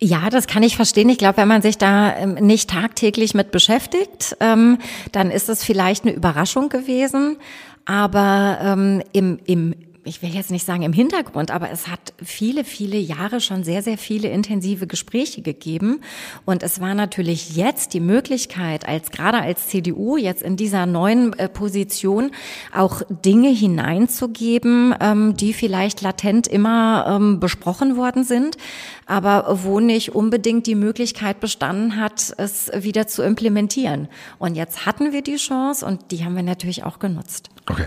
Ja, 0.00 0.28
das 0.28 0.48
kann 0.48 0.64
ich 0.64 0.74
verstehen. 0.74 1.08
Ich 1.08 1.18
glaube, 1.18 1.36
wenn 1.36 1.48
man 1.48 1.62
sich 1.62 1.78
da 1.78 2.16
ähm, 2.16 2.34
nicht 2.34 2.68
tagtäglich 2.68 3.34
mit 3.34 3.52
beschäftigt, 3.52 4.36
ähm, 4.40 4.78
dann 5.12 5.30
ist 5.30 5.48
es 5.48 5.62
vielleicht 5.62 6.04
eine 6.04 6.12
Überraschung 6.12 6.68
gewesen. 6.68 7.36
Aber 7.84 8.58
ähm, 8.60 9.02
im, 9.12 9.38
im 9.44 9.76
ich 10.04 10.22
will 10.22 10.34
jetzt 10.34 10.50
nicht 10.50 10.66
sagen 10.66 10.82
im 10.82 10.92
Hintergrund, 10.92 11.50
aber 11.50 11.70
es 11.70 11.88
hat 11.88 12.12
viele, 12.22 12.64
viele 12.64 12.98
Jahre 12.98 13.40
schon 13.40 13.64
sehr, 13.64 13.82
sehr 13.82 13.96
viele 13.96 14.28
intensive 14.28 14.86
Gespräche 14.86 15.42
gegeben. 15.42 16.00
Und 16.44 16.62
es 16.62 16.80
war 16.80 16.94
natürlich 16.94 17.56
jetzt 17.56 17.94
die 17.94 18.00
Möglichkeit, 18.00 18.86
als 18.86 19.10
gerade 19.10 19.40
als 19.40 19.68
CDU 19.68 20.16
jetzt 20.16 20.42
in 20.42 20.56
dieser 20.56 20.86
neuen 20.86 21.38
äh, 21.38 21.48
Position 21.48 22.32
auch 22.74 23.02
Dinge 23.08 23.48
hineinzugeben, 23.48 24.94
ähm, 25.00 25.36
die 25.36 25.54
vielleicht 25.54 26.02
latent 26.02 26.46
immer 26.46 27.06
ähm, 27.08 27.40
besprochen 27.40 27.96
worden 27.96 28.24
sind, 28.24 28.58
aber 29.06 29.60
wo 29.62 29.80
nicht 29.80 30.14
unbedingt 30.14 30.66
die 30.66 30.74
Möglichkeit 30.74 31.40
bestanden 31.40 31.96
hat, 31.96 32.34
es 32.36 32.70
wieder 32.74 33.06
zu 33.06 33.22
implementieren. 33.22 34.08
Und 34.38 34.54
jetzt 34.54 34.84
hatten 34.84 35.12
wir 35.12 35.22
die 35.22 35.36
Chance 35.36 35.84
und 35.86 36.10
die 36.10 36.24
haben 36.24 36.36
wir 36.36 36.42
natürlich 36.42 36.84
auch 36.84 36.98
genutzt. 36.98 37.48
Okay. 37.70 37.86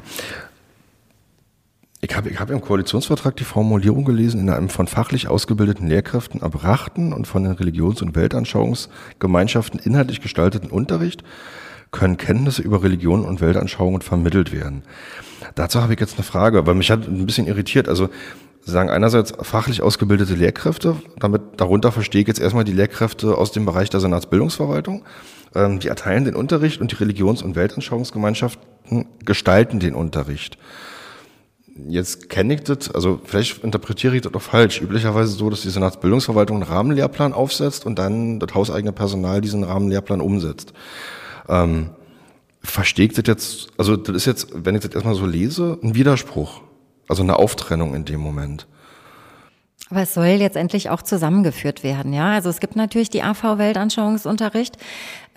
Ich 2.10 2.16
habe 2.16 2.30
ich 2.30 2.40
hab 2.40 2.50
im 2.52 2.62
Koalitionsvertrag 2.62 3.36
die 3.36 3.44
Formulierung 3.44 4.06
gelesen, 4.06 4.40
in 4.40 4.50
einem 4.50 4.70
von 4.70 4.88
fachlich 4.88 5.28
ausgebildeten 5.28 5.88
Lehrkräften 5.88 6.42
erbrachten 6.42 7.12
und 7.12 7.28
von 7.28 7.44
den 7.44 7.52
Religions- 7.52 8.02
und 8.02 8.16
Weltanschauungsgemeinschaften 8.16 9.78
inhaltlich 9.82 10.22
gestalteten 10.22 10.72
Unterricht 10.72 11.24
können 11.92 12.16
Kenntnisse 12.16 12.62
über 12.62 12.82
Religion 12.82 13.26
und 13.26 13.42
Weltanschauungen 13.42 14.02
vermittelt 14.02 14.54
werden. 14.54 14.84
Dazu 15.56 15.82
habe 15.82 15.96
ich 15.96 16.00
jetzt 16.00 16.16
eine 16.16 16.24
Frage, 16.24 16.66
weil 16.66 16.76
mich 16.76 16.92
hat 16.92 17.08
ein 17.08 17.26
bisschen 17.26 17.46
irritiert. 17.46 17.90
Also 17.90 18.10
Sie 18.62 18.72
sagen 18.72 18.90
einerseits 18.90 19.34
fachlich 19.42 19.82
ausgebildete 19.82 20.36
Lehrkräfte, 20.36 20.96
damit 21.20 21.42
darunter 21.58 21.92
verstehe 21.92 22.22
ich 22.22 22.28
jetzt 22.28 22.40
erstmal 22.40 22.64
die 22.64 22.74
Lehrkräfte 22.74 23.38
aus 23.38 23.52
dem 23.52 23.66
Bereich 23.66 23.90
der 23.90 24.00
Senatsbildungsverwaltung. 24.00 25.04
Ähm, 25.56 25.80
die 25.80 25.90
erteilen 25.90 26.24
den 26.24 26.36
Unterricht 26.36 26.80
und 26.80 26.92
die 26.92 26.96
Religions- 26.96 27.42
und 27.42 27.56
Weltanschauungsgemeinschaften 27.56 29.06
gestalten 29.26 29.80
den 29.80 29.94
Unterricht. 29.94 30.58
Jetzt 31.88 32.30
kenne 32.30 32.56
ich 32.56 32.64
das, 32.64 32.90
also 32.90 33.20
vielleicht 33.24 33.64
interpretiere 33.64 34.16
ich 34.16 34.22
das 34.22 34.32
doch 34.32 34.42
falsch. 34.42 34.82
Üblicherweise 34.82 35.32
so, 35.32 35.50
dass 35.50 35.62
die 35.62 35.70
Senatsbildungsverwaltung 35.70 36.58
einen 36.58 36.72
Rahmenlehrplan 36.72 37.34
aufsetzt 37.34 37.86
und 37.86 38.00
dann 38.00 38.40
das 38.40 38.54
hauseigene 38.54 38.92
Personal 38.92 39.42
diesen 39.42 39.64
Rahmenlehrplan 39.64 40.22
umsetzt. 40.22 40.74
Ähm, 41.48 41.92
verstehe 42.64 43.06
ich 43.06 43.14
das 43.14 43.26
jetzt, 43.28 43.68
also 43.78 43.96
das 43.96 44.16
ist 44.16 44.26
jetzt, 44.26 44.48
wenn 44.54 44.76
ich 44.76 44.82
das 44.82 44.94
erstmal 44.94 45.16
so 45.16 45.26
lese, 45.26 45.78
ein 45.84 45.96
Widerspruch. 45.96 46.62
Also 47.08 47.24
eine 47.24 47.38
Auftrennung 47.38 47.96
in 47.96 48.06
dem 48.06 48.20
Moment. 48.20 48.68
Aber 49.90 50.02
es 50.02 50.14
soll 50.14 50.26
jetzt 50.26 50.58
endlich 50.58 50.90
auch 50.90 51.02
zusammengeführt 51.02 51.84
werden, 51.84 52.12
ja. 52.12 52.34
Also 52.34 52.50
es 52.50 52.60
gibt 52.60 52.76
natürlich 52.76 53.10
die 53.10 53.24
AV-Weltanschauungsunterricht, 53.24 54.76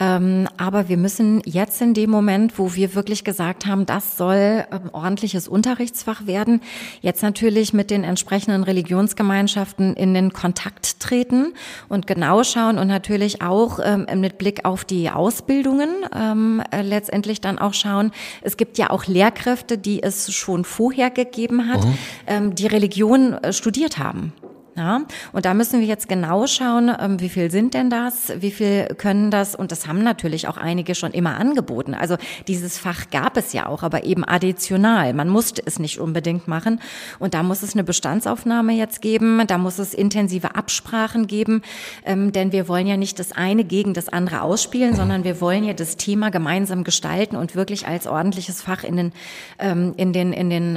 aber 0.00 0.88
wir 0.88 0.96
müssen 0.96 1.42
jetzt 1.44 1.82
in 1.82 1.92
dem 1.92 2.08
Moment, 2.08 2.58
wo 2.58 2.74
wir 2.74 2.94
wirklich 2.94 3.22
gesagt 3.22 3.66
haben, 3.66 3.84
das 3.84 4.16
soll 4.16 4.64
ähm, 4.72 4.90
ordentliches 4.92 5.46
Unterrichtsfach 5.46 6.26
werden, 6.26 6.62
jetzt 7.02 7.22
natürlich 7.22 7.74
mit 7.74 7.90
den 7.90 8.02
entsprechenden 8.02 8.62
Religionsgemeinschaften 8.62 9.94
in 9.94 10.14
den 10.14 10.32
Kontakt 10.32 11.00
treten 11.00 11.52
und 11.90 12.06
genau 12.06 12.44
schauen 12.44 12.78
und 12.78 12.88
natürlich 12.88 13.42
auch 13.42 13.78
ähm, 13.82 14.06
mit 14.20 14.38
Blick 14.38 14.64
auf 14.64 14.86
die 14.86 15.10
Ausbildungen 15.10 15.90
ähm, 16.14 16.62
äh, 16.70 16.80
letztendlich 16.80 17.42
dann 17.42 17.58
auch 17.58 17.74
schauen. 17.74 18.10
Es 18.40 18.56
gibt 18.56 18.78
ja 18.78 18.88
auch 18.88 19.06
Lehrkräfte, 19.06 19.76
die 19.76 20.02
es 20.02 20.32
schon 20.32 20.64
vorher 20.64 21.10
gegeben 21.10 21.68
hat, 21.68 21.84
mhm. 21.84 21.98
ähm, 22.26 22.54
die 22.54 22.66
Religion 22.66 23.34
äh, 23.34 23.52
studiert 23.52 23.98
haben. 23.98 24.32
Ja, 24.76 25.00
und 25.32 25.44
da 25.46 25.54
müssen 25.54 25.80
wir 25.80 25.86
jetzt 25.86 26.08
genau 26.08 26.46
schauen, 26.46 26.92
ähm, 26.98 27.18
wie 27.20 27.28
viel 27.28 27.50
sind 27.50 27.74
denn 27.74 27.90
das, 27.90 28.32
wie 28.40 28.52
viel 28.52 28.86
können 28.96 29.32
das, 29.32 29.56
und 29.56 29.72
das 29.72 29.88
haben 29.88 30.02
natürlich 30.04 30.46
auch 30.46 30.56
einige 30.56 30.94
schon 30.94 31.10
immer 31.10 31.36
angeboten. 31.38 31.92
Also 31.92 32.16
dieses 32.46 32.78
Fach 32.78 33.10
gab 33.10 33.36
es 33.36 33.52
ja 33.52 33.66
auch, 33.66 33.82
aber 33.82 34.04
eben 34.04 34.24
additional. 34.24 35.12
Man 35.12 35.28
musste 35.28 35.62
es 35.66 35.80
nicht 35.80 35.98
unbedingt 35.98 36.46
machen. 36.46 36.80
Und 37.18 37.34
da 37.34 37.42
muss 37.42 37.62
es 37.64 37.74
eine 37.74 37.82
Bestandsaufnahme 37.82 38.72
jetzt 38.72 39.02
geben, 39.02 39.42
da 39.48 39.58
muss 39.58 39.78
es 39.80 39.92
intensive 39.92 40.54
Absprachen 40.54 41.26
geben, 41.26 41.62
ähm, 42.04 42.32
denn 42.32 42.52
wir 42.52 42.68
wollen 42.68 42.86
ja 42.86 42.96
nicht 42.96 43.18
das 43.18 43.32
eine 43.32 43.64
gegen 43.64 43.92
das 43.92 44.08
andere 44.08 44.42
ausspielen, 44.42 44.94
sondern 44.94 45.24
wir 45.24 45.40
wollen 45.40 45.64
ja 45.64 45.72
das 45.72 45.96
Thema 45.96 46.30
gemeinsam 46.30 46.84
gestalten 46.84 47.34
und 47.34 47.56
wirklich 47.56 47.88
als 47.88 48.06
ordentliches 48.06 48.62
Fach 48.62 48.84
in 48.84 48.96
den, 48.96 49.12
ähm, 49.58 49.94
in 49.96 50.12
den, 50.12 50.32
in 50.32 50.48
den, 50.48 50.76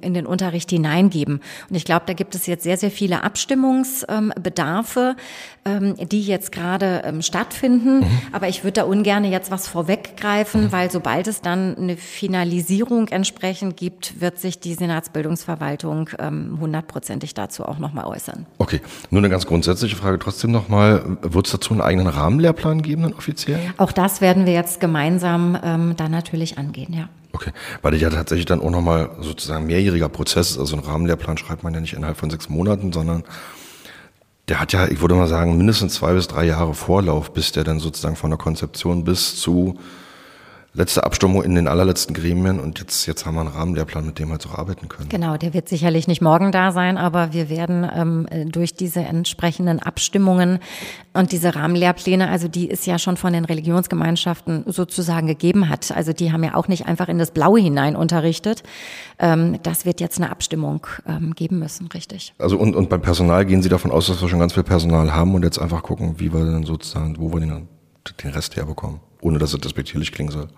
in 0.00 0.14
den 0.14 0.26
Unterricht 0.26 0.70
hineingeben. 0.70 1.40
Und 1.68 1.76
ich 1.76 1.84
glaube, 1.84 2.04
da 2.06 2.12
gibt 2.12 2.34
es 2.34 2.46
jetzt 2.46 2.62
sehr, 2.62 2.76
sehr 2.76 2.90
viele 3.08 3.24
Abstimmungsbedarfe, 3.24 5.16
ähm, 5.64 5.94
die 5.96 6.20
jetzt 6.20 6.52
gerade 6.52 7.00
ähm, 7.06 7.22
stattfinden. 7.22 8.00
Mhm. 8.00 8.20
Aber 8.32 8.48
ich 8.48 8.64
würde 8.64 8.80
da 8.80 8.82
ungern 8.82 9.24
jetzt 9.24 9.50
was 9.50 9.66
vorweggreifen, 9.66 10.64
mhm. 10.64 10.72
weil 10.72 10.90
sobald 10.90 11.26
es 11.26 11.40
dann 11.40 11.74
eine 11.78 11.96
Finalisierung 11.96 13.08
entsprechend 13.08 13.78
gibt, 13.78 14.20
wird 14.20 14.38
sich 14.38 14.60
die 14.60 14.74
Senatsbildungsverwaltung 14.74 16.10
ähm, 16.18 16.58
hundertprozentig 16.60 17.32
dazu 17.32 17.64
auch 17.64 17.78
nochmal 17.78 18.04
äußern. 18.04 18.44
Okay, 18.58 18.82
nur 19.10 19.22
eine 19.22 19.30
ganz 19.30 19.46
grundsätzliche 19.46 19.96
Frage 19.96 20.18
trotzdem 20.18 20.50
nochmal. 20.50 21.16
Wird 21.22 21.46
es 21.46 21.52
dazu 21.52 21.72
einen 21.72 21.80
eigenen 21.80 22.08
Rahmenlehrplan 22.08 22.82
geben, 22.82 23.02
dann 23.02 23.14
offiziell? 23.14 23.58
Auch 23.78 23.92
das 23.92 24.20
werden 24.20 24.44
wir 24.44 24.52
jetzt 24.52 24.80
gemeinsam 24.80 25.58
ähm, 25.64 25.94
dann 25.96 26.10
natürlich 26.10 26.58
angehen, 26.58 26.92
ja. 26.92 27.08
Okay, 27.32 27.52
weil 27.82 27.92
das 27.92 28.00
ja 28.00 28.10
tatsächlich 28.10 28.46
dann 28.46 28.60
auch 28.60 28.70
nochmal 28.70 29.10
sozusagen 29.20 29.66
mehrjähriger 29.66 30.08
Prozess 30.08 30.52
ist. 30.52 30.58
Also 30.58 30.76
einen 30.76 30.84
Rahmenlehrplan 30.84 31.36
schreibt 31.36 31.62
man 31.62 31.74
ja 31.74 31.80
nicht 31.80 31.94
innerhalb 31.94 32.16
von 32.16 32.30
sechs 32.30 32.48
Monaten, 32.48 32.92
sondern 32.92 33.24
der 34.48 34.60
hat 34.60 34.72
ja, 34.72 34.88
ich 34.88 35.00
würde 35.00 35.14
mal 35.14 35.28
sagen, 35.28 35.56
mindestens 35.56 35.94
zwei 35.94 36.14
bis 36.14 36.26
drei 36.26 36.46
Jahre 36.46 36.72
Vorlauf, 36.72 37.32
bis 37.32 37.52
der 37.52 37.64
dann 37.64 37.80
sozusagen 37.80 38.16
von 38.16 38.30
der 38.30 38.38
Konzeption 38.38 39.04
bis 39.04 39.36
zu 39.36 39.78
letzte 40.78 41.02
Abstimmung 41.04 41.42
in 41.42 41.54
den 41.56 41.66
allerletzten 41.66 42.14
Gremien 42.14 42.60
und 42.60 42.78
jetzt, 42.78 43.06
jetzt 43.06 43.26
haben 43.26 43.34
wir 43.34 43.40
einen 43.40 43.50
Rahmenlehrplan, 43.50 44.06
mit 44.06 44.18
dem 44.18 44.28
wir 44.28 44.34
jetzt 44.34 44.46
auch 44.46 44.56
arbeiten 44.56 44.88
können. 44.88 45.08
Genau, 45.08 45.36
der 45.36 45.52
wird 45.52 45.68
sicherlich 45.68 46.06
nicht 46.06 46.22
morgen 46.22 46.52
da 46.52 46.70
sein, 46.70 46.96
aber 46.96 47.32
wir 47.32 47.50
werden 47.50 47.86
ähm, 47.92 48.50
durch 48.50 48.74
diese 48.74 49.00
entsprechenden 49.00 49.80
Abstimmungen 49.80 50.60
und 51.14 51.32
diese 51.32 51.56
Rahmenlehrpläne, 51.56 52.28
also 52.28 52.46
die 52.46 52.70
es 52.70 52.86
ja 52.86 52.98
schon 52.98 53.16
von 53.16 53.32
den 53.32 53.44
Religionsgemeinschaften 53.44 54.64
sozusagen 54.66 55.26
gegeben 55.26 55.68
hat, 55.68 55.90
also 55.90 56.12
die 56.12 56.32
haben 56.32 56.44
ja 56.44 56.54
auch 56.54 56.68
nicht 56.68 56.86
einfach 56.86 57.08
in 57.08 57.18
das 57.18 57.32
Blaue 57.32 57.58
hinein 57.58 57.96
unterrichtet. 57.96 58.62
Ähm, 59.18 59.58
das 59.64 59.84
wird 59.84 60.00
jetzt 60.00 60.18
eine 60.18 60.30
Abstimmung 60.30 60.86
ähm, 61.08 61.34
geben 61.34 61.58
müssen, 61.58 61.88
richtig. 61.88 62.34
Also 62.38 62.56
und, 62.56 62.76
und 62.76 62.88
beim 62.88 63.02
Personal 63.02 63.44
gehen 63.44 63.62
Sie 63.62 63.68
davon 63.68 63.90
aus, 63.90 64.06
dass 64.06 64.22
wir 64.22 64.28
schon 64.28 64.38
ganz 64.38 64.54
viel 64.54 64.62
Personal 64.62 65.12
haben 65.12 65.34
und 65.34 65.42
jetzt 65.42 65.58
einfach 65.58 65.82
gucken, 65.82 66.14
wie 66.18 66.32
wir 66.32 66.44
dann 66.44 66.64
sozusagen, 66.64 67.16
wo 67.18 67.32
wir 67.32 67.40
den, 67.40 67.66
den 68.22 68.30
Rest 68.30 68.54
herbekommen, 68.54 69.00
ohne 69.20 69.38
dass 69.38 69.52
es 69.52 69.60
despektierlich 69.60 70.12
klingen 70.12 70.30
soll. 70.30 70.48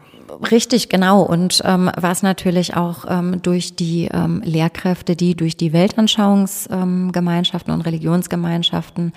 Richtig, 0.51 0.88
genau. 0.88 1.23
Und 1.23 1.62
ähm, 1.64 1.90
was 1.97 2.23
natürlich 2.23 2.77
auch 2.77 3.05
ähm, 3.09 3.43
durch 3.43 3.77
die 3.77 4.09
ähm, 4.12 4.43
Lehrkräfte, 4.45 5.16
die 5.16 5.35
durch 5.35 5.57
die 5.57 5.73
Weltanschauungsgemeinschaften 5.73 7.73
ähm, 7.73 7.79
und 7.79 7.87
Religionsgemeinschaften, 7.87 9.12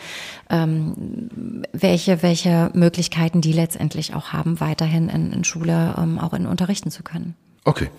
ähm, 0.49 1.63
welche, 1.71 2.23
welche 2.23 2.71
Möglichkeiten 2.73 3.41
die 3.41 3.53
letztendlich 3.53 4.15
auch 4.15 4.33
haben, 4.33 4.59
weiterhin 4.59 5.09
in, 5.09 5.31
in 5.31 5.43
Schule 5.43 5.95
ähm, 5.97 6.19
auch 6.19 6.33
in 6.33 6.47
unterrichten 6.47 6.91
zu 6.91 7.03
können. 7.03 7.35
Okay. 7.65 7.89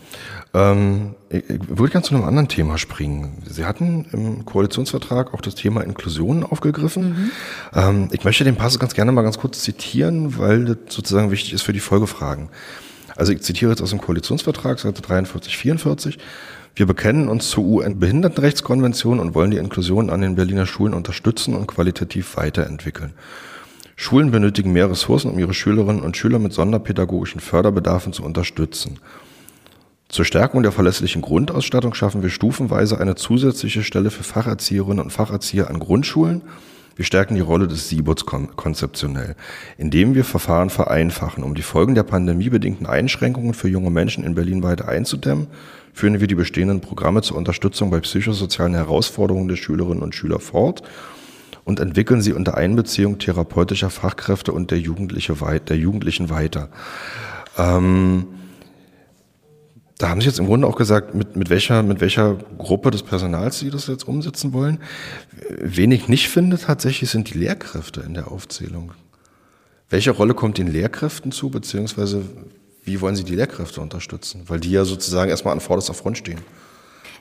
Ähm, 0.52 1.14
ich, 1.30 1.42
würde 1.48 1.90
gerne 1.90 2.04
zu 2.04 2.14
einem 2.14 2.24
anderen 2.24 2.48
Thema 2.48 2.76
springen. 2.76 3.42
Sie 3.48 3.64
hatten 3.64 4.06
im 4.12 4.44
Koalitionsvertrag 4.44 5.32
auch 5.32 5.40
das 5.40 5.54
Thema 5.54 5.80
Inklusion 5.80 6.44
aufgegriffen. 6.44 7.08
Mhm. 7.08 7.30
Ähm, 7.72 8.08
ich 8.12 8.24
möchte 8.24 8.44
den 8.44 8.56
Passus 8.56 8.78
ganz 8.78 8.94
gerne 8.94 9.10
mal 9.12 9.22
ganz 9.22 9.38
kurz 9.38 9.62
zitieren, 9.62 10.38
weil 10.38 10.66
das 10.66 10.76
sozusagen 10.88 11.30
wichtig 11.30 11.54
ist 11.54 11.62
für 11.62 11.72
die 11.72 11.80
Folgefragen. 11.80 12.50
Also 13.16 13.32
ich 13.32 13.42
zitiere 13.42 13.70
jetzt 13.70 13.82
aus 13.82 13.90
dem 13.90 14.00
Koalitionsvertrag, 14.00 14.78
Seite 14.78 15.02
43, 15.02 15.56
44. 15.56 16.18
Wir 16.74 16.86
bekennen 16.86 17.28
uns 17.28 17.50
zur 17.50 17.64
UN-Behindertenrechtskonvention 17.64 19.20
und 19.20 19.34
wollen 19.34 19.52
die 19.52 19.58
Inklusion 19.58 20.10
an 20.10 20.20
den 20.20 20.34
Berliner 20.34 20.66
Schulen 20.66 20.94
unterstützen 20.94 21.54
und 21.54 21.68
qualitativ 21.68 22.36
weiterentwickeln. 22.36 23.12
Schulen 23.94 24.32
benötigen 24.32 24.72
mehr 24.72 24.90
Ressourcen, 24.90 25.30
um 25.30 25.38
ihre 25.38 25.54
Schülerinnen 25.54 26.02
und 26.02 26.16
Schüler 26.16 26.40
mit 26.40 26.52
sonderpädagogischen 26.52 27.40
Förderbedarfen 27.40 28.12
zu 28.12 28.24
unterstützen. 28.24 28.98
Zur 30.08 30.24
Stärkung 30.24 30.64
der 30.64 30.72
verlässlichen 30.72 31.22
Grundausstattung 31.22 31.94
schaffen 31.94 32.22
wir 32.22 32.30
stufenweise 32.30 33.00
eine 33.00 33.14
zusätzliche 33.14 33.84
Stelle 33.84 34.10
für 34.10 34.24
Facherzieherinnen 34.24 35.04
und 35.04 35.10
Facherzieher 35.10 35.70
an 35.70 35.78
Grundschulen 35.78 36.42
wir 36.96 37.04
stärken 37.04 37.34
die 37.34 37.40
Rolle 37.40 37.66
des 37.66 37.88
SIBUTs 37.88 38.26
konzeptionell, 38.26 39.34
indem 39.78 40.14
wir 40.14 40.24
Verfahren 40.24 40.70
vereinfachen. 40.70 41.42
Um 41.42 41.54
die 41.54 41.62
Folgen 41.62 41.94
der 41.94 42.04
pandemiebedingten 42.04 42.86
Einschränkungen 42.86 43.54
für 43.54 43.68
junge 43.68 43.90
Menschen 43.90 44.24
in 44.24 44.34
Berlin 44.34 44.62
weiter 44.62 44.88
einzudämmen, 44.88 45.48
führen 45.92 46.20
wir 46.20 46.26
die 46.26 46.34
bestehenden 46.34 46.80
Programme 46.80 47.22
zur 47.22 47.36
Unterstützung 47.36 47.90
bei 47.90 48.00
psychosozialen 48.00 48.74
Herausforderungen 48.74 49.48
der 49.48 49.56
Schülerinnen 49.56 50.02
und 50.02 50.14
Schüler 50.14 50.40
fort 50.40 50.82
und 51.64 51.80
entwickeln 51.80 52.20
sie 52.20 52.32
unter 52.32 52.56
Einbeziehung 52.56 53.18
therapeutischer 53.18 53.90
Fachkräfte 53.90 54.52
und 54.52 54.70
der, 54.70 54.78
Jugendliche, 54.78 55.34
der 55.68 55.76
Jugendlichen 55.76 56.30
weiter. 56.30 56.68
Ähm, 57.58 58.26
da 59.98 60.08
haben 60.08 60.20
Sie 60.20 60.26
jetzt 60.26 60.38
im 60.38 60.46
Grunde 60.46 60.66
auch 60.66 60.76
gesagt, 60.76 61.14
mit, 61.14 61.36
mit, 61.36 61.50
welcher, 61.50 61.82
mit 61.82 62.00
welcher 62.00 62.34
Gruppe 62.58 62.90
des 62.90 63.02
Personals 63.02 63.58
Sie 63.58 63.70
das 63.70 63.86
jetzt 63.86 64.08
umsetzen 64.08 64.52
wollen. 64.52 64.80
Wen 65.60 65.92
ich 65.92 66.08
nicht 66.08 66.28
finde 66.28 66.58
tatsächlich 66.58 67.10
sind 67.10 67.32
die 67.32 67.38
Lehrkräfte 67.38 68.00
in 68.00 68.14
der 68.14 68.30
Aufzählung. 68.30 68.92
Welche 69.88 70.10
Rolle 70.10 70.34
kommt 70.34 70.58
den 70.58 70.66
Lehrkräften 70.66 71.30
zu, 71.30 71.50
beziehungsweise 71.50 72.24
wie 72.82 73.00
wollen 73.00 73.16
Sie 73.16 73.24
die 73.24 73.36
Lehrkräfte 73.36 73.80
unterstützen? 73.80 74.42
Weil 74.46 74.60
die 74.60 74.70
ja 74.70 74.84
sozusagen 74.84 75.30
erstmal 75.30 75.54
an 75.54 75.60
vorderster 75.60 75.94
Front 75.94 76.18
stehen. 76.18 76.40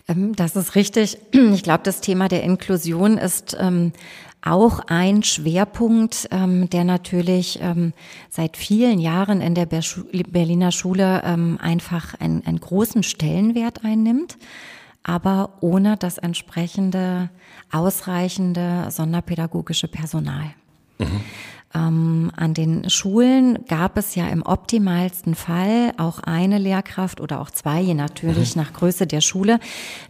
Ähm, 0.07 0.35
das 0.35 0.55
ist 0.55 0.75
richtig. 0.75 1.17
Ich 1.31 1.63
glaube, 1.63 1.83
das 1.83 2.01
Thema 2.01 2.27
der 2.27 2.43
Inklusion 2.43 3.17
ist 3.17 3.55
ähm, 3.59 3.93
auch 4.45 4.81
ein 4.87 5.23
Schwerpunkt, 5.23 6.27
ähm, 6.31 6.69
der 6.69 6.83
natürlich 6.83 7.59
ähm, 7.61 7.93
seit 8.29 8.57
vielen 8.57 8.99
Jahren 8.99 9.41
in 9.41 9.55
der 9.55 9.65
Berliner 9.65 10.71
Schule 10.71 11.21
ähm, 11.23 11.57
einfach 11.61 12.19
einen, 12.19 12.45
einen 12.45 12.59
großen 12.59 13.03
Stellenwert 13.03 13.85
einnimmt, 13.85 14.37
aber 15.01 15.57
ohne 15.61 15.95
das 15.97 16.17
entsprechende 16.17 17.29
ausreichende 17.71 18.87
sonderpädagogische 18.89 19.87
Personal. 19.87 20.53
Mhm. 20.99 21.21
Ähm, 21.75 22.31
an 22.35 22.53
den 22.53 22.89
Schulen 22.89 23.65
gab 23.67 23.97
es 23.97 24.15
ja 24.15 24.27
im 24.27 24.43
optimalsten 24.43 25.33
Fall 25.33 25.93
auch 25.97 26.19
eine 26.19 26.59
Lehrkraft 26.59 27.19
oder 27.19 27.41
auch 27.41 27.49
zwei, 27.49 27.81
je 27.81 27.95
natürlich 27.95 28.55
mhm. 28.55 28.61
nach 28.61 28.73
Größe 28.73 29.07
der 29.07 29.21
Schule, 29.21 29.59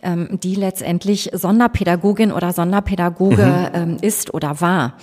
ähm, 0.01 0.39
die 0.43 0.55
letztendlich 0.55 1.31
Sonderpädagogin 1.33 2.31
oder 2.31 2.51
Sonderpädagoge 2.51 3.71
mhm. 3.73 3.79
ähm, 3.81 3.97
ist 4.01 4.33
oder 4.33 4.59
war. 4.59 4.97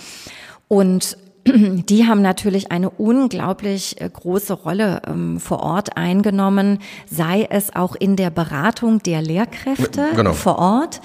Und 0.67 1.17
die 1.45 2.05
haben 2.05 2.21
natürlich 2.21 2.71
eine 2.71 2.89
unglaublich 2.89 3.99
äh, 3.99 4.09
große 4.09 4.53
Rolle 4.53 5.01
ähm, 5.07 5.39
vor 5.39 5.61
Ort 5.61 5.97
eingenommen, 5.97 6.79
sei 7.09 7.47
es 7.49 7.75
auch 7.75 7.95
in 7.95 8.15
der 8.15 8.29
Beratung 8.29 8.99
der 8.99 9.21
Lehrkräfte 9.21 10.09
genau. 10.15 10.33
vor 10.33 10.59
Ort 10.59 11.01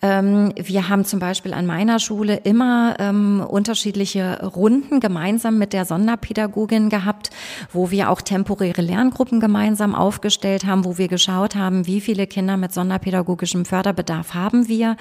ähm, 0.00 0.52
wir 0.56 0.88
haben 0.88 1.04
zum 1.04 1.18
Beispiel 1.18 1.52
an 1.52 1.66
meiner 1.66 1.98
Schule 1.98 2.36
immer 2.36 2.96
ähm, 3.00 3.40
unterschiedliche 3.40 4.44
Runden 4.44 5.00
gemeinsam 5.00 5.58
mit 5.58 5.72
der 5.72 5.84
Sonderpädagogin 5.84 6.88
gehabt, 6.88 7.30
wo 7.72 7.90
wir 7.90 8.10
auch 8.10 8.20
temporäre 8.20 8.82
Lerngruppen 8.82 9.40
gemeinsam 9.40 9.96
aufgestellt 9.96 10.64
haben, 10.64 10.84
wo 10.84 10.98
wir 10.98 11.08
geschaut 11.08 11.56
haben, 11.56 11.86
wie 11.86 12.00
viele 12.00 12.28
Kinder 12.28 12.56
mit 12.56 12.72
sonderpädagogischem 12.72 13.64
Förderbedarf 13.64 14.34
haben 14.34 14.68
wir, 14.68 14.96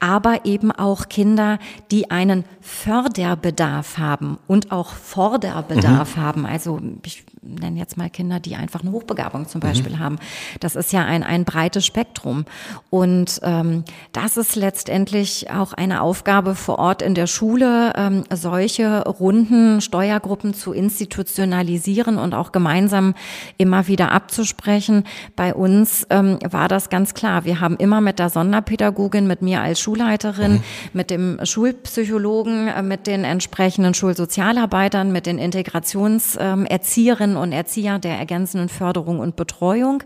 aber 0.00 0.44
eben 0.44 0.72
auch 0.72 1.08
Kinder, 1.08 1.58
die 1.92 2.10
einen 2.10 2.44
Förderbedarf 2.60 3.98
haben 3.98 4.38
und 4.48 4.72
auch 4.72 4.90
Forderbedarf 4.90 6.16
mhm. 6.16 6.20
haben. 6.20 6.46
Also 6.46 6.80
ich 7.04 7.24
nenne 7.42 7.78
jetzt 7.78 7.96
mal 7.96 8.08
Kinder, 8.08 8.38
die 8.38 8.54
einfach 8.54 8.82
eine 8.82 8.92
Hochbegabung 8.92 9.48
zum 9.48 9.60
Beispiel 9.60 9.92
mhm. 9.92 9.98
haben. 9.98 10.16
Das 10.60 10.76
ist 10.76 10.92
ja 10.92 11.04
ein, 11.04 11.24
ein 11.24 11.44
breites 11.44 11.84
Spektrum. 11.84 12.44
Und 12.88 13.40
ähm, 13.42 13.84
das 14.12 14.36
ist 14.36 14.54
letztendlich 14.54 15.50
auch 15.50 15.72
eine 15.72 16.02
Aufgabe 16.02 16.54
vor 16.54 16.78
Ort 16.78 17.02
in 17.02 17.14
der 17.14 17.26
Schule, 17.26 17.92
ähm, 17.96 18.24
solche 18.32 19.02
runden 19.02 19.80
Steuergruppen 19.80 20.54
zu 20.54 20.72
institutionalisieren 20.72 22.16
und 22.18 22.34
auch 22.34 22.52
gemeinsam 22.52 23.14
immer 23.58 23.88
wieder 23.88 24.12
abzusprechen. 24.12 25.04
Bei 25.34 25.52
uns 25.52 26.06
ähm, 26.10 26.38
war 26.48 26.68
das 26.68 26.90
ganz 26.90 27.12
klar. 27.14 27.44
Wir 27.44 27.60
haben 27.60 27.76
immer 27.76 28.00
mit 28.00 28.20
der 28.20 28.30
Sonderpädagogin, 28.30 29.26
mit 29.26 29.42
mir 29.42 29.62
als 29.62 29.80
Schulleiterin, 29.80 30.52
mhm. 30.52 30.62
mit 30.92 31.10
dem 31.10 31.40
Schulpsychologen, 31.42 32.68
äh, 32.68 32.82
mit 32.82 33.08
den 33.08 33.24
entsprechenden 33.24 33.94
Schulsozialarbeitern, 33.94 35.10
mit 35.10 35.26
den 35.26 35.38
Integrationserzieherinnen 35.38 37.31
Erzieherinnen 37.32 37.36
und 37.36 37.52
Erzieher 37.52 37.98
der 37.98 38.18
ergänzenden 38.18 38.68
Förderung 38.68 39.20
und 39.20 39.36
Betreuung 39.36 40.02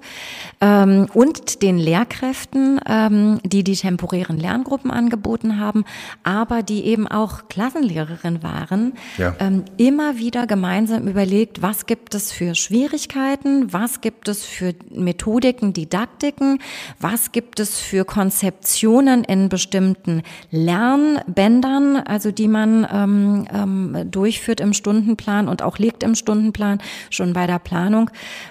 ähm, 0.61 1.07
und 1.13 1.63
den 1.63 1.79
Lehrkräften, 1.79 2.81
ähm, 2.89 3.41
die 3.45 3.65
die 3.65 3.77
temporären 3.77 4.39
Lerngruppen 4.39 4.91
angeboten 4.91 5.59
haben, 5.59 5.85
aber 6.23 6.63
die 6.63 6.85
eben 6.85 7.07
auch 7.07 7.49
Klassenlehrerin 7.49 8.43
waren, 8.43 8.95
ja. 9.19 9.35
ähm, 9.41 9.65
immer 9.77 10.19
wieder 10.19 10.47
gemeinsam 10.47 11.09
überlegt, 11.09 11.63
was 11.63 11.87
gibt 11.87 12.15
es 12.15 12.33
für 12.33 12.55
Schwierigkeiten, 12.55 13.73
was 13.73 14.01
gibt 14.01 14.29
es 14.29 14.45
für 14.45 14.75
Methodiken, 14.91 15.73
Didaktiken, 15.73 16.59
was 17.01 17.33
gibt 17.33 17.61
es 17.61 17.81
für 17.81 18.05
Konzeptionen 18.05 19.25
in 19.25 19.49
bestimmten 19.49 20.23
Lernbändern, 20.51 21.97
also 21.97 22.31
die 22.31 22.49
man 22.49 22.87
ähm, 22.93 23.49
ähm, 23.53 24.11
durchführt 24.11 24.61
im 24.61 24.73
Stundenplan 24.73 25.49
und 25.49 25.63
auch 25.63 25.79
legt 25.79 26.03
im 26.03 26.15
Stundenplan, 26.15 26.81
schon 27.17 27.33
bei 27.33 27.47
der 27.47 27.59
Planung. 27.59 28.11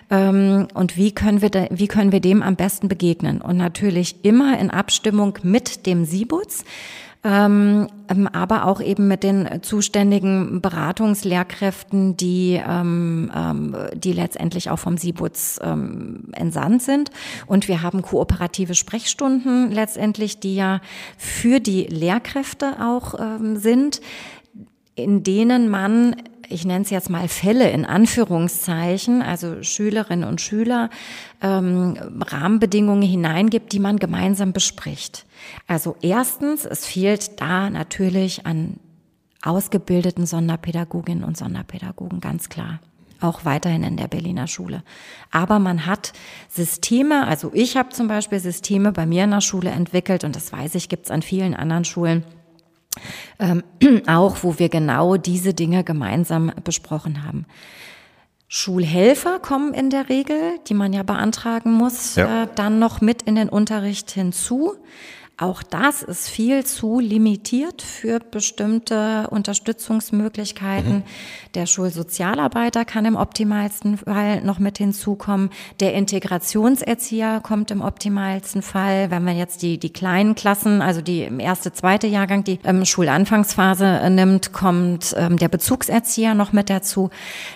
Ähm, 0.10 0.67
und 0.73 0.97
wie 0.97 1.12
können 1.12 1.41
wir, 1.41 1.49
da, 1.49 1.67
wie 1.69 1.88
können 1.88 2.12
wir 2.12 2.19
dem 2.19 2.43
am 2.43 2.56
besten 2.56 2.88
begegnen? 2.88 3.41
Und 3.41 3.58
natürlich 3.58 4.23
immer 4.23 4.60
in 4.60 4.71
Abstimmung 4.71 5.38
mit 5.43 5.86
dem 5.86 6.06
SIBUZ. 6.06 6.65
Ähm, 7.25 7.88
ähm, 8.08 8.28
aber 8.28 8.67
auch 8.67 8.80
eben 8.80 9.08
mit 9.08 9.23
den 9.23 9.63
zuständigen 9.63 10.62
Beratungslehrkräften, 10.62 12.15
die, 12.15 12.62
ähm, 12.63 13.32
die 13.95 14.13
letztendlich 14.13 14.69
auch 14.69 14.78
vom 14.78 14.95
ähm, 15.04 16.25
entsandt 16.34 16.84
sind. 16.84 17.10
Und 17.47 17.67
wir 17.67 17.82
haben 17.82 18.04
kooperative 18.04 18.75
Sprechstunden 18.75 19.71
letztendlich, 19.71 20.39
die 20.39 20.56
ja 20.56 20.82
für 21.17 21.60
die 21.60 21.86
Lehrkräfte 21.86 22.75
auch 22.80 23.15
sind, 23.56 24.01
in 24.95 25.23
denen 25.23 25.69
man 25.69 26.15
ich 26.49 26.65
nenne 26.65 26.84
es 26.84 26.89
jetzt 26.89 27.10
mal 27.10 27.27
Fälle 27.27 27.69
in 27.69 27.86
Anführungszeichen, 27.86 29.21
also 29.21 29.63
Schülerinnen 29.63 30.27
und 30.27 30.41
Schüler, 30.41 30.89
ähm, 31.41 31.97
Rahmenbedingungen 32.19 33.01
hineingibt, 33.01 33.71
die 33.73 33.79
man 33.79 33.97
gemeinsam 33.97 34.53
bespricht. 34.53 35.25
Also 35.67 35.95
erstens, 36.01 36.65
es 36.65 36.86
fehlt 36.86 37.41
da 37.41 37.69
natürlich 37.69 38.45
an 38.45 38.79
ausgebildeten 39.41 40.25
Sonderpädagoginnen 40.25 41.23
und 41.23 41.38
Sonderpädagogen, 41.38 42.19
ganz 42.19 42.49
klar 42.49 42.79
auch 43.21 43.45
weiterhin 43.45 43.84
in 43.84 43.97
der 43.97 44.10
Berliner 44.10 44.45
Schule. 44.45 44.84
Aber 45.31 45.58
man 45.58 45.86
hat 45.86 46.12
Systeme, 46.49 47.25
also 47.25 47.49
ich 47.53 47.77
habe 47.77 47.89
zum 47.89 48.08
Beispiel 48.08 48.39
Systeme 48.39 48.91
bei 48.91 49.05
mir 49.05 49.23
in 49.23 49.31
der 49.31 49.41
Schule 49.41 49.69
entwickelt 49.69 50.23
und 50.23 50.36
das 50.36 50.51
weiß 50.51 50.75
ich, 50.75 50.89
gibt 50.89 51.05
es 51.05 51.12
an 51.12 51.21
vielen 51.21 51.53
anderen 51.55 51.86
Schulen, 51.86 52.23
ähm, 53.39 53.63
auch 54.08 54.38
wo 54.43 54.60
wir 54.60 54.69
genau 54.69 55.17
diese 55.17 55.53
Dinge 55.53 55.84
gemeinsam 55.84 56.51
besprochen 56.63 57.23
haben. 57.23 57.45
Schulhelfer 58.47 59.39
kommen 59.39 59.73
in 59.73 59.89
der 59.89 60.08
Regel, 60.08 60.60
die 60.67 60.75
man 60.75 60.93
ja 60.93 61.03
beantragen 61.03 61.73
muss, 61.73 62.15
ja. 62.15 62.43
Äh, 62.43 62.47
dann 62.55 62.79
noch 62.79 63.01
mit 63.01 63.23
in 63.23 63.36
den 63.36 63.49
Unterricht 63.49 64.12
hinzu. 64.12 64.75
Auch 65.38 65.63
das 65.63 66.02
ist 66.02 66.30
viel 66.30 66.65
zu 66.65 67.02
limitiert 67.02 67.82
für 67.82 68.19
bestimmte 68.19 69.28
Unterstützungsmöglichkeiten. 69.30 71.00
Mhm. 71.00 71.04
Der 71.56 71.65
Schulsozialarbeiter 71.65 72.86
kann 72.86 73.04
im 73.04 73.17
optimalsten 73.17 73.98
Fall 73.98 74.41
noch 74.43 74.60
mit 74.60 74.78
hinzukommen. 74.78 75.50
Der 75.82 75.93
Integrationserzieher 75.93 77.41
kommt 77.43 77.69
im 77.71 77.82
optimalsten 77.82 78.62
Fall. 78.62 79.12
Wenn 79.12 79.26
man 79.26 79.38
jetzt 79.38 79.62
die, 79.62 79.78
die 79.78 79.91
kleinen 79.91 80.36
Klassen, 80.36 80.82
also 80.82 81.02
die 81.02 81.30
erste, 81.39 81.74
zweite 81.74 82.08
Jahrgang, 82.08 82.45
die 82.45 82.60
ähm, 82.63 82.86
Schulanfangsphase 82.86 83.86
äh, 83.86 84.10
nimmt, 84.10 84.54
kommt 84.54 85.13
ähm, 85.17 85.36
der 85.36 85.50
Bezugserzieher 85.50 86.34
noch 86.34 86.54
mit 86.54 86.69
dazu. 86.69 87.10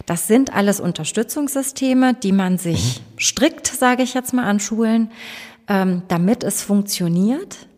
Das 0.06 0.28
sind 0.28 0.54
alles 0.54 0.82
Unterstützungssysteme, 0.82 2.14
die 2.14 2.34
man 2.34 2.58
sich 2.58 3.00
mhm. 3.00 3.20
strikt, 3.20 3.68
sage 3.68 4.04
ich 4.04 4.14
jetzt 4.14 4.34
mal, 4.34 4.44
an 4.44 4.60
Schulen 4.60 5.12
ähm, 5.70 6.02
damit 6.08 6.44
es 6.44 6.64
funktioniert, 6.64 7.69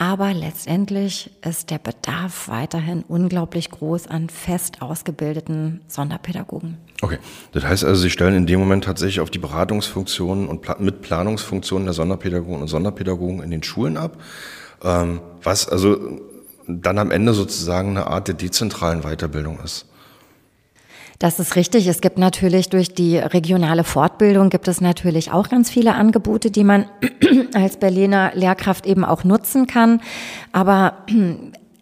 aber 0.00 0.32
letztendlich 0.32 1.28
ist 1.44 1.70
der 1.70 1.78
Bedarf 1.78 2.48
weiterhin 2.48 3.02
unglaublich 3.08 3.68
groß 3.68 4.06
an 4.06 4.28
fest 4.28 4.80
ausgebildeten 4.80 5.80
Sonderpädagogen. 5.88 6.78
Okay, 7.02 7.18
das 7.50 7.64
heißt 7.64 7.84
also, 7.84 8.00
Sie 8.00 8.10
stellen 8.10 8.36
in 8.36 8.46
dem 8.46 8.60
Moment 8.60 8.84
tatsächlich 8.84 9.18
auf 9.18 9.30
die 9.30 9.40
Beratungsfunktionen 9.40 10.46
und 10.48 10.80
mit 10.80 11.02
Planungsfunktionen 11.02 11.84
der 11.84 11.94
Sonderpädagogen 11.94 12.62
und 12.62 12.68
Sonderpädagogen 12.68 13.42
in 13.42 13.50
den 13.50 13.64
Schulen 13.64 13.96
ab, 13.96 14.18
ähm, 14.84 15.20
was 15.42 15.68
also 15.68 15.98
dann 16.68 16.98
am 16.98 17.10
Ende 17.10 17.34
sozusagen 17.34 17.90
eine 17.90 18.06
Art 18.06 18.28
der 18.28 18.36
dezentralen 18.36 19.02
Weiterbildung 19.02 19.58
ist. 19.64 19.86
Das 21.18 21.40
ist 21.40 21.56
richtig. 21.56 21.88
Es 21.88 22.00
gibt 22.00 22.16
natürlich 22.18 22.68
durch 22.68 22.94
die 22.94 23.18
regionale 23.18 23.82
Fortbildung 23.82 24.50
gibt 24.50 24.68
es 24.68 24.80
natürlich 24.80 25.32
auch 25.32 25.48
ganz 25.48 25.68
viele 25.68 25.94
Angebote, 25.94 26.52
die 26.52 26.62
man 26.62 26.86
als 27.54 27.76
Berliner 27.76 28.30
Lehrkraft 28.34 28.86
eben 28.86 29.04
auch 29.04 29.24
nutzen 29.24 29.66
kann. 29.66 30.00
Aber 30.52 31.04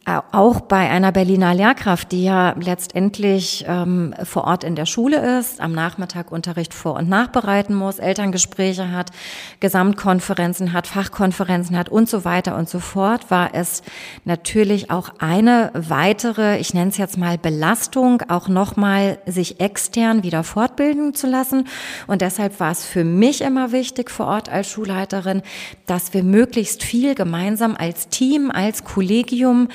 auch 0.07 0.61
bei 0.61 0.89
einer 0.89 1.11
Berliner 1.11 1.53
Lehrkraft, 1.53 2.13
die 2.13 2.23
ja 2.23 2.55
letztendlich 2.61 3.65
ähm, 3.67 4.15
vor 4.23 4.45
Ort 4.45 4.63
in 4.63 4.77
der 4.77 4.87
Schule 4.87 5.39
ist, 5.39 5.61
am 5.61 5.73
Nachmittag 5.73 6.31
Unterricht 6.31 6.75
vor- 6.75 6.95
und 6.95 7.09
nachbereiten 7.09 7.75
muss, 7.75 7.99
Elterngespräche 7.99 8.93
hat, 8.93 9.11
Gesamtkonferenzen 9.59 10.73
hat, 10.73 10.87
Fachkonferenzen 10.87 11.77
hat 11.77 11.89
und 11.89 12.09
so 12.09 12.25
weiter 12.25 12.57
und 12.57 12.69
so 12.69 12.79
fort, 12.79 13.33
war 13.33 13.53
es 13.53 13.83
natürlich 14.25 14.93
auch 14.93 15.11
eine 15.19 15.73
weitere, 15.75 16.59
ich 16.59 16.73
nenne 16.73 16.91
es 16.91 16.99
jetzt 16.99 17.19
mal 17.19 17.37
Belastung, 17.37 18.23
auch 18.29 18.47
nochmal 18.47 19.19
sich 19.27 19.59
extern 19.59 20.23
wieder 20.23 20.45
fortbilden 20.45 21.15
zu 21.15 21.27
lassen. 21.27 21.67
Und 22.07 22.23
deshalb 22.23 22.61
war 22.61 22.71
es 22.71 22.85
für 22.85 23.03
mich 23.03 23.41
immer 23.41 23.73
wichtig 23.73 24.13
vor 24.13 24.27
Ort 24.27 24.49
als 24.51 24.71
Schulleiterin, 24.71 25.43
dass 25.87 26.15
wir 26.15 26.23
möglichst 26.23 26.85
viel 26.85 27.17
gemeinsam 27.17 27.75
als 27.77 28.09
Team, 28.09 28.53
als 28.53 28.85
Kollegium 28.85 29.67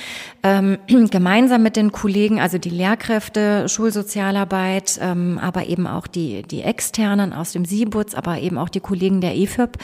ähm, 0.43 0.77
gemeinsam 1.11 1.63
mit 1.63 1.75
den 1.75 1.91
Kollegen, 1.91 2.39
also 2.39 2.57
die 2.57 2.69
Lehrkräfte, 2.69 3.67
Schulsozialarbeit, 3.69 4.99
ähm, 5.01 5.39
aber 5.41 5.67
eben 5.67 5.87
auch 5.87 6.07
die, 6.07 6.43
die 6.43 6.61
Externen 6.61 7.33
aus 7.33 7.51
dem 7.51 7.65
SIBUZ, 7.65 8.15
aber 8.15 8.39
eben 8.39 8.57
auch 8.57 8.69
die 8.69 8.79
Kollegen 8.79 9.21
der 9.21 9.35
EFIP, 9.35 9.77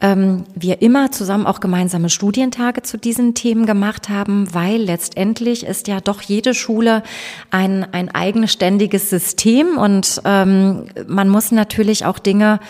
ähm, 0.00 0.44
wir 0.54 0.82
immer 0.82 1.10
zusammen 1.10 1.46
auch 1.46 1.60
gemeinsame 1.60 2.10
Studientage 2.10 2.82
zu 2.82 2.98
diesen 2.98 3.34
Themen 3.34 3.66
gemacht 3.66 4.08
haben, 4.08 4.52
weil 4.52 4.82
letztendlich 4.82 5.64
ist 5.64 5.88
ja 5.88 6.00
doch 6.00 6.20
jede 6.22 6.54
Schule 6.54 7.02
ein, 7.50 7.86
ein 7.92 8.14
eigenständiges 8.14 9.10
System 9.10 9.78
und 9.78 10.20
ähm, 10.24 10.86
man 11.06 11.28
muss 11.28 11.52
natürlich 11.52 12.04
auch 12.04 12.18
Dinge 12.18 12.60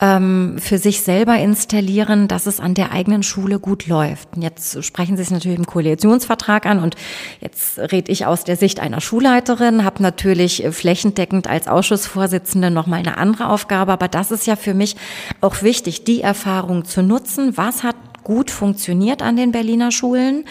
ähm, 0.00 0.56
für 0.58 0.78
sich 0.78 1.00
selber 1.02 1.38
installieren, 1.38 2.28
dass 2.28 2.46
es 2.46 2.60
an 2.60 2.74
der 2.74 2.92
eigenen 2.92 3.22
Schule 3.22 3.58
gut 3.58 3.86
läuft. 3.86 4.28
Jetzt 4.36 4.84
sprechen 4.84 5.16
Sie 5.16 5.22
es 5.22 5.30
natürlich 5.30 5.58
im 5.58 5.66
Koalitionsvertrag 5.66 6.66
an 6.66 6.82
und 6.82 6.96
jetzt 7.40 7.78
rede 7.78 8.12
ich 8.12 8.26
aus 8.26 8.44
der 8.44 8.56
Sicht 8.56 8.80
einer 8.80 9.00
Schulleiterin, 9.00 9.84
habe 9.84 10.02
natürlich 10.02 10.64
flächendeckend 10.70 11.46
als 11.48 11.68
Ausschussvorsitzende 11.68 12.70
nochmal 12.70 13.00
eine 13.00 13.16
andere 13.16 13.48
Aufgabe, 13.48 13.92
aber 13.92 14.08
das 14.08 14.30
ist 14.30 14.46
ja 14.46 14.56
für 14.56 14.74
mich 14.74 14.96
auch 15.40 15.62
wichtig, 15.62 16.04
die 16.04 16.20
Erfahrung 16.20 16.84
zu 16.84 17.02
nutzen. 17.02 17.56
Was 17.56 17.82
hat 17.82 17.96
gut 18.26 18.50
funktioniert 18.50 19.22
an 19.22 19.36
den 19.36 19.52
Berliner 19.52 19.92
Schulen 19.92 20.46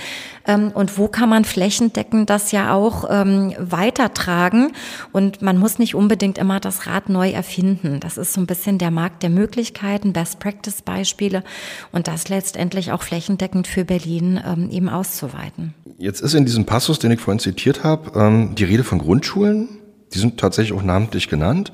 ähm, 0.47 0.71
und 0.73 0.97
wo 0.97 1.09
kann 1.09 1.27
man 1.27 1.43
flächendeckend 1.43 2.29
das 2.29 2.53
ja 2.53 2.73
auch 2.73 3.03
ähm, 3.09 3.53
weitertragen. 3.59 4.71
Und 5.11 5.41
man 5.41 5.57
muss 5.57 5.77
nicht 5.77 5.93
unbedingt 5.93 6.37
immer 6.37 6.61
das 6.61 6.87
Rad 6.87 7.09
neu 7.09 7.31
erfinden. 7.31 7.99
Das 7.99 8.17
ist 8.17 8.31
so 8.31 8.39
ein 8.39 8.47
bisschen 8.47 8.77
der 8.77 8.91
Markt 8.91 9.23
der 9.23 9.29
Möglichkeiten, 9.29 10.13
Best-Practice-Beispiele 10.13 11.43
und 11.91 12.07
das 12.07 12.29
letztendlich 12.29 12.93
auch 12.93 13.03
flächendeckend 13.03 13.67
für 13.67 13.83
Berlin 13.83 14.39
ähm, 14.47 14.69
eben 14.69 14.87
auszuweiten. 14.87 15.73
Jetzt 15.97 16.21
ist 16.21 16.33
in 16.33 16.45
diesem 16.45 16.63
Passus, 16.63 16.97
den 16.99 17.11
ich 17.11 17.19
vorhin 17.19 17.39
zitiert 17.39 17.83
habe, 17.83 18.17
ähm, 18.17 18.55
die 18.55 18.63
Rede 18.63 18.85
von 18.85 18.99
Grundschulen. 18.99 19.67
Die 20.13 20.19
sind 20.19 20.39
tatsächlich 20.39 20.77
auch 20.79 20.83
namentlich 20.83 21.27
genannt. 21.27 21.73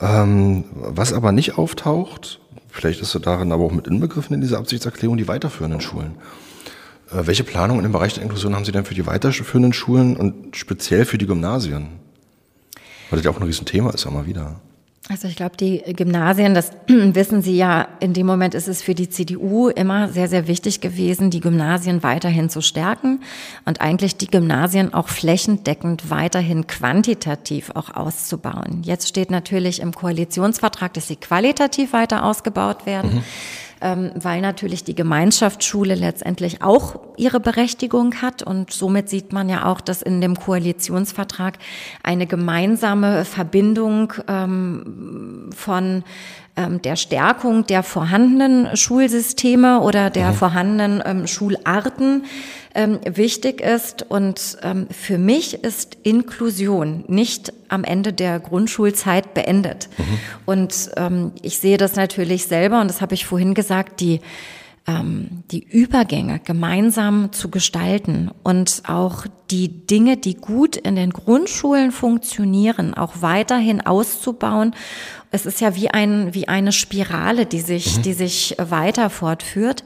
Ähm, 0.00 0.64
was 0.72 1.12
aber 1.12 1.30
nicht 1.30 1.56
auftaucht, 1.56 2.40
Vielleicht 2.70 3.00
ist 3.00 3.14
er 3.14 3.20
darin 3.20 3.52
aber 3.52 3.64
auch 3.64 3.72
mit 3.72 3.86
inbegriffen 3.86 4.34
in 4.34 4.40
dieser 4.40 4.58
Absichtserklärung 4.58 5.16
die 5.16 5.28
weiterführenden 5.28 5.80
Schulen. 5.80 6.16
Äh, 7.10 7.26
welche 7.26 7.44
Planungen 7.44 7.84
im 7.84 7.92
Bereich 7.92 8.14
der 8.14 8.22
Inklusion 8.22 8.54
haben 8.54 8.64
Sie 8.64 8.72
denn 8.72 8.84
für 8.84 8.94
die 8.94 9.06
weiterführenden 9.06 9.72
Schulen 9.72 10.16
und 10.16 10.56
speziell 10.56 11.04
für 11.04 11.18
die 11.18 11.26
Gymnasien? 11.26 11.88
Weil 13.10 13.18
das 13.18 13.24
ja 13.24 13.30
auch 13.30 13.36
ein 13.36 13.42
Riesenthema 13.42 13.90
ist, 13.90 14.06
immer 14.06 14.26
wieder. 14.26 14.60
Also 15.10 15.26
ich 15.26 15.34
glaube, 15.34 15.56
die 15.56 15.82
Gymnasien, 15.96 16.54
das 16.54 16.70
wissen 16.86 17.42
Sie 17.42 17.56
ja, 17.56 17.88
in 17.98 18.12
dem 18.12 18.26
Moment 18.26 18.54
ist 18.54 18.68
es 18.68 18.80
für 18.80 18.94
die 18.94 19.10
CDU 19.10 19.68
immer 19.68 20.08
sehr, 20.08 20.28
sehr 20.28 20.46
wichtig 20.46 20.80
gewesen, 20.80 21.30
die 21.30 21.40
Gymnasien 21.40 22.04
weiterhin 22.04 22.48
zu 22.48 22.60
stärken 22.60 23.18
und 23.64 23.80
eigentlich 23.80 24.18
die 24.18 24.28
Gymnasien 24.28 24.94
auch 24.94 25.08
flächendeckend 25.08 26.10
weiterhin 26.10 26.68
quantitativ 26.68 27.72
auch 27.74 27.90
auszubauen. 27.96 28.82
Jetzt 28.84 29.08
steht 29.08 29.32
natürlich 29.32 29.80
im 29.80 29.92
Koalitionsvertrag, 29.92 30.94
dass 30.94 31.08
sie 31.08 31.16
qualitativ 31.16 31.92
weiter 31.92 32.24
ausgebaut 32.24 32.86
werden. 32.86 33.16
Mhm 33.16 33.22
ähm, 33.80 34.10
weil 34.14 34.40
natürlich 34.40 34.84
die 34.84 34.94
Gemeinschaftsschule 34.94 35.94
letztendlich 35.94 36.62
auch 36.62 37.00
ihre 37.16 37.40
Berechtigung 37.40 38.16
hat. 38.22 38.42
Und 38.42 38.72
somit 38.72 39.08
sieht 39.08 39.32
man 39.32 39.48
ja 39.48 39.66
auch, 39.66 39.80
dass 39.80 40.02
in 40.02 40.20
dem 40.20 40.36
Koalitionsvertrag 40.36 41.58
eine 42.02 42.26
gemeinsame 42.26 43.24
Verbindung 43.24 44.12
ähm, 44.28 45.50
von 45.54 46.04
ähm, 46.56 46.82
der 46.82 46.96
Stärkung 46.96 47.66
der 47.66 47.82
vorhandenen 47.82 48.76
Schulsysteme 48.76 49.80
oder 49.80 50.10
der 50.10 50.30
mhm. 50.30 50.34
vorhandenen 50.34 51.02
ähm, 51.04 51.26
Schularten 51.26 52.24
ähm, 52.74 53.00
wichtig 53.04 53.60
ist. 53.60 54.02
Und 54.08 54.58
ähm, 54.62 54.86
für 54.90 55.18
mich 55.18 55.62
ist 55.64 55.98
Inklusion 56.02 57.04
nicht 57.08 57.52
am 57.68 57.84
Ende 57.84 58.12
der 58.12 58.40
Grundschulzeit 58.40 59.34
beendet. 59.34 59.88
Mhm. 59.98 60.18
Und 60.46 60.90
ähm, 60.96 61.32
ich 61.42 61.58
sehe 61.58 61.76
das 61.76 61.96
natürlich 61.96 62.46
selber, 62.46 62.80
und 62.80 62.88
das 62.88 63.00
habe 63.00 63.14
ich 63.14 63.26
vorhin 63.26 63.54
gesagt, 63.54 64.00
die 64.00 64.20
ähm, 64.86 65.44
die 65.50 65.62
Übergänge 65.62 66.40
gemeinsam 66.40 67.32
zu 67.32 67.50
gestalten 67.50 68.30
und 68.42 68.82
auch 68.86 69.26
die 69.50 69.86
Dinge, 69.86 70.16
die 70.16 70.34
gut 70.34 70.76
in 70.76 70.96
den 70.96 71.10
Grundschulen 71.10 71.92
funktionieren, 71.92 72.94
auch 72.94 73.14
weiterhin 73.20 73.80
auszubauen. 73.80 74.74
Es 75.32 75.46
ist 75.46 75.60
ja 75.60 75.76
wie 75.76 75.90
ein, 75.90 76.34
wie 76.34 76.48
eine 76.48 76.72
Spirale, 76.72 77.46
die 77.46 77.60
sich, 77.60 77.98
mhm. 77.98 78.02
die 78.02 78.12
sich 78.14 78.56
weiter 78.58 79.10
fortführt. 79.10 79.84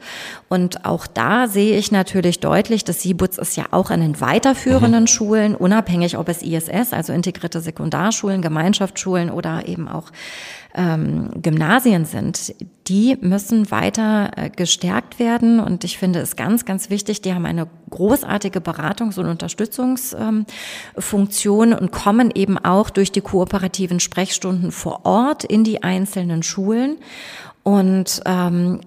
Und 0.49 0.85
auch 0.85 1.05
da 1.05 1.47
sehe 1.47 1.77
ich 1.77 1.91
natürlich 1.91 2.39
deutlich, 2.39 2.83
dass 2.83 3.01
Sibutz 3.01 3.37
ist 3.37 3.55
ja 3.55 3.65
auch 3.71 3.91
an 3.91 4.01
den 4.01 4.19
weiterführenden 4.19 5.03
mhm. 5.03 5.07
Schulen, 5.07 5.55
unabhängig 5.55 6.17
ob 6.17 6.29
es 6.29 6.41
ISS, 6.41 6.93
also 6.93 7.13
integrierte 7.13 7.61
Sekundarschulen, 7.61 8.41
Gemeinschaftsschulen 8.41 9.29
oder 9.29 9.67
eben 9.67 9.87
auch 9.87 10.11
ähm, 10.75 11.29
Gymnasien 11.41 12.05
sind, 12.05 12.53
die 12.87 13.17
müssen 13.21 13.71
weiter 13.71 14.31
äh, 14.35 14.49
gestärkt 14.49 15.19
werden. 15.19 15.59
Und 15.59 15.83
ich 15.83 15.97
finde 15.97 16.19
es 16.19 16.35
ganz, 16.35 16.65
ganz 16.65 16.89
wichtig, 16.89 17.21
die 17.21 17.33
haben 17.33 17.45
eine 17.45 17.67
großartige 17.89 18.59
Beratungs- 18.59 19.17
und 19.17 19.27
Unterstützungsfunktion 19.27 21.71
ähm, 21.71 21.77
und 21.79 21.91
kommen 21.91 22.31
eben 22.35 22.57
auch 22.57 22.89
durch 22.89 23.11
die 23.11 23.21
kooperativen 23.21 23.99
Sprechstunden 23.99 24.71
vor 24.71 25.05
Ort 25.05 25.45
in 25.45 25.63
die 25.63 25.83
einzelnen 25.83 26.43
Schulen. 26.43 26.97
Und 27.63 28.21
ähm, 28.25 28.81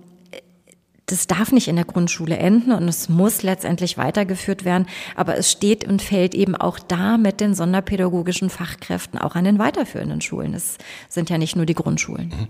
das 1.08 1.26
darf 1.26 1.52
nicht 1.52 1.68
in 1.68 1.76
der 1.76 1.84
Grundschule 1.84 2.36
enden 2.36 2.72
und 2.72 2.86
es 2.88 3.08
muss 3.08 3.42
letztendlich 3.42 3.98
weitergeführt 3.98 4.64
werden. 4.64 4.86
Aber 5.16 5.36
es 5.36 5.50
steht 5.50 5.86
und 5.88 6.02
fällt 6.02 6.34
eben 6.34 6.54
auch 6.54 6.78
da 6.78 7.18
mit 7.18 7.40
den 7.40 7.54
sonderpädagogischen 7.54 8.50
Fachkräften 8.50 9.18
auch 9.18 9.34
an 9.34 9.44
den 9.44 9.58
weiterführenden 9.58 10.20
Schulen. 10.20 10.54
Es 10.54 10.78
sind 11.08 11.30
ja 11.30 11.38
nicht 11.38 11.56
nur 11.56 11.66
die 11.66 11.74
Grundschulen. 11.74 12.28
Mhm. 12.28 12.48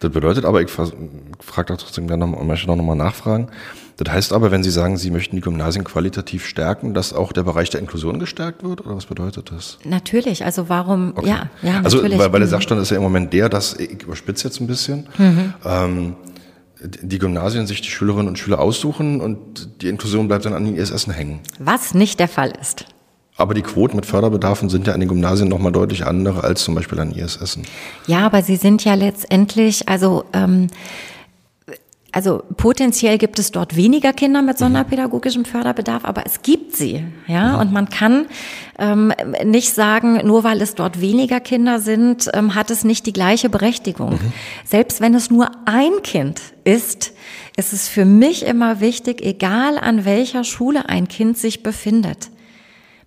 Das 0.00 0.10
bedeutet 0.10 0.44
aber, 0.44 0.60
ich 0.60 0.70
frage 0.70 0.92
da 1.66 1.76
trotzdem 1.76 2.08
gerne 2.08 2.26
noch, 2.26 2.42
möchte 2.42 2.66
noch 2.66 2.76
mal 2.76 2.94
nachfragen. 2.94 3.48
Das 4.02 4.14
heißt 4.14 4.32
aber, 4.32 4.50
wenn 4.50 4.62
Sie 4.62 4.70
sagen, 4.70 4.96
Sie 4.96 5.10
möchten 5.10 5.36
die 5.36 5.42
Gymnasien 5.42 5.84
qualitativ 5.84 6.46
stärken, 6.46 6.94
dass 6.94 7.12
auch 7.12 7.32
der 7.32 7.42
Bereich 7.42 7.68
der 7.68 7.80
Inklusion 7.80 8.18
gestärkt 8.18 8.64
wird? 8.64 8.80
Oder 8.84 8.96
was 8.96 9.04
bedeutet 9.04 9.52
das? 9.52 9.78
Natürlich. 9.84 10.44
Also 10.44 10.70
warum, 10.70 11.12
okay. 11.16 11.28
ja, 11.28 11.50
ja, 11.62 11.80
also, 11.84 11.98
natürlich. 11.98 12.18
Weil, 12.18 12.32
weil 12.32 12.40
der 12.40 12.46
mhm. 12.48 12.52
Sachstand 12.52 12.80
ist 12.80 12.90
ja 12.90 12.96
im 12.96 13.02
Moment 13.02 13.32
der, 13.34 13.50
dass, 13.50 13.74
ich 13.74 14.02
überspitze 14.02 14.48
jetzt 14.48 14.58
ein 14.60 14.66
bisschen, 14.66 15.06
mhm. 15.18 15.52
ähm, 15.66 16.16
die 16.82 17.18
Gymnasien 17.18 17.66
sich 17.66 17.80
die 17.80 17.90
Schülerinnen 17.90 18.28
und 18.28 18.38
Schüler 18.38 18.60
aussuchen 18.60 19.20
und 19.20 19.82
die 19.82 19.88
Inklusion 19.88 20.28
bleibt 20.28 20.44
dann 20.44 20.54
an 20.54 20.64
den 20.64 20.76
ISS 20.76 21.06
hängen. 21.08 21.40
Was 21.58 21.94
nicht 21.94 22.20
der 22.20 22.28
Fall 22.28 22.52
ist. 22.60 22.86
Aber 23.36 23.54
die 23.54 23.62
Quoten 23.62 23.96
mit 23.96 24.04
Förderbedarfen 24.04 24.68
sind 24.68 24.86
ja 24.86 24.92
an 24.92 25.00
den 25.00 25.08
Gymnasien 25.08 25.48
nochmal 25.48 25.72
deutlich 25.72 26.06
andere 26.06 26.44
als 26.44 26.62
zum 26.62 26.74
Beispiel 26.74 27.00
an 27.00 27.12
ISS. 27.12 27.58
Ja, 28.06 28.26
aber 28.26 28.42
sie 28.42 28.56
sind 28.56 28.84
ja 28.84 28.94
letztendlich, 28.94 29.88
also 29.88 30.24
ähm, 30.34 30.66
also 32.12 32.42
potenziell 32.56 33.18
gibt 33.18 33.38
es 33.38 33.52
dort 33.52 33.76
weniger 33.76 34.12
Kinder 34.12 34.42
mit 34.42 34.56
mhm. 34.56 34.64
sonderpädagogischem 34.64 35.44
Förderbedarf, 35.44 36.04
aber 36.04 36.26
es 36.26 36.42
gibt 36.42 36.76
sie, 36.76 37.04
ja. 37.26 37.60
Und 37.60 37.72
man 37.72 37.88
kann 37.88 38.26
ähm, 38.78 39.12
nicht 39.44 39.72
sagen, 39.74 40.20
nur 40.26 40.42
weil 40.42 40.60
es 40.60 40.74
dort 40.74 41.00
weniger 41.00 41.40
Kinder 41.40 41.78
sind, 41.78 42.28
ähm, 42.34 42.54
hat 42.54 42.70
es 42.70 42.84
nicht 42.84 43.06
die 43.06 43.12
gleiche 43.12 43.48
Berechtigung. 43.48 44.14
Mhm. 44.14 44.32
Selbst 44.64 45.00
wenn 45.00 45.14
es 45.14 45.30
nur 45.30 45.50
ein 45.66 46.02
Kind 46.02 46.40
ist, 46.64 47.12
ist 47.56 47.72
es 47.72 47.88
für 47.88 48.04
mich 48.04 48.44
immer 48.44 48.80
wichtig, 48.80 49.22
egal 49.22 49.78
an 49.78 50.04
welcher 50.04 50.44
Schule 50.44 50.88
ein 50.88 51.08
Kind 51.08 51.38
sich 51.38 51.62
befindet. 51.62 52.30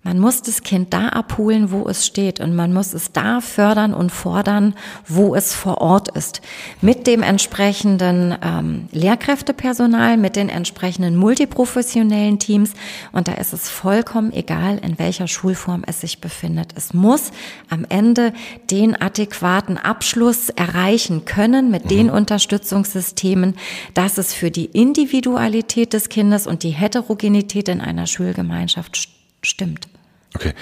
Man 0.04 0.18
muss 0.18 0.42
das 0.42 0.62
Kind 0.62 0.92
da 0.92 1.08
abholen, 1.08 1.70
wo 1.70 1.88
es 1.88 2.06
steht 2.06 2.38
und 2.38 2.54
man 2.54 2.74
muss 2.74 2.92
es 2.92 3.10
da 3.12 3.40
fördern 3.40 3.94
und 3.94 4.12
fordern, 4.12 4.74
wo 5.08 5.34
es 5.34 5.54
vor 5.54 5.80
Ort 5.80 6.14
ist. 6.14 6.42
Mit 6.82 7.06
dem 7.06 7.22
entsprechenden 7.22 8.36
ähm, 8.42 8.88
Lehrkräftepersonal, 8.92 10.18
mit 10.18 10.36
den 10.36 10.50
entsprechenden 10.50 11.16
multiprofessionellen 11.16 12.38
Teams 12.38 12.74
und 13.12 13.28
da 13.28 13.32
ist 13.32 13.54
es 13.54 13.70
vollkommen 13.70 14.30
egal, 14.34 14.78
in 14.78 14.98
welcher 14.98 15.26
Schulform 15.26 15.84
es 15.86 16.02
sich 16.02 16.20
befindet. 16.20 16.72
Es 16.76 16.92
muss 16.92 17.32
am 17.70 17.86
Ende 17.88 18.34
den 18.70 19.00
adäquaten 19.00 19.78
Abschluss 19.78 20.50
erreichen 20.50 21.24
können 21.24 21.70
mit 21.70 21.86
mhm. 21.86 21.88
den 21.88 22.10
Unterstützungssystemen, 22.10 23.56
dass 23.94 24.18
es 24.18 24.34
für 24.34 24.50
die 24.50 24.66
Individualität 24.66 25.94
des 25.94 26.10
Kindes 26.10 26.46
und 26.46 26.62
die 26.62 26.70
Heterogenität 26.70 27.70
in 27.70 27.80
einer 27.80 28.06
Schulgemeinschaft 28.06 29.08
stimmt. 29.42 29.88
Okay. 30.34 30.52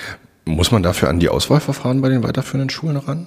Muss 0.44 0.70
man 0.70 0.82
dafür 0.82 1.08
an 1.08 1.20
die 1.20 1.28
Auswahlverfahren 1.28 2.00
bei 2.00 2.08
den 2.08 2.22
weiterführenden 2.22 2.70
Schulen 2.70 2.96
ran? 2.96 3.26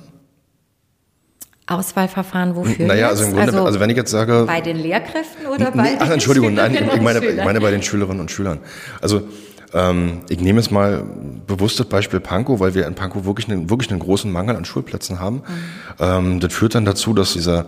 Auswahlverfahren 1.67 2.55
wofür? 2.55 2.85
Naja, 2.85 3.07
also 3.07 3.23
im 3.23 3.31
Grunde, 3.33 3.51
also, 3.51 3.65
also, 3.65 3.79
wenn 3.79 3.89
ich 3.89 3.97
jetzt 3.97 4.11
sage. 4.11 4.43
Bei 4.45 4.61
den 4.61 4.77
Lehrkräften 4.77 5.47
oder 5.47 5.71
bei 5.71 5.81
nee, 5.81 5.97
Ach, 5.99 6.09
Entschuldigung, 6.09 6.53
nein, 6.53 6.75
ich 6.75 7.01
meine, 7.01 7.25
ich 7.25 7.43
meine 7.43 7.59
bei 7.59 7.71
den 7.71 7.81
Schülerinnen 7.81 8.19
und 8.19 8.29
Schülern. 8.29 8.59
Also 9.01 9.27
ähm, 9.73 10.21
ich 10.29 10.39
nehme 10.39 10.59
jetzt 10.59 10.71
mal 10.71 11.03
bewusst 11.47 11.79
das 11.79 11.87
Beispiel 11.87 12.19
Pankow, 12.19 12.59
weil 12.59 12.75
wir 12.75 12.85
in 12.85 12.93
Pankow 12.93 13.25
wirklich 13.25 13.49
einen, 13.49 13.69
wirklich 13.69 13.89
einen 13.89 13.99
großen 13.99 14.31
Mangel 14.31 14.55
an 14.55 14.65
Schulplätzen 14.65 15.19
haben. 15.19 15.37
Mhm. 15.37 15.41
Ähm, 15.99 16.39
das 16.39 16.53
führt 16.53 16.75
dann 16.75 16.85
dazu, 16.85 17.13
dass 17.13 17.33
dieser 17.33 17.65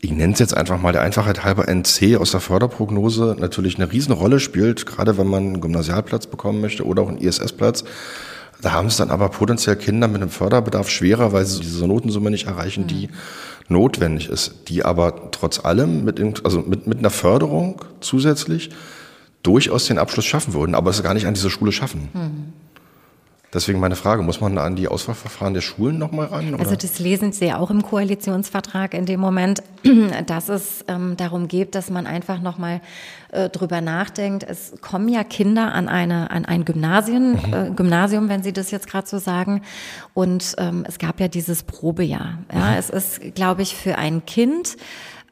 ich 0.00 0.12
nenne 0.12 0.32
es 0.32 0.38
jetzt 0.38 0.56
einfach 0.56 0.80
mal 0.80 0.92
der 0.92 1.02
Einfachheit 1.02 1.44
halber 1.44 1.68
NC 1.68 2.16
aus 2.18 2.32
der 2.32 2.40
Förderprognose 2.40 3.36
natürlich 3.38 3.76
eine 3.76 3.90
Riesenrolle 3.90 4.40
spielt, 4.40 4.86
gerade 4.86 5.18
wenn 5.18 5.26
man 5.26 5.44
einen 5.44 5.60
Gymnasialplatz 5.60 6.26
bekommen 6.26 6.60
möchte 6.60 6.84
oder 6.84 7.02
auch 7.02 7.08
einen 7.08 7.18
ISS-Platz. 7.18 7.84
Da 8.60 8.72
haben 8.72 8.86
es 8.86 8.96
dann 8.96 9.10
aber 9.10 9.28
potenziell 9.28 9.76
Kinder 9.76 10.08
mit 10.08 10.22
einem 10.22 10.30
Förderbedarf 10.30 10.88
schwerer, 10.88 11.32
weil 11.32 11.44
sie 11.44 11.60
diese 11.60 11.86
Notensumme 11.86 12.30
nicht 12.30 12.46
erreichen, 12.46 12.86
die 12.86 13.08
notwendig 13.68 14.28
ist, 14.28 14.68
die 14.68 14.84
aber 14.84 15.30
trotz 15.32 15.64
allem 15.64 16.04
mit, 16.04 16.20
also 16.44 16.60
mit, 16.60 16.86
mit 16.86 16.98
einer 16.98 17.10
Förderung 17.10 17.82
zusätzlich 18.00 18.70
durchaus 19.42 19.86
den 19.86 19.98
Abschluss 19.98 20.24
schaffen 20.24 20.54
würden, 20.54 20.74
aber 20.74 20.90
es 20.90 21.02
gar 21.02 21.14
nicht 21.14 21.26
an 21.26 21.34
diese 21.34 21.50
Schule 21.50 21.72
schaffen. 21.72 22.08
Mhm. 22.12 22.63
Deswegen 23.54 23.78
meine 23.78 23.94
Frage, 23.94 24.22
muss 24.22 24.40
man 24.40 24.58
an 24.58 24.74
die 24.74 24.88
Auswahlverfahren 24.88 25.54
der 25.54 25.60
Schulen 25.60 25.96
nochmal 25.96 26.26
ran? 26.26 26.54
Oder? 26.54 26.64
Also 26.64 26.74
das 26.74 26.98
lesen 26.98 27.32
Sie 27.32 27.46
ja 27.46 27.58
auch 27.58 27.70
im 27.70 27.82
Koalitionsvertrag 27.82 28.94
in 28.94 29.06
dem 29.06 29.20
Moment, 29.20 29.62
dass 30.26 30.48
es 30.48 30.84
ähm, 30.88 31.16
darum 31.16 31.46
geht, 31.46 31.76
dass 31.76 31.88
man 31.88 32.06
einfach 32.08 32.40
nochmal 32.40 32.80
äh, 33.30 33.48
drüber 33.48 33.80
nachdenkt. 33.80 34.42
Es 34.42 34.74
kommen 34.80 35.08
ja 35.08 35.22
Kinder 35.22 35.72
an, 35.72 35.88
eine, 35.88 36.32
an 36.32 36.44
ein 36.44 36.64
Gymnasium, 36.64 37.32
mhm. 37.32 37.54
äh, 37.54 37.70
Gymnasium, 37.70 38.28
wenn 38.28 38.42
Sie 38.42 38.52
das 38.52 38.72
jetzt 38.72 38.88
gerade 38.88 39.06
so 39.06 39.18
sagen. 39.18 39.62
Und 40.14 40.56
ähm, 40.58 40.84
es 40.88 40.98
gab 40.98 41.20
ja 41.20 41.28
dieses 41.28 41.62
Probejahr. 41.62 42.38
Ja, 42.52 42.72
mhm. 42.72 42.76
Es 42.76 42.90
ist, 42.90 43.34
glaube 43.36 43.62
ich, 43.62 43.76
für 43.76 43.96
ein 43.96 44.26
Kind 44.26 44.76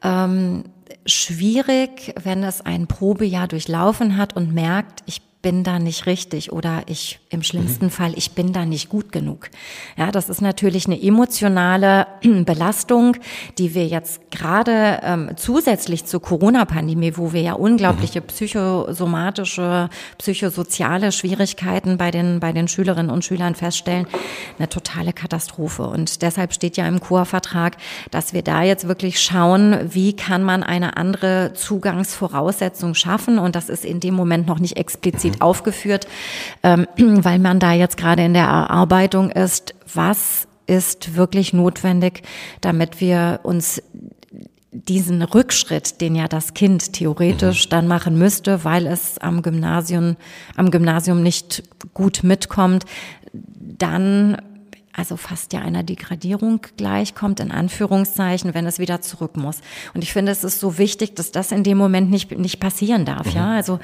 ähm, 0.01 0.63
schwierig, 1.05 2.15
wenn 2.23 2.43
es 2.43 2.61
ein 2.61 2.87
Probejahr 2.87 3.49
durchlaufen 3.49 4.15
hat 4.15 4.35
und 4.35 4.53
merkt, 4.53 5.01
ich 5.07 5.21
bin 5.43 5.63
da 5.63 5.77
nicht 5.77 6.07
richtig 6.07 6.51
oder 6.51 6.83
ich 6.87 7.19
im 7.29 7.43
schlimmsten 7.43 7.85
mhm. 7.85 7.89
Fall, 7.91 8.13
ich 8.15 8.31
bin 8.31 8.53
da 8.53 8.65
nicht 8.65 8.89
gut 8.89 9.11
genug. 9.11 9.49
Ja, 9.97 10.09
das 10.09 10.29
ist 10.29 10.41
natürlich 10.41 10.87
eine 10.87 10.99
emotionale 10.99 12.07
Belastung, 12.23 13.17
die 13.57 13.75
wir 13.75 13.85
jetzt 13.85 14.31
gerade 14.31 15.01
ähm, 15.03 15.31
zusätzlich 15.35 16.05
zur 16.05 16.21
Corona-Pandemie, 16.21 17.17
wo 17.17 17.33
wir 17.33 17.41
ja 17.41 17.53
unglaubliche 17.53 18.21
mhm. 18.21 18.27
psychosomatische, 18.27 19.89
psychosoziale 20.17 21.11
Schwierigkeiten 21.11 21.97
bei 21.97 22.09
den, 22.09 22.39
bei 22.39 22.53
den 22.53 22.69
Schülerinnen 22.69 23.11
und 23.11 23.25
Schülern 23.25 23.53
feststellen, 23.53 24.07
eine 24.57 24.69
totale 24.69 25.11
Katastrophe. 25.11 25.83
Und 25.83 26.21
deshalb 26.21 26.53
steht 26.53 26.77
ja 26.77 26.87
im 26.87 27.01
Chorvertrag, 27.01 27.75
dass 28.11 28.33
wir 28.33 28.43
da 28.43 28.63
jetzt 28.63 28.87
wirklich 28.87 29.19
schauen, 29.19 29.77
wie 29.93 30.15
kann 30.15 30.41
man 30.41 30.63
eine 30.63 30.95
andere 30.95 31.51
Zugangsvoraussetzung 31.53 32.95
schaffen. 32.95 33.39
Und 33.39 33.57
das 33.57 33.67
ist 33.67 33.83
in 33.83 33.99
dem 33.99 34.13
Moment 34.13 34.47
noch 34.47 34.59
nicht 34.59 34.77
explizit 34.77 35.32
explizit 35.33 35.41
aufgeführt, 35.41 36.07
ähm, 36.63 36.87
weil 36.97 37.39
man 37.39 37.59
da 37.59 37.73
jetzt 37.73 37.97
gerade 37.97 38.23
in 38.23 38.33
der 38.33 38.45
Erarbeitung 38.45 39.29
ist, 39.31 39.75
was 39.93 40.47
ist 40.65 41.15
wirklich 41.15 41.53
notwendig, 41.53 42.23
damit 42.61 43.01
wir 43.01 43.41
uns 43.43 43.81
diesen 44.71 45.21
Rückschritt, 45.21 46.01
den 46.01 46.15
ja 46.15 46.27
das 46.27 46.53
Kind 46.53 46.93
theoretisch 46.93 47.65
mhm. 47.65 47.69
dann 47.69 47.87
machen 47.87 48.17
müsste, 48.17 48.63
weil 48.63 48.87
es 48.87 49.19
am 49.19 49.41
Gymnasium, 49.41 50.15
am 50.55 50.71
Gymnasium 50.71 51.21
nicht 51.21 51.63
gut 51.93 52.23
mitkommt, 52.23 52.85
dann 53.33 54.37
also 54.95 55.17
fast 55.17 55.53
ja 55.53 55.61
einer 55.61 55.81
Degradierung 55.81 56.61
gleichkommt, 56.77 57.39
in 57.39 57.51
Anführungszeichen, 57.51 58.53
wenn 58.53 58.67
es 58.67 58.77
wieder 58.77 59.01
zurück 59.01 59.35
muss. 59.35 59.61
Und 59.95 60.03
ich 60.03 60.13
finde, 60.13 60.31
es 60.31 60.43
ist 60.43 60.59
so 60.59 60.77
wichtig, 60.77 61.15
dass 61.15 61.31
das 61.31 61.51
in 61.51 61.63
dem 61.63 61.79
Moment 61.79 62.11
nicht, 62.11 62.37
nicht 62.37 62.59
passieren 62.59 63.03
darf. 63.03 63.25
Mhm. 63.25 63.31
Ja, 63.33 63.51
also 63.55 63.79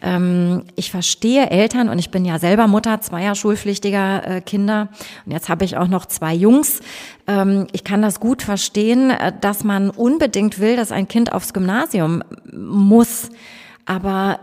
ähm, 0.00 0.64
ich 0.74 0.90
verstehe 0.90 1.50
Eltern 1.50 1.90
und 1.90 1.98
ich 1.98 2.10
bin 2.10 2.24
ja 2.24 2.38
selber 2.38 2.66
Mutter 2.66 3.00
zweier 3.02 3.34
schulpflichtiger 3.34 4.26
äh, 4.26 4.40
Kinder 4.40 4.88
und 5.26 5.32
jetzt 5.32 5.48
habe 5.50 5.64
ich 5.64 5.76
auch 5.76 5.88
noch 5.88 6.06
zwei 6.06 6.34
Jungs. 6.34 6.80
Ähm, 7.26 7.66
ich 7.72 7.84
kann 7.84 8.00
das 8.00 8.18
gut 8.18 8.42
verstehen, 8.42 9.10
äh, 9.10 9.32
dass 9.38 9.62
man 9.62 9.90
unbedingt 9.90 10.58
will, 10.58 10.76
dass 10.76 10.90
ein 10.90 11.06
Kind 11.06 11.32
aufs 11.32 11.52
Gymnasium 11.52 12.22
muss. 12.50 13.28
Aber 13.84 14.40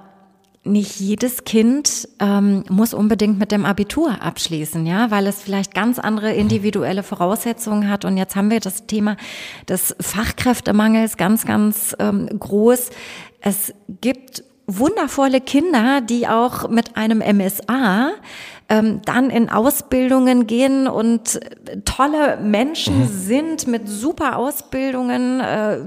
nicht 0.63 0.99
jedes 0.99 1.43
Kind 1.43 2.07
ähm, 2.19 2.63
muss 2.69 2.93
unbedingt 2.93 3.37
mit 3.37 3.51
dem 3.51 3.65
Abitur 3.65 4.21
abschließen, 4.21 4.85
ja, 4.85 5.11
weil 5.11 5.27
es 5.27 5.41
vielleicht 5.41 5.73
ganz 5.73 5.99
andere 5.99 6.33
individuelle 6.33 7.03
Voraussetzungen 7.03 7.89
hat. 7.89 8.05
Und 8.05 8.17
jetzt 8.17 8.35
haben 8.35 8.49
wir 8.49 8.61
das 8.61 8.85
Thema 8.87 9.17
des 9.67 9.95
Fachkräftemangels 9.99 11.17
ganz, 11.17 11.45
ganz 11.45 11.95
ähm, 11.99 12.27
groß. 12.39 12.91
Es 13.41 13.73
gibt 14.01 14.43
wundervolle 14.65 15.41
Kinder, 15.41 16.01
die 16.01 16.27
auch 16.27 16.69
mit 16.69 16.95
einem 16.95 17.19
MSA 17.19 18.11
ähm, 18.69 19.01
dann 19.05 19.29
in 19.29 19.49
Ausbildungen 19.49 20.47
gehen 20.47 20.87
und 20.87 21.39
tolle 21.85 22.37
Menschen 22.37 23.01
mhm. 23.01 23.07
sind 23.07 23.67
mit 23.67 23.89
super 23.89 24.37
Ausbildungen, 24.37 25.41
äh, 25.41 25.79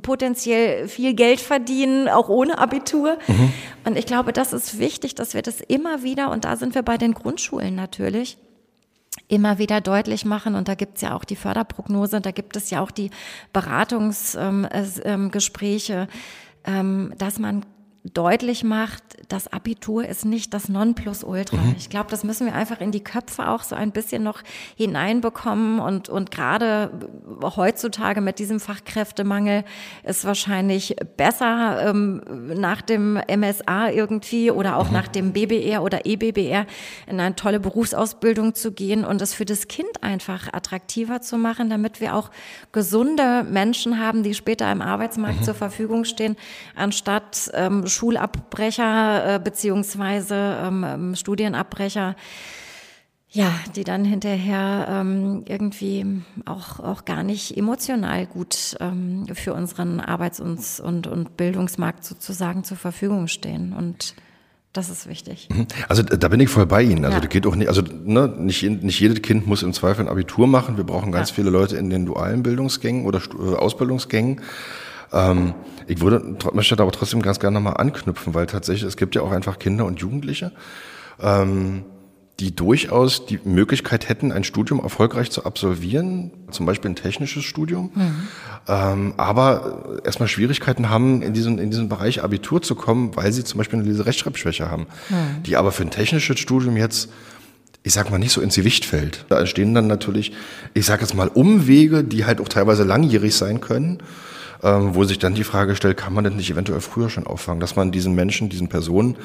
potenziell 0.00 0.88
viel 0.88 1.14
Geld 1.14 1.40
verdienen, 1.40 2.08
auch 2.08 2.28
ohne 2.28 2.58
Abitur. 2.58 3.18
Mhm. 3.26 3.52
Und 3.84 3.98
ich 3.98 4.06
glaube, 4.06 4.32
das 4.32 4.52
ist 4.52 4.78
wichtig, 4.78 5.14
dass 5.14 5.34
wir 5.34 5.42
das 5.42 5.60
immer 5.60 6.02
wieder, 6.02 6.30
und 6.30 6.44
da 6.44 6.56
sind 6.56 6.74
wir 6.74 6.82
bei 6.82 6.96
den 6.96 7.14
Grundschulen 7.14 7.74
natürlich, 7.74 8.38
immer 9.28 9.58
wieder 9.58 9.80
deutlich 9.80 10.24
machen. 10.24 10.54
Und 10.54 10.68
da 10.68 10.74
gibt 10.74 10.96
es 10.96 11.02
ja 11.02 11.14
auch 11.14 11.24
die 11.24 11.36
Förderprognose, 11.36 12.20
da 12.20 12.30
gibt 12.30 12.56
es 12.56 12.70
ja 12.70 12.80
auch 12.80 12.90
die 12.90 13.10
Beratungsgespräche, 13.52 16.08
ähm, 16.66 16.66
ähm, 16.66 17.12
dass 17.18 17.38
man 17.38 17.66
deutlich 18.12 18.64
macht, 18.64 19.02
das 19.28 19.50
Abitur 19.50 20.06
ist 20.06 20.26
nicht 20.26 20.52
das 20.52 20.68
Nonplusultra. 20.68 21.56
Mhm. 21.56 21.74
Ich 21.78 21.88
glaube, 21.88 22.10
das 22.10 22.22
müssen 22.22 22.46
wir 22.46 22.54
einfach 22.54 22.80
in 22.80 22.92
die 22.92 23.02
Köpfe 23.02 23.48
auch 23.48 23.62
so 23.62 23.74
ein 23.74 23.92
bisschen 23.92 24.22
noch 24.22 24.42
hineinbekommen 24.76 25.78
und, 25.78 26.10
und 26.10 26.30
gerade 26.30 26.90
heutzutage 27.42 28.20
mit 28.20 28.38
diesem 28.38 28.60
Fachkräftemangel 28.60 29.64
ist 30.02 30.26
wahrscheinlich 30.26 30.96
besser 31.16 31.88
ähm, 31.88 32.22
nach 32.54 32.82
dem 32.82 33.14
MSA 33.14 33.90
irgendwie 33.90 34.50
oder 34.50 34.76
auch 34.76 34.88
mhm. 34.88 34.92
nach 34.92 35.08
dem 35.08 35.32
BBR 35.32 35.82
oder 35.82 36.04
EBBR 36.04 36.66
in 37.06 37.20
eine 37.20 37.34
tolle 37.36 37.58
Berufsausbildung 37.58 38.54
zu 38.54 38.72
gehen 38.72 39.06
und 39.06 39.22
es 39.22 39.32
für 39.32 39.46
das 39.46 39.66
Kind 39.66 40.02
einfach 40.02 40.52
attraktiver 40.52 41.22
zu 41.22 41.38
machen, 41.38 41.70
damit 41.70 42.02
wir 42.02 42.14
auch 42.14 42.30
gesunde 42.70 43.44
Menschen 43.44 43.98
haben, 43.98 44.22
die 44.22 44.34
später 44.34 44.70
im 44.70 44.82
Arbeitsmarkt 44.82 45.40
mhm. 45.40 45.44
zur 45.44 45.54
Verfügung 45.54 46.04
stehen, 46.04 46.36
anstatt 46.76 47.50
ähm, 47.54 47.86
Schulabbrecher 47.94 49.36
äh, 49.36 49.38
beziehungsweise 49.38 50.58
ähm, 50.62 50.84
ähm, 50.86 51.16
Studienabbrecher, 51.16 52.16
ja, 53.30 53.52
die 53.74 53.84
dann 53.84 54.04
hinterher 54.04 54.86
ähm, 54.88 55.44
irgendwie 55.46 56.22
auch, 56.44 56.78
auch 56.80 57.04
gar 57.04 57.22
nicht 57.22 57.56
emotional 57.56 58.26
gut 58.26 58.76
ähm, 58.80 59.26
für 59.32 59.54
unseren 59.54 60.00
Arbeits- 60.00 60.40
und, 60.40 60.80
und, 60.80 61.06
und 61.06 61.36
Bildungsmarkt 61.36 62.04
sozusagen 62.04 62.62
zur 62.62 62.76
Verfügung 62.76 63.26
stehen. 63.26 63.72
Und 63.72 64.14
das 64.74 64.90
ist 64.90 65.08
wichtig. 65.08 65.48
Mhm. 65.50 65.66
Also 65.88 66.02
da 66.02 66.28
bin 66.28 66.40
ich 66.40 66.48
voll 66.48 66.66
bei 66.66 66.82
Ihnen. 66.82 67.04
Also 67.04 67.16
ja. 67.16 67.20
das 67.20 67.30
geht 67.30 67.46
auch 67.46 67.54
nicht, 67.54 67.68
also 67.68 67.82
ne, 67.82 68.28
nicht, 68.38 68.62
nicht 68.62 69.00
jedes 69.00 69.22
Kind 69.22 69.46
muss 69.46 69.62
im 69.62 69.72
Zweifel 69.72 70.02
ein 70.02 70.08
Abitur 70.08 70.48
machen. 70.48 70.76
Wir 70.76 70.84
brauchen 70.84 71.12
ganz 71.12 71.30
ja. 71.30 71.36
viele 71.36 71.50
Leute 71.50 71.76
in 71.76 71.90
den 71.90 72.06
dualen 72.06 72.42
Bildungsgängen 72.42 73.06
oder 73.06 73.20
äh, 73.20 73.54
Ausbildungsgängen. 73.54 74.40
Ähm, 75.14 75.54
ich 75.86 76.00
würde, 76.00 76.36
möchte 76.52 76.78
aber 76.78 76.92
trotzdem 76.92 77.22
ganz 77.22 77.40
gerne 77.40 77.54
nochmal 77.54 77.76
anknüpfen, 77.76 78.34
weil 78.34 78.46
tatsächlich, 78.46 78.88
es 78.88 78.96
gibt 78.96 79.14
ja 79.14 79.22
auch 79.22 79.30
einfach 79.30 79.58
Kinder 79.58 79.86
und 79.86 80.00
Jugendliche, 80.00 80.52
ähm, 81.20 81.84
die 82.40 82.54
durchaus 82.56 83.26
die 83.26 83.38
Möglichkeit 83.44 84.08
hätten, 84.08 84.32
ein 84.32 84.42
Studium 84.42 84.80
erfolgreich 84.80 85.30
zu 85.30 85.44
absolvieren, 85.44 86.32
zum 86.50 86.66
Beispiel 86.66 86.90
ein 86.90 86.96
technisches 86.96 87.44
Studium, 87.44 87.92
mhm. 87.94 88.28
ähm, 88.66 89.14
aber 89.18 90.00
erstmal 90.04 90.28
Schwierigkeiten 90.28 90.90
haben, 90.90 91.22
in 91.22 91.32
diesen, 91.32 91.58
in 91.58 91.70
diesen 91.70 91.88
Bereich 91.88 92.24
Abitur 92.24 92.60
zu 92.60 92.74
kommen, 92.74 93.14
weil 93.14 93.32
sie 93.32 93.44
zum 93.44 93.58
Beispiel 93.58 93.78
eine 93.78 93.88
Leserechtschreibschwäche 93.88 94.68
haben, 94.68 94.86
mhm. 95.10 95.44
die 95.44 95.56
aber 95.56 95.70
für 95.70 95.84
ein 95.84 95.90
technisches 95.90 96.38
Studium 96.40 96.76
jetzt 96.76 97.10
ich 97.86 97.92
sag 97.92 98.10
mal, 98.10 98.16
nicht 98.16 98.32
so 98.32 98.40
ins 98.40 98.54
Gewicht 98.54 98.86
fällt. 98.86 99.26
Da 99.28 99.38
entstehen 99.38 99.74
dann 99.74 99.86
natürlich, 99.86 100.32
ich 100.72 100.86
sag 100.86 101.02
jetzt 101.02 101.14
mal, 101.14 101.28
Umwege, 101.28 102.02
die 102.02 102.24
halt 102.24 102.40
auch 102.40 102.48
teilweise 102.48 102.82
langjährig 102.82 103.36
sein 103.36 103.60
können 103.60 104.02
ähm, 104.64 104.94
wo 104.94 105.04
sich 105.04 105.18
dann 105.18 105.34
die 105.34 105.44
Frage 105.44 105.76
stellt, 105.76 105.98
kann 105.98 106.14
man 106.14 106.24
denn 106.24 106.36
nicht 106.36 106.50
eventuell 106.50 106.80
früher 106.80 107.10
schon 107.10 107.26
auffangen, 107.26 107.60
dass 107.60 107.76
man 107.76 107.92
diesen 107.92 108.14
Menschen, 108.14 108.48
diesen 108.48 108.68
Personen 108.68 109.16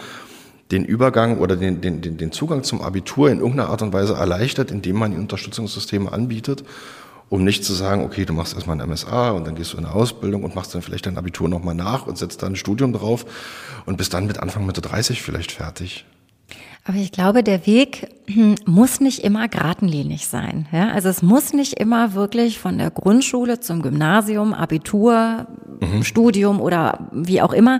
den 0.71 0.85
Übergang 0.85 1.39
oder 1.39 1.55
den, 1.55 1.81
den, 1.81 2.01
den, 2.01 2.17
den 2.17 2.31
Zugang 2.31 2.63
zum 2.63 2.81
Abitur 2.81 3.31
in 3.31 3.39
irgendeiner 3.39 3.69
Art 3.69 3.81
und 3.81 3.93
Weise 3.93 4.13
erleichtert, 4.13 4.69
indem 4.69 4.97
man 4.97 5.13
ihnen 5.13 5.21
Unterstützungssysteme 5.21 6.11
anbietet, 6.11 6.63
um 7.29 7.43
nicht 7.43 7.63
zu 7.63 7.73
sagen, 7.73 8.03
okay, 8.03 8.25
du 8.25 8.33
machst 8.33 8.53
erstmal 8.53 8.79
ein 8.79 8.87
MSA 8.87 9.31
und 9.31 9.47
dann 9.47 9.55
gehst 9.55 9.73
du 9.73 9.77
in 9.77 9.85
eine 9.85 9.95
Ausbildung 9.95 10.43
und 10.43 10.55
machst 10.55 10.75
dann 10.75 10.81
vielleicht 10.81 11.05
dein 11.05 11.17
Abitur 11.17 11.47
nochmal 11.47 11.73
nach 11.73 12.05
und 12.05 12.17
setzt 12.17 12.43
dann 12.43 12.53
ein 12.53 12.55
Studium 12.55 12.93
drauf 12.93 13.25
und 13.85 13.97
bist 13.97 14.13
dann 14.13 14.27
mit 14.27 14.39
Anfang 14.39 14.65
Mitte 14.65 14.81
30 14.81 15.21
vielleicht 15.21 15.53
fertig. 15.53 16.05
Aber 16.89 16.97
ich 16.97 17.11
glaube, 17.11 17.43
der 17.43 17.67
Weg 17.67 18.07
hm, 18.25 18.55
muss 18.65 18.99
nicht 18.99 19.19
immer 19.19 19.47
geradenlinig 19.47 20.25
sein. 20.27 20.67
Ja? 20.71 20.89
Also 20.89 21.07
es 21.09 21.21
muss 21.21 21.53
nicht 21.53 21.73
immer 21.79 22.15
wirklich 22.15 22.57
von 22.57 22.79
der 22.79 22.89
Grundschule 22.89 23.59
zum 23.59 23.83
Gymnasium, 23.83 24.55
Abitur, 24.55 25.45
mhm. 25.79 26.03
Studium 26.03 26.59
oder 26.59 27.09
wie 27.11 27.41
auch 27.41 27.53
immer 27.53 27.79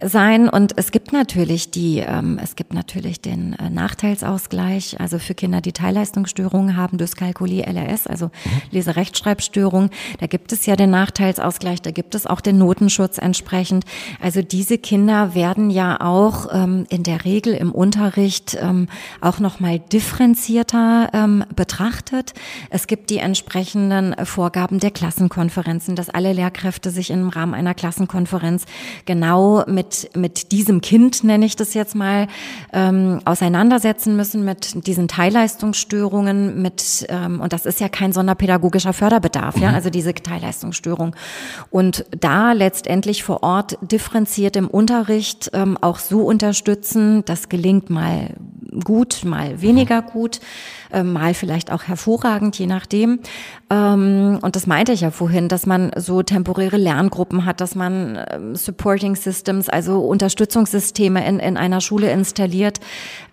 sein. 0.00 0.48
Und 0.48 0.76
es 0.76 0.90
gibt 0.90 1.12
natürlich 1.12 1.70
die, 1.70 1.98
ähm, 1.98 2.38
es 2.42 2.56
gibt 2.56 2.74
natürlich 2.74 3.20
den 3.20 3.54
äh, 3.54 3.70
Nachteilsausgleich, 3.70 5.00
also 5.00 5.18
für 5.18 5.34
Kinder, 5.34 5.60
die 5.60 5.72
Teilleistungsstörungen 5.72 6.76
haben, 6.76 6.98
Dyskalkulie, 6.98 7.64
LRS, 7.64 8.06
also 8.06 8.26
mhm. 8.26 8.30
Leserechtschreibstörung. 8.70 9.90
Da 10.20 10.26
gibt 10.26 10.52
es 10.52 10.66
ja 10.66 10.76
den 10.76 10.90
Nachteilsausgleich, 10.90 11.82
da 11.82 11.90
gibt 11.90 12.14
es 12.14 12.26
auch 12.26 12.40
den 12.40 12.58
Notenschutz 12.58 13.18
entsprechend. 13.18 13.84
Also 14.20 14.42
diese 14.42 14.78
Kinder 14.78 15.34
werden 15.34 15.70
ja 15.70 16.00
auch 16.00 16.48
ähm, 16.52 16.86
in 16.88 17.02
der 17.02 17.24
Regel 17.24 17.54
im 17.54 17.72
Unterricht 17.72 18.43
ähm, 18.60 18.88
auch 19.20 19.38
nochmal 19.38 19.78
differenzierter 19.78 21.10
ähm, 21.12 21.44
betrachtet. 21.54 22.34
Es 22.70 22.86
gibt 22.86 23.10
die 23.10 23.18
entsprechenden 23.18 24.14
Vorgaben 24.24 24.80
der 24.80 24.90
Klassenkonferenzen, 24.90 25.96
dass 25.96 26.10
alle 26.10 26.32
Lehrkräfte 26.32 26.90
sich 26.90 27.10
im 27.10 27.28
Rahmen 27.28 27.54
einer 27.54 27.74
Klassenkonferenz 27.74 28.64
genau 29.06 29.64
mit, 29.66 30.10
mit 30.16 30.52
diesem 30.52 30.80
Kind, 30.80 31.24
nenne 31.24 31.46
ich 31.46 31.56
das 31.56 31.74
jetzt 31.74 31.94
mal, 31.94 32.26
ähm, 32.72 33.20
auseinandersetzen 33.24 34.16
müssen, 34.16 34.44
mit 34.44 34.86
diesen 34.86 35.08
Teilleistungsstörungen, 35.08 36.60
mit, 36.60 37.06
ähm, 37.08 37.40
und 37.40 37.52
das 37.52 37.66
ist 37.66 37.80
ja 37.80 37.88
kein 37.88 38.12
sonderpädagogischer 38.12 38.92
Förderbedarf, 38.92 39.56
mhm. 39.56 39.62
ja, 39.62 39.70
also 39.72 39.90
diese 39.90 40.14
Teilleistungsstörung. 40.14 41.16
Und 41.70 42.04
da 42.18 42.52
letztendlich 42.52 43.22
vor 43.22 43.42
Ort 43.42 43.78
differenziert 43.80 44.56
im 44.56 44.68
Unterricht 44.68 45.50
ähm, 45.52 45.78
auch 45.80 45.98
so 45.98 46.22
unterstützen, 46.22 47.24
das 47.24 47.48
gelingt 47.48 47.90
mal 47.90 48.33
gut, 48.82 49.24
mal 49.24 49.60
weniger 49.60 50.02
gut, 50.02 50.40
mal 51.02 51.34
vielleicht 51.34 51.72
auch 51.72 51.84
hervorragend, 51.84 52.58
je 52.58 52.66
nachdem. 52.66 53.20
Ähm, 53.70 54.38
und 54.42 54.56
das 54.56 54.66
meinte 54.66 54.92
ich 54.92 55.00
ja 55.00 55.10
vorhin, 55.10 55.48
dass 55.48 55.66
man 55.66 55.90
so 55.96 56.22
temporäre 56.22 56.76
Lerngruppen 56.76 57.44
hat, 57.44 57.60
dass 57.60 57.74
man 57.74 58.18
ähm, 58.30 58.54
Supporting 58.54 59.16
Systems, 59.16 59.68
also 59.68 60.00
Unterstützungssysteme 60.00 61.26
in, 61.26 61.38
in 61.38 61.56
einer 61.56 61.80
Schule 61.80 62.10
installiert, 62.10 62.80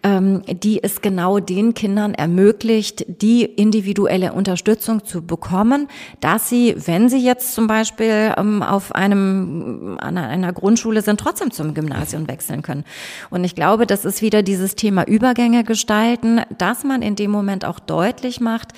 ähm, 0.03 0.41
die 0.47 0.83
es 0.83 1.01
genau 1.01 1.39
den 1.39 1.73
Kindern 1.73 2.13
ermöglicht, 2.13 3.05
die 3.07 3.43
individuelle 3.43 4.33
Unterstützung 4.33 5.03
zu 5.03 5.21
bekommen, 5.21 5.87
dass 6.19 6.49
sie, 6.49 6.75
wenn 6.85 7.09
sie 7.09 7.19
jetzt 7.19 7.53
zum 7.53 7.67
Beispiel 7.67 8.33
auf 8.35 8.95
einem, 8.95 9.97
an 9.99 10.17
einer 10.17 10.53
Grundschule 10.53 11.01
sind, 11.01 11.19
trotzdem 11.19 11.51
zum 11.51 11.73
Gymnasium 11.73 12.27
wechseln 12.27 12.61
können. 12.61 12.83
Und 13.29 13.43
ich 13.43 13.55
glaube, 13.55 13.85
das 13.85 14.05
ist 14.05 14.21
wieder 14.21 14.43
dieses 14.43 14.75
Thema 14.75 15.07
Übergänge 15.07 15.63
gestalten, 15.63 16.41
dass 16.57 16.83
man 16.83 17.01
in 17.01 17.15
dem 17.15 17.31
Moment 17.31 17.50
auch 17.65 17.79
deutlich 17.79 18.39
macht, 18.39 18.69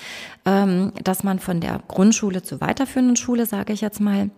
dass 0.44 1.24
man 1.24 1.38
von 1.38 1.60
der 1.60 1.80
Grundschule 1.88 2.42
zur 2.42 2.60
weiterführenden 2.60 3.16
Schule, 3.16 3.46
sage 3.46 3.72
ich 3.72 3.80
jetzt 3.80 4.00
mal, 4.00 4.30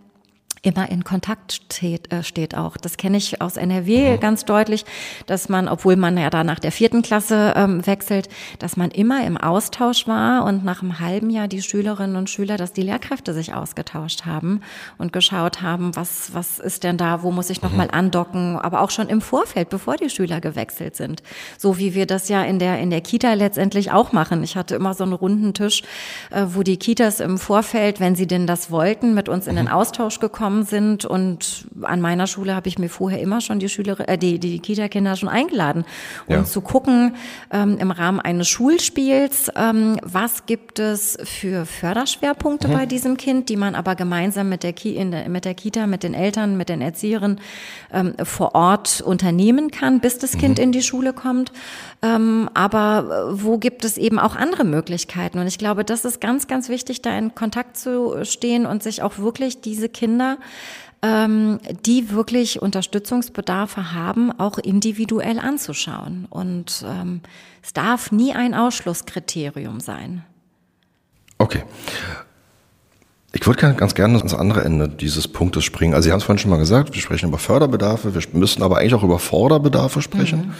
immer 0.67 0.91
in 0.91 1.05
Kontakt 1.05 1.53
steht, 1.53 2.13
äh, 2.13 2.25
steht 2.25 2.57
auch. 2.57 2.77
Das 2.77 2.97
kenne 2.97 3.17
ich 3.17 3.41
aus 3.41 3.57
NRW 3.57 4.17
mhm. 4.17 4.21
ganz 4.21 4.45
deutlich, 4.45 4.85
dass 5.27 5.49
man, 5.49 5.69
obwohl 5.69 5.95
man 5.95 6.19
ja 6.19 6.29
da 6.29 6.43
nach 6.43 6.59
der 6.59 6.73
vierten 6.73 7.03
Klasse 7.03 7.55
ähm, 7.57 7.87
wechselt, 7.87 8.29
dass 8.59 8.77
man 8.77 8.91
immer 8.91 9.25
im 9.25 9.37
Austausch 9.37 10.09
war 10.09 10.45
und 10.45 10.65
nach 10.65 10.83
einem 10.83 10.99
halben 10.99 11.31
Jahr 11.31 11.47
die 11.47 11.63
Schülerinnen 11.63 12.17
und 12.17 12.29
Schüler, 12.29 12.57
dass 12.57 12.73
die 12.73 12.83
Lehrkräfte 12.83 13.33
sich 13.33 13.55
ausgetauscht 13.55 14.27
haben 14.27 14.61
und 14.99 15.13
geschaut 15.13 15.63
haben, 15.63 15.95
was, 15.95 16.35
was 16.35 16.59
ist 16.59 16.83
denn 16.83 16.97
da, 16.97 17.23
wo 17.23 17.31
muss 17.31 17.49
ich 17.49 17.63
nochmal 17.63 17.87
mhm. 17.87 17.95
andocken, 17.95 18.59
aber 18.59 18.81
auch 18.81 18.91
schon 18.91 19.09
im 19.09 19.21
Vorfeld, 19.21 19.69
bevor 19.69 19.97
die 19.97 20.11
Schüler 20.11 20.41
gewechselt 20.41 20.97
sind. 20.97 21.23
So 21.59 21.79
wie 21.79 21.95
wir 21.95 22.07
das 22.07 22.29
ja 22.29 22.43
in 22.43 22.59
der, 22.59 22.81
in 22.81 22.91
der 22.91 23.03
Kita 23.03 23.35
letztendlich 23.35 23.93
auch 23.93 24.11
machen. 24.11 24.43
Ich 24.43 24.57
hatte 24.57 24.75
immer 24.75 24.95
so 24.95 25.05
einen 25.05 25.13
runden 25.13 25.55
Tisch, 25.55 25.83
äh, 26.31 26.45
wo 26.49 26.65
die 26.65 26.77
Kitas 26.77 27.21
im 27.21 27.39
Vorfeld, 27.39 28.01
wenn 28.01 28.17
sie 28.17 28.27
denn 28.27 28.49
das 28.49 28.73
wollten, 28.73 29.15
mit 29.15 29.29
uns 29.29 29.47
in 29.47 29.55
den 29.55 29.67
mhm. 29.67 29.73
Austausch 29.73 30.19
gekommen 30.19 30.56
gekommen 30.57 30.65
sind. 30.65 31.05
Und 31.05 31.67
an 31.83 32.01
meiner 32.01 32.27
Schule 32.27 32.55
habe 32.55 32.69
ich 32.69 32.79
mir 32.79 32.89
vorher 32.89 33.21
immer 33.21 33.41
schon 33.41 33.59
die 33.59 33.69
Schüler, 33.69 33.97
äh, 34.09 34.19
die, 34.19 34.39
die 34.39 34.59
Kita-Kinder 34.59 35.17
schon 35.17 35.29
eingeladen, 35.29 35.85
um 36.27 36.35
ja. 36.35 36.45
zu 36.45 36.61
gucken 36.61 37.15
ähm, 37.53 37.79
im 37.79 37.91
Rahmen 37.91 38.21
eines 38.21 38.49
Schulspiels, 38.49 39.51
ähm, 39.57 39.99
was 40.03 40.47
gibt 40.47 40.79
es 40.79 41.19
für 41.25 41.67
Förderschwerpunkte 41.67 42.69
mhm. 42.69 42.73
bei 42.73 42.87
diesem 42.87 43.17
Kind, 43.17 43.49
die 43.49 43.57
man 43.57 43.75
aber 43.75 43.95
gemeinsam 43.95 44.49
mit 44.49 44.63
der, 44.63 44.73
Ki 44.73 44.95
der, 44.95 45.29
mit 45.29 45.45
der 45.45 45.55
Kita, 45.55 45.87
mit 45.87 46.03
den 46.03 46.15
Eltern, 46.15 46.57
mit 46.57 46.69
den 46.69 46.81
Erzieherinnen 46.81 47.41
ähm, 47.93 48.15
vor 48.23 48.55
Ort 48.55 49.01
unternehmen 49.01 49.71
kann, 49.71 50.01
bis 50.01 50.19
das 50.19 50.39
Kind 50.39 50.59
mhm. 50.59 50.65
in 50.65 50.73
die 50.73 50.83
Schule 50.83 51.13
kommt. 51.13 51.53
Ähm, 52.03 52.51
aber 52.55 53.31
äh, 53.31 53.43
wo 53.43 53.59
gibt 53.59 53.85
es 53.85 53.97
eben 53.97 54.19
auch 54.19 54.37
andere 54.37 54.65
Möglichkeiten? 54.65 55.39
Und 55.39 55.47
ich 55.47 55.59
glaube, 55.59 55.85
das 55.85 56.05
ist 56.05 56.21
ganz, 56.21 56.47
ganz 56.47 56.69
wichtig, 56.69 57.03
da 57.03 57.17
in 57.17 57.35
Kontakt 57.35 57.77
zu 57.77 58.25
stehen 58.25 58.67
und 58.67 58.83
sich 58.83 59.03
auch 59.03 59.19
wirklich 59.19 59.61
diese 59.61 59.89
Kinder 59.89 60.37
ähm, 61.03 61.61
die 61.85 62.11
wirklich 62.11 62.63
Unterstützungsbedarfe 62.63 63.93
haben, 63.93 64.33
auch 64.39 64.59
individuell 64.59 65.39
anzuschauen. 65.39 66.27
Und 66.31 66.85
ähm, 66.87 67.21
es 67.63 67.73
darf 67.73 68.13
nie 68.13 68.33
ein 68.33 68.55
Ausschlusskriterium 68.55 69.81
sein. 69.81 70.25
Okay. 71.39 71.63
Ich 73.33 73.47
würde 73.47 73.75
ganz 73.75 73.95
gerne 73.95 74.17
ans 74.17 74.33
andere 74.33 74.65
Ende 74.65 74.89
dieses 74.89 75.29
Punktes 75.29 75.65
springen. 75.65 75.93
Also 75.93 76.07
Sie 76.07 76.13
haben 76.13 76.19
es 76.19 76.25
vorhin 76.25 76.39
schon 76.39 76.51
mal 76.51 76.57
gesagt, 76.57 76.95
wir 76.95 77.03
sprechen 77.03 77.29
über 77.29 77.39
Förderbedarfe, 77.39 78.15
wir 78.15 78.23
müssen 78.33 78.63
aber 78.63 78.79
eigentlich 78.79 78.95
auch 78.95 79.03
über 79.03 79.19
Forderbedarfe 79.19 80.01
sprechen. 80.01 80.47
Mhm. 80.47 80.55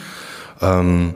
Ähm, 0.61 1.15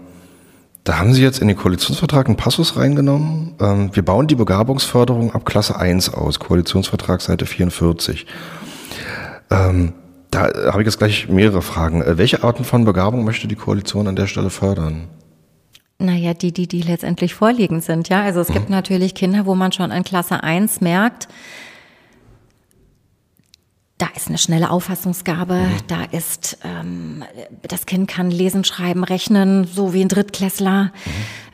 da 0.84 0.98
haben 0.98 1.14
Sie 1.14 1.22
jetzt 1.22 1.40
in 1.40 1.48
den 1.48 1.58
Koalitionsvertrag 1.58 2.28
einen 2.28 2.38
Passus 2.38 2.76
reingenommen. 2.76 3.54
Ähm, 3.60 3.92
wir 3.94 4.04
bauen 4.04 4.28
die 4.28 4.36
Begabungsförderung 4.36 5.34
ab 5.34 5.46
Klasse 5.46 5.78
1 5.78 6.14
aus, 6.14 6.40
Koalitionsvertrag 6.40 7.22
Seite 7.22 7.46
44. 7.46 8.26
Ähm, 9.52 9.94
da 10.32 10.50
habe 10.72 10.82
ich 10.82 10.86
jetzt 10.86 10.98
gleich 10.98 11.28
mehrere 11.30 11.62
Fragen. 11.62 12.02
Äh, 12.02 12.18
welche 12.18 12.44
Arten 12.44 12.64
von 12.64 12.86
Begabung 12.86 13.24
möchte 13.24 13.48
die 13.48 13.56
Koalition 13.56 14.08
an 14.08 14.16
der 14.16 14.28
Stelle 14.28 14.50
fördern? 14.50 15.08
Naja, 16.00 16.34
die, 16.34 16.52
die, 16.52 16.68
die 16.68 16.82
letztendlich 16.82 17.36
vorliegend 17.36 17.84
sind, 17.84 18.10
ja. 18.10 18.24
Also 18.24 18.40
es 18.40 18.50
mhm. 18.50 18.54
gibt 18.54 18.70
natürlich 18.72 19.14
Kinder, 19.14 19.46
wo 19.46 19.54
man 19.54 19.72
schon 19.72 19.92
in 19.92 20.04
Klasse 20.04 20.42
1 20.42 20.82
merkt, 20.82 21.28
da 24.02 24.08
ist 24.16 24.30
eine 24.30 24.40
schnelle 24.40 24.72
Auffassungsgabe, 24.72 25.54
mhm. 25.54 25.78
da 25.88 26.04
ist, 26.06 26.58
ähm, 26.64 27.24
das 27.62 27.86
Kind 27.86 28.08
kann 28.08 28.32
lesen, 28.32 28.64
schreiben, 28.64 29.04
rechnen, 29.04 29.66
so 29.66 29.94
wie 29.94 30.02
ein 30.02 30.08
Drittklässler. 30.08 30.86
Mhm. 30.86 30.92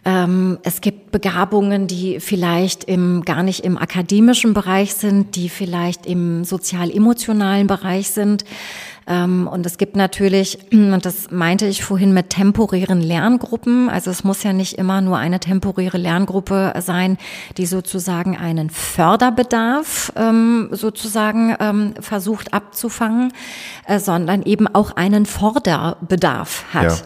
Ähm, 0.05 0.59
es 0.63 0.79
gibt 0.79 1.11
Begabungen, 1.11 1.87
die 1.87 2.21
vielleicht 2.21 2.85
im, 2.85 3.23
gar 3.25 3.43
nicht 3.43 3.65
im 3.65 3.77
akademischen 3.77 4.53
Bereich 4.53 4.93
sind, 4.93 5.35
die 5.35 5.49
vielleicht 5.49 6.05
im 6.05 6.45
sozial-emotionalen 6.45 7.67
Bereich 7.67 8.11
sind. 8.11 8.45
Ähm, 9.07 9.47
und 9.47 9.65
es 9.65 9.77
gibt 9.77 9.95
natürlich, 9.95 10.59
und 10.71 11.05
das 11.05 11.31
meinte 11.31 11.65
ich 11.65 11.83
vorhin 11.83 12.13
mit 12.13 12.29
temporären 12.29 13.01
Lerngruppen, 13.01 13.89
also 13.89 14.11
es 14.11 14.23
muss 14.23 14.43
ja 14.43 14.53
nicht 14.53 14.77
immer 14.77 15.01
nur 15.01 15.17
eine 15.17 15.39
temporäre 15.39 15.97
Lerngruppe 15.97 16.73
sein, 16.79 17.17
die 17.57 17.65
sozusagen 17.65 18.37
einen 18.37 18.69
Förderbedarf 18.69 20.11
ähm, 20.15 20.69
sozusagen 20.71 21.55
ähm, 21.59 21.93
versucht 21.99 22.53
abzufangen, 22.53 23.33
äh, 23.85 23.99
sondern 23.99 24.43
eben 24.43 24.67
auch 24.67 24.95
einen 24.95 25.25
Forderbedarf 25.25 26.65
hat. 26.73 26.83
Ja. 26.83 26.97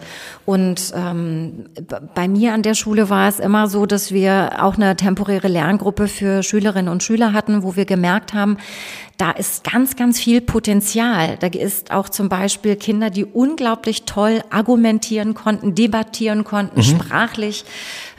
Und 0.44 0.92
ähm, 0.96 1.66
bei 2.14 2.26
mir 2.26 2.52
an 2.52 2.62
der 2.62 2.74
Schule 2.74 3.08
war 3.10 3.28
es 3.28 3.38
immer 3.38 3.68
so, 3.68 3.86
dass 3.86 4.10
wir 4.12 4.58
auch 4.60 4.74
eine 4.74 4.96
temporäre 4.96 5.48
Lerngruppe 5.48 6.08
für 6.08 6.42
Schülerinnen 6.42 6.90
und 6.90 7.02
Schüler 7.02 7.32
hatten, 7.32 7.62
wo 7.62 7.76
wir 7.76 7.84
gemerkt 7.84 8.34
haben, 8.34 8.56
da 9.18 9.30
ist 9.30 9.62
ganz, 9.62 9.94
ganz 9.94 10.18
viel 10.18 10.40
Potenzial. 10.40 11.36
Da 11.38 11.46
ist 11.46 11.92
auch 11.92 12.08
zum 12.08 12.28
Beispiel 12.28 12.74
Kinder, 12.74 13.08
die 13.08 13.24
unglaublich 13.24 14.02
toll 14.02 14.42
argumentieren 14.50 15.34
konnten, 15.34 15.76
debattieren 15.76 16.42
konnten, 16.42 16.80
mhm. 16.80 16.84
sprachlich 16.84 17.64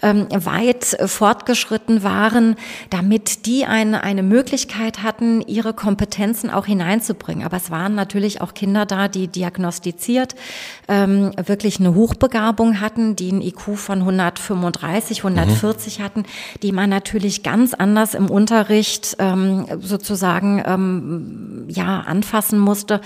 ähm, 0.04 0.28
weit 0.32 0.98
fortgeschritten 1.06 2.04
waren, 2.04 2.56
damit 2.90 3.46
die 3.46 3.66
eine, 3.66 4.04
eine 4.04 4.22
Möglichkeit 4.22 5.02
hatten, 5.02 5.42
ihre 5.42 5.74
Kompetenzen 5.74 6.50
auch 6.50 6.66
hineinzubringen. 6.66 7.46
Aber 7.46 7.58
es 7.58 7.72
waren 7.72 7.96
natürlich 7.96 8.42
auch 8.42 8.54
Kinder 8.54 8.86
da, 8.86 9.08
die 9.08 9.28
diagnostiziert 9.28 10.36
ähm, 10.88 11.32
wirklich 11.44 11.80
eine 11.80 11.96
Hochbegabung 11.96 12.82
hatten, 12.82 13.16
die 13.16 13.32
ein 13.32 13.42
IQ 13.42 13.78
von 13.78 14.00
135, 14.00 15.20
140 15.20 16.00
mhm. 16.00 16.04
hatten, 16.04 16.24
die 16.62 16.72
man 16.72 16.90
natürlich 16.90 17.44
ganz 17.44 17.74
anders 17.74 18.14
im 18.14 18.30
Unterricht 18.30 19.16
ähm, 19.20 19.66
sozusagen 19.80 20.62
ähm, 20.66 21.66
ja 21.70 22.02
anfassen 22.02 22.60
musste 22.60 23.02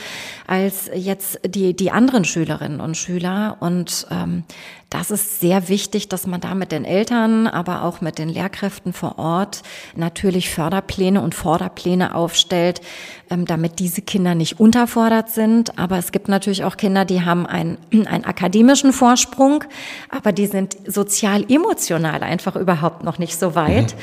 als 0.48 0.90
jetzt 0.94 1.40
die 1.46 1.76
die 1.76 1.92
anderen 1.92 2.26
Schülerinnen 2.26 2.82
und 2.82 2.98
Schüler 2.98 3.58
und 3.60 4.08
ähm, 4.10 4.44
das 4.90 5.12
ist 5.12 5.42
sehr 5.42 5.68
wichtig, 5.68 6.08
dass 6.08 6.28
man 6.28 6.40
da 6.40 6.56
mit 6.56 6.72
den 6.72 6.86
Eltern, 6.86 7.48
aber 7.48 7.84
auch 7.84 8.00
mit 8.00 8.18
den 8.18 8.30
Lehrkräften 8.30 8.94
vor 8.94 9.20
Ort 9.20 9.64
natürlich 9.96 10.50
Förderpläne 10.50 11.22
und 11.22 11.36
Forderpläne 11.36 12.16
aufstellt, 12.16 12.82
damit 13.30 13.80
diese 13.80 14.02
Kinder 14.02 14.36
nicht 14.36 14.60
unterfordert 14.60 15.30
sind. 15.30 15.78
Aber 15.78 15.98
es 15.98 16.12
gibt 16.12 16.28
natürlich 16.28 16.64
auch 16.64 16.78
Kinder, 16.78 17.06
die 17.06 17.24
haben 17.24 17.46
einen, 17.46 17.78
einen 17.92 18.26
akademischen 18.26 18.94
Vorsprung, 18.94 19.64
aber 20.10 20.32
die 20.32 20.48
sind 20.48 20.78
sozial-emotional 20.88 22.24
einfach 22.24 22.56
überhaupt 22.56 23.04
noch 23.04 23.20
nicht 23.20 23.38
so 23.38 23.56
weit. 23.56 23.96
Mhm. 23.96 24.00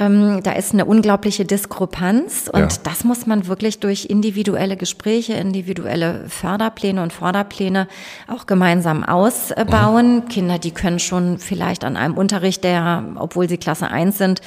Ähm, 0.00 0.42
da 0.42 0.52
ist 0.52 0.74
eine 0.74 0.84
unglaubliche 0.84 1.46
Diskrepanz 1.46 2.50
und 2.52 2.60
ja. 2.60 2.78
das 2.82 3.04
muss 3.04 3.26
man 3.26 3.46
wirklich 3.46 3.80
durch 3.80 4.04
individuelle 4.04 4.76
Gespräche, 4.76 5.32
individuelle 5.32 6.26
Förderpläne 6.28 7.02
und 7.02 7.10
Förderpläne 7.10 7.88
auch 8.26 8.44
gemeinsam 8.44 9.02
ausbauen. 9.02 10.16
Mhm. 10.16 10.28
Kinder, 10.28 10.58
die 10.58 10.72
können 10.72 10.98
schon 10.98 11.38
vielleicht 11.38 11.84
an 11.84 11.96
einem 11.96 12.18
Unterricht, 12.18 12.64
der, 12.64 13.02
obwohl 13.14 13.48
sie 13.48 13.56
Klasse 13.56 13.88
1 13.88 14.18
sind, 14.18 14.42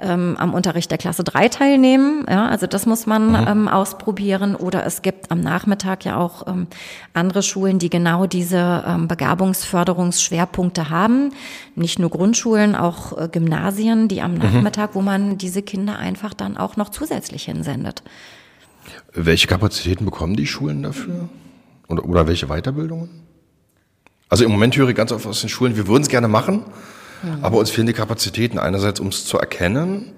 ähm, 0.00 0.36
am 0.38 0.54
Unterricht 0.54 0.90
der 0.90 0.98
Klasse 0.98 1.24
3 1.24 1.48
teilnehmen. 1.48 2.24
Ja, 2.28 2.48
also 2.48 2.66
das 2.66 2.86
muss 2.86 3.06
man 3.06 3.30
mhm. 3.30 3.46
ähm, 3.46 3.68
ausprobieren. 3.68 4.54
Oder 4.54 4.84
es 4.86 5.02
gibt 5.02 5.30
am 5.30 5.40
Nachmittag 5.40 6.04
ja 6.04 6.16
auch 6.16 6.46
ähm, 6.46 6.66
andere 7.12 7.42
Schulen, 7.42 7.78
die 7.78 7.90
genau 7.90 8.26
diese 8.26 8.84
ähm, 8.86 9.08
Begabungsförderungsschwerpunkte 9.08 10.90
haben. 10.90 11.32
Nicht 11.74 11.98
nur 11.98 12.10
Grundschulen, 12.10 12.74
auch 12.74 13.16
äh, 13.16 13.28
Gymnasien, 13.28 14.08
die 14.08 14.22
am 14.22 14.34
mhm. 14.34 14.38
Nachmittag, 14.38 14.94
wo 14.94 15.02
man 15.02 15.38
diese 15.38 15.62
Kinder 15.62 15.98
einfach 15.98 16.34
dann 16.34 16.56
auch 16.56 16.76
noch 16.76 16.88
zusätzlich 16.90 17.44
hinsendet. 17.44 18.02
Welche 19.12 19.46
Kapazitäten 19.46 20.04
bekommen 20.04 20.36
die 20.36 20.46
Schulen 20.46 20.82
dafür? 20.82 21.28
Oder, 21.88 22.04
oder 22.04 22.26
welche 22.26 22.46
Weiterbildungen? 22.46 23.08
Also 24.28 24.44
im 24.44 24.50
Moment 24.50 24.76
höre 24.76 24.88
ich 24.88 24.96
ganz 24.96 25.12
oft 25.12 25.26
aus 25.26 25.40
den 25.40 25.48
Schulen, 25.48 25.76
wir 25.76 25.86
würden 25.86 26.02
es 26.02 26.08
gerne 26.08 26.28
machen, 26.28 26.64
aber 27.42 27.58
uns 27.58 27.70
fehlen 27.70 27.86
die 27.86 27.92
Kapazitäten. 27.92 28.58
Einerseits, 28.58 29.00
um 29.00 29.08
es 29.08 29.24
zu 29.24 29.38
erkennen. 29.38 30.12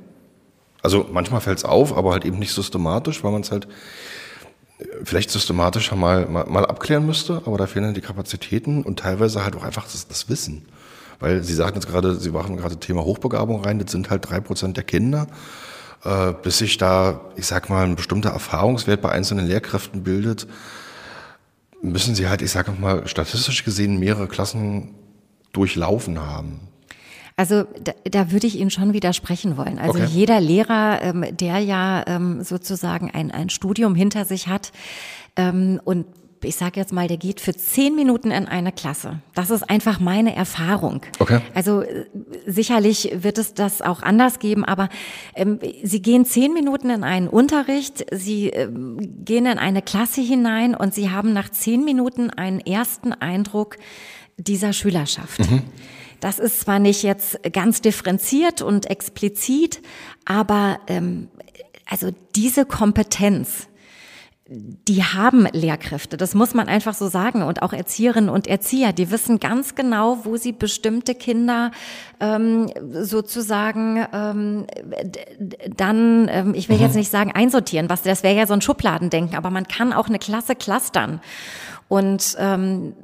Also 0.82 1.06
manchmal 1.10 1.40
fällt 1.40 1.58
es 1.58 1.64
auf, 1.64 1.96
aber 1.96 2.12
halt 2.12 2.24
eben 2.24 2.38
nicht 2.38 2.52
systematisch, 2.52 3.24
weil 3.24 3.32
man 3.32 3.42
es 3.42 3.50
halt 3.50 3.66
äh, 4.78 4.84
vielleicht 5.04 5.30
systematischer 5.30 5.96
mal, 5.96 6.26
mal, 6.26 6.46
mal, 6.46 6.64
abklären 6.64 7.04
müsste, 7.04 7.42
aber 7.44 7.58
da 7.58 7.66
fehlen 7.66 7.94
die 7.94 8.00
Kapazitäten 8.00 8.84
und 8.84 9.00
teilweise 9.00 9.42
halt 9.42 9.56
auch 9.56 9.64
einfach 9.64 9.84
das, 9.84 10.06
das 10.06 10.28
Wissen. 10.28 10.66
Weil 11.18 11.42
Sie 11.42 11.54
sagten 11.54 11.80
jetzt 11.80 11.88
gerade, 11.88 12.14
Sie 12.16 12.30
machen 12.30 12.56
gerade 12.56 12.76
Thema 12.76 13.02
Hochbegabung 13.02 13.64
rein, 13.64 13.78
das 13.78 13.90
sind 13.90 14.10
halt 14.10 14.28
drei 14.28 14.38
Prozent 14.40 14.76
der 14.76 14.84
Kinder. 14.84 15.26
Äh, 16.04 16.34
bis 16.42 16.58
sich 16.58 16.78
da, 16.78 17.20
ich 17.36 17.46
sag 17.46 17.68
mal, 17.68 17.84
ein 17.84 17.96
bestimmter 17.96 18.30
Erfahrungswert 18.30 19.00
bei 19.00 19.10
einzelnen 19.10 19.46
Lehrkräften 19.46 20.04
bildet, 20.04 20.46
müssen 21.82 22.14
Sie 22.14 22.28
halt, 22.28 22.42
ich 22.42 22.50
sag 22.50 22.78
mal, 22.78 23.06
statistisch 23.08 23.64
gesehen 23.64 23.98
mehrere 23.98 24.28
Klassen 24.28 24.94
durchlaufen 25.52 26.20
haben. 26.20 26.60
Also 27.36 27.64
da, 27.82 27.92
da 28.04 28.32
würde 28.32 28.46
ich 28.46 28.58
Ihnen 28.58 28.70
schon 28.70 28.94
widersprechen 28.94 29.58
wollen. 29.58 29.78
Also 29.78 29.98
okay. 29.98 30.08
jeder 30.10 30.40
Lehrer, 30.40 31.02
ähm, 31.02 31.24
der 31.36 31.58
ja 31.58 32.02
ähm, 32.06 32.42
sozusagen 32.42 33.10
ein, 33.10 33.30
ein 33.30 33.50
Studium 33.50 33.94
hinter 33.94 34.24
sich 34.24 34.48
hat 34.48 34.72
ähm, 35.36 35.80
und 35.84 36.06
ich 36.42 36.56
sage 36.56 36.78
jetzt 36.78 36.92
mal, 36.92 37.08
der 37.08 37.16
geht 37.16 37.40
für 37.40 37.54
zehn 37.54 37.94
Minuten 37.94 38.30
in 38.30 38.46
eine 38.46 38.72
Klasse. 38.72 39.20
Das 39.34 39.50
ist 39.50 39.68
einfach 39.68 40.00
meine 40.00 40.34
Erfahrung. 40.34 41.00
Okay. 41.18 41.40
Also 41.54 41.82
sicherlich 42.46 43.10
wird 43.14 43.38
es 43.38 43.54
das 43.54 43.82
auch 43.82 44.02
anders 44.02 44.38
geben, 44.38 44.64
aber 44.64 44.88
ähm, 45.34 45.58
Sie 45.82 46.02
gehen 46.02 46.24
zehn 46.24 46.52
Minuten 46.52 46.90
in 46.90 47.04
einen 47.04 47.28
Unterricht, 47.28 48.06
Sie 48.12 48.48
ähm, 48.48 49.24
gehen 49.24 49.46
in 49.46 49.58
eine 49.58 49.82
Klasse 49.82 50.20
hinein 50.20 50.74
und 50.74 50.94
Sie 50.94 51.10
haben 51.10 51.32
nach 51.32 51.50
zehn 51.50 51.84
Minuten 51.84 52.30
einen 52.30 52.60
ersten 52.60 53.12
Eindruck 53.12 53.76
dieser 54.36 54.72
Schülerschaft. 54.72 55.40
Mhm. 55.40 55.62
Das 56.20 56.38
ist 56.38 56.60
zwar 56.60 56.78
nicht 56.78 57.02
jetzt 57.02 57.40
ganz 57.52 57.80
differenziert 57.80 58.62
und 58.62 58.90
explizit, 58.90 59.82
aber 60.24 60.78
ähm, 60.86 61.28
also 61.88 62.10
diese 62.34 62.64
Kompetenz, 62.64 63.68
die 64.48 65.02
haben 65.02 65.48
Lehrkräfte, 65.52 66.16
das 66.16 66.34
muss 66.34 66.54
man 66.54 66.68
einfach 66.68 66.94
so 66.94 67.08
sagen. 67.08 67.42
Und 67.42 67.62
auch 67.62 67.72
Erzieherinnen 67.72 68.30
und 68.30 68.46
Erzieher, 68.46 68.92
die 68.92 69.10
wissen 69.10 69.40
ganz 69.40 69.74
genau, 69.74 70.18
wo 70.24 70.36
sie 70.36 70.52
bestimmte 70.52 71.16
Kinder 71.16 71.72
ähm, 72.20 72.70
sozusagen 72.92 74.06
ähm, 74.12 74.66
dann, 75.76 76.28
ähm, 76.30 76.54
ich 76.54 76.68
will 76.68 76.76
mhm. 76.76 76.82
jetzt 76.82 76.94
nicht 76.94 77.10
sagen 77.10 77.32
einsortieren, 77.32 77.88
was 77.90 78.02
das 78.02 78.22
wäre 78.22 78.36
ja 78.36 78.46
so 78.46 78.54
ein 78.54 78.60
Schubladendenken, 78.60 79.36
aber 79.36 79.50
man 79.50 79.66
kann 79.66 79.92
auch 79.92 80.06
eine 80.08 80.20
Klasse 80.20 80.54
clustern. 80.54 81.20
Und 81.88 82.36
ähm, 82.38 82.94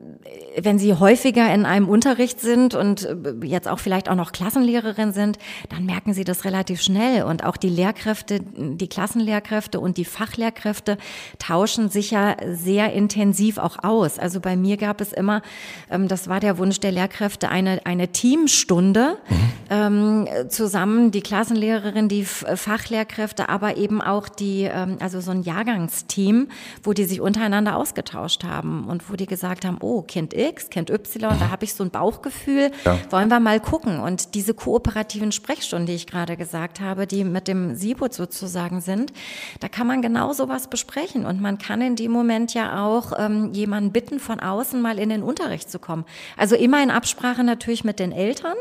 wenn 0.57 0.79
Sie 0.79 0.95
häufiger 0.95 1.53
in 1.53 1.67
einem 1.67 1.89
Unterricht 1.89 2.41
sind 2.41 2.75
und 2.75 3.05
äh, 3.05 3.17
jetzt 3.45 3.69
auch 3.69 3.79
vielleicht 3.79 4.09
auch 4.09 4.15
noch 4.15 4.33
Klassenlehrerin 4.33 5.13
sind, 5.13 5.39
dann 5.69 5.85
merken 5.85 6.15
Sie 6.15 6.25
das 6.25 6.45
relativ 6.45 6.81
schnell. 6.83 7.25
Und 7.25 7.45
auch 7.45 7.57
die 7.57 7.69
Lehrkräfte, 7.69 8.41
die 8.41 8.89
Klassenlehrkräfte 8.89 9.81
und 9.81 9.97
die 9.97 10.05
Fachlehrkräfte 10.05 10.99
tauschen 11.39 11.89
sich 11.89 12.13
ja 12.13 12.37
sehr 12.53 12.93
intensiv 12.93 13.59
auch 13.59 13.83
aus. 13.83 14.19
Also 14.19 14.41
bei 14.41 14.57
mir 14.57 14.77
gab 14.77 15.01
es 15.01 15.13
immer, 15.13 15.43
ähm, 15.91 16.09
das 16.09 16.29
war 16.29 16.41
der 16.41 16.59
Wunsch 16.59 16.81
der 16.81 16.93
Lehrkräfte, 16.93 17.49
eine, 17.49 17.85
eine 17.85 18.09
Teamstunde 18.09 19.19
mhm. 19.29 19.37
ähm, 19.71 20.29
zusammen, 20.49 21.11
die 21.11 21.23
Klassenlehrerin, 21.23 22.09
die 22.09 22.25
Fachlehrkräfte, 22.25 23.49
aber 23.49 23.77
eben 23.77 24.01
auch 24.01 24.29
die, 24.29 24.63
ähm, 24.63 24.97
also 25.01 25.21
so 25.21 25.31
ein 25.31 25.43
Jahrgangsteam, 25.43 26.49
wo 26.83 26.93
die 26.93 27.05
sich 27.05 27.21
untereinander 27.21 27.77
ausgetauscht 27.77 28.45
haben 28.45 28.63
haben 28.63 28.89
und 28.89 29.11
wo 29.11 29.17
die 29.17 29.27
gesagt 29.27 29.65
haben, 29.65 29.79
oh, 29.81 30.02
Kind 30.03 30.35
X, 30.35 30.71
Kind 30.71 30.91
Y, 30.91 31.39
da 31.39 31.51
habe 31.51 31.65
ich 31.65 31.75
so 31.75 31.85
ein 31.85 31.91
Bauchgefühl, 31.91 32.71
ja. 32.85 32.99
wollen 33.11 33.29
wir 33.29 33.41
mal 33.41 33.61
gucken. 33.61 34.01
Und 34.01 34.35
diese 34.35 34.55
kooperativen 34.55 35.33
Sprechstunden, 35.33 35.87
die 35.87 35.95
ich 35.95 36.07
gerade 36.07 36.37
gesagt 36.37 36.81
habe, 36.81 37.07
die 37.07 37.25
mit 37.25 37.49
dem 37.49 37.75
SIBUT 37.75 38.13
sozusagen 38.15 38.81
sind, 38.81 39.13
da 39.61 39.69
kann 39.69 39.87
man 39.87 40.03
genau 40.03 40.33
sowas 40.33 40.69
besprechen 40.69 41.27
und 41.27 41.41
man 41.41 41.59
kann 41.59 41.81
in 41.81 41.97
dem 41.97 42.13
Moment 42.13 42.55
ja 42.55 42.85
auch 42.85 43.13
ähm, 43.19 43.53
jemanden 43.53 43.93
bitten, 43.93 44.19
von 44.19 44.41
außen 44.41 44.81
mal 44.81 44.99
in 44.99 45.09
den 45.09 45.23
Unterricht 45.23 45.71
zu 45.71 45.79
kommen. 45.79 46.05
Also 46.37 46.57
immer 46.57 46.83
in 46.83 46.91
Absprache 46.91 47.45
natürlich 47.45 47.85
mit 47.85 47.99
den 47.99 48.13
Eltern. 48.13 48.57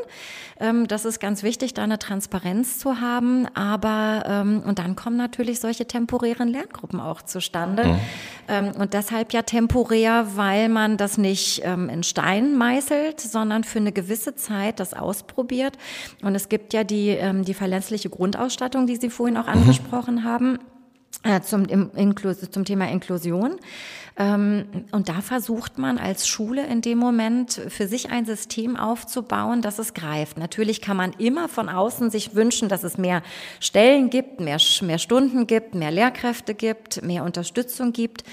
Ähm, 0.61 0.87
das 0.87 1.05
ist 1.05 1.19
ganz 1.19 1.43
wichtig, 1.43 1.73
da 1.73 1.83
eine 1.83 1.99
Transparenz 1.99 2.77
zu 2.77 3.01
haben. 3.01 3.47
Aber 3.55 4.23
ähm, 4.27 4.63
und 4.65 4.79
dann 4.79 4.95
kommen 4.95 5.17
natürlich 5.17 5.59
solche 5.59 5.87
temporären 5.87 6.47
Lerngruppen 6.47 6.99
auch 6.99 7.23
zustande. 7.23 7.85
Mhm. 7.85 7.99
Ähm, 8.47 8.71
und 8.77 8.93
deshalb 8.93 9.33
ja 9.33 9.41
temporär, 9.41 10.27
weil 10.35 10.69
man 10.69 10.97
das 10.97 11.17
nicht 11.17 11.30
ähm, 11.63 11.89
in 11.89 12.03
Stein 12.03 12.57
meißelt, 12.57 13.19
sondern 13.19 13.63
für 13.63 13.79
eine 13.79 13.91
gewisse 13.91 14.35
Zeit 14.35 14.79
das 14.79 14.93
ausprobiert. 14.93 15.77
Und 16.21 16.35
es 16.35 16.49
gibt 16.49 16.73
ja 16.73 16.83
die, 16.83 17.09
ähm, 17.09 17.43
die 17.45 17.53
verlässliche 17.53 18.09
Grundausstattung, 18.09 18.87
die 18.87 18.95
Sie 18.95 19.09
vorhin 19.09 19.37
auch 19.37 19.47
mhm. 19.47 19.53
angesprochen 19.53 20.23
haben. 20.23 20.59
Äh, 21.23 21.41
zum, 21.41 21.65
im, 21.65 21.91
zum 22.49 22.65
Thema 22.65 22.89
Inklusion. 22.89 23.57
Ähm, 24.17 24.65
und 24.91 25.07
da 25.07 25.21
versucht 25.21 25.77
man 25.77 25.97
als 25.97 26.27
Schule 26.27 26.65
in 26.65 26.81
dem 26.81 26.97
Moment 26.97 27.61
für 27.69 27.87
sich 27.87 28.09
ein 28.09 28.25
System 28.25 28.75
aufzubauen, 28.75 29.61
dass 29.61 29.77
es 29.77 29.93
greift. 29.93 30.37
Natürlich 30.37 30.81
kann 30.81 30.97
man 30.97 31.13
immer 31.13 31.47
von 31.47 31.69
außen 31.69 32.09
sich 32.09 32.33
wünschen, 32.33 32.69
dass 32.69 32.83
es 32.83 32.97
mehr 32.97 33.21
Stellen 33.59 34.09
gibt, 34.09 34.39
mehr, 34.39 34.57
mehr 34.81 34.97
Stunden 34.97 35.47
gibt, 35.47 35.75
mehr 35.75 35.91
Lehrkräfte 35.91 36.55
gibt, 36.55 37.03
mehr 37.03 37.23
Unterstützung 37.23 37.93
gibt. 37.93 38.23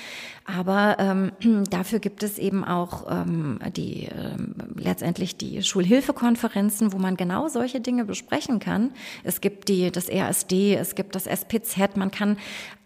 Aber 0.48 0.96
ähm, 0.98 1.32
dafür 1.70 1.98
gibt 1.98 2.22
es 2.22 2.38
eben 2.38 2.64
auch 2.64 3.06
ähm, 3.10 3.58
die 3.76 4.04
ähm, 4.04 4.54
letztendlich 4.76 5.36
die 5.36 5.62
Schulhilfekonferenzen, 5.62 6.92
wo 6.92 6.98
man 6.98 7.16
genau 7.16 7.48
solche 7.48 7.80
Dinge 7.80 8.06
besprechen 8.06 8.58
kann. 8.58 8.92
Es 9.24 9.42
gibt 9.42 9.68
die 9.68 9.90
das 9.90 10.08
RSD, 10.08 10.74
es 10.74 10.94
gibt 10.94 11.14
das 11.14 11.26
SPZ. 11.26 11.96
Man 11.96 12.10
kann 12.10 12.38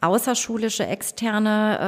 außerschulische 0.02 0.86
externe 0.86 1.78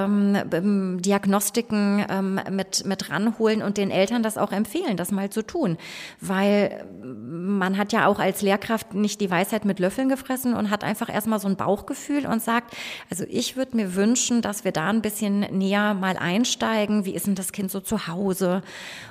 ähm, 0.52 1.02
Diagnostiken 1.02 2.04
ähm, 2.08 2.40
mit 2.50 2.84
mit 2.86 3.10
ranholen 3.10 3.62
und 3.62 3.76
den 3.76 3.90
Eltern 3.90 4.22
das 4.22 4.38
auch 4.38 4.52
empfehlen, 4.52 4.96
das 4.96 5.10
mal 5.10 5.30
zu 5.30 5.42
tun, 5.42 5.76
weil 6.20 6.86
man 7.02 7.76
hat 7.76 7.92
ja 7.92 8.06
auch 8.06 8.18
als 8.18 8.42
Lehrkraft 8.42 8.94
nicht 8.94 9.20
die 9.20 9.30
Weisheit 9.30 9.64
mit 9.64 9.78
Löffeln 9.78 10.08
gefressen 10.08 10.54
und 10.54 10.70
hat 10.70 10.84
einfach 10.84 11.12
erstmal 11.12 11.40
so 11.40 11.48
ein 11.48 11.56
Bauchgefühl 11.56 12.26
und 12.26 12.42
sagt, 12.42 12.74
also 13.10 13.24
ich 13.28 13.56
würde 13.56 13.76
mir 13.76 13.94
wünschen, 13.94 14.42
dass 14.42 14.64
wir 14.64 14.72
da 14.72 14.88
ein 14.88 15.02
bisschen 15.02 15.40
näher 15.40 15.94
mal 15.94 16.16
einsteigen. 16.16 17.04
Wie 17.04 17.14
ist 17.14 17.26
denn 17.26 17.34
das 17.34 17.52
Kind 17.52 17.70
so 17.70 17.80
zu 17.80 18.06
Hause? 18.06 18.62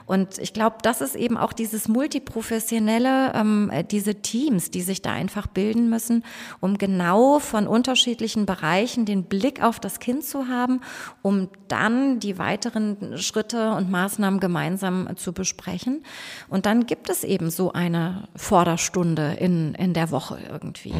Und 0.06 0.38
ich 0.38 0.54
glaube, 0.54 0.78
das 0.82 1.02
ist 1.02 1.16
eben 1.16 1.38
auch 1.38 1.54
dieses 1.54 1.88
multiprofessionelle, 1.88 3.34
ähm, 3.36 3.72
diese 3.90 4.16
Teams, 4.16 4.72
die 4.72 4.82
sich 4.82 5.02
da 5.02 5.12
einfach 5.12 5.48
bilden 5.48 5.90
müssen, 5.90 6.24
um 6.60 6.78
genau 6.78 7.40
von 7.40 7.68
unterschiedlichen 7.68 8.46
Bereichen 8.46 8.93
den 8.96 9.24
Blick 9.24 9.62
auf 9.64 9.80
das 9.80 10.00
Kind 10.00 10.24
zu 10.24 10.48
haben, 10.48 10.82
um 11.22 11.50
dann 11.68 12.20
die 12.20 12.38
weiteren 12.38 13.18
Schritte 13.18 13.72
und 13.74 13.90
Maßnahmen 13.92 14.40
gemeinsam 14.40 15.10
zu 15.16 15.34
besprechen. 15.34 16.04
Und 16.50 16.66
dann 16.66 16.86
gibt 16.86 17.10
es 17.10 17.24
eben 17.24 17.50
so 17.50 17.74
eine 17.74 18.28
Vorderstunde 18.36 19.38
in, 19.40 19.74
in 19.76 19.94
der 19.94 20.12
Woche 20.12 20.38
irgendwie. 20.52 20.94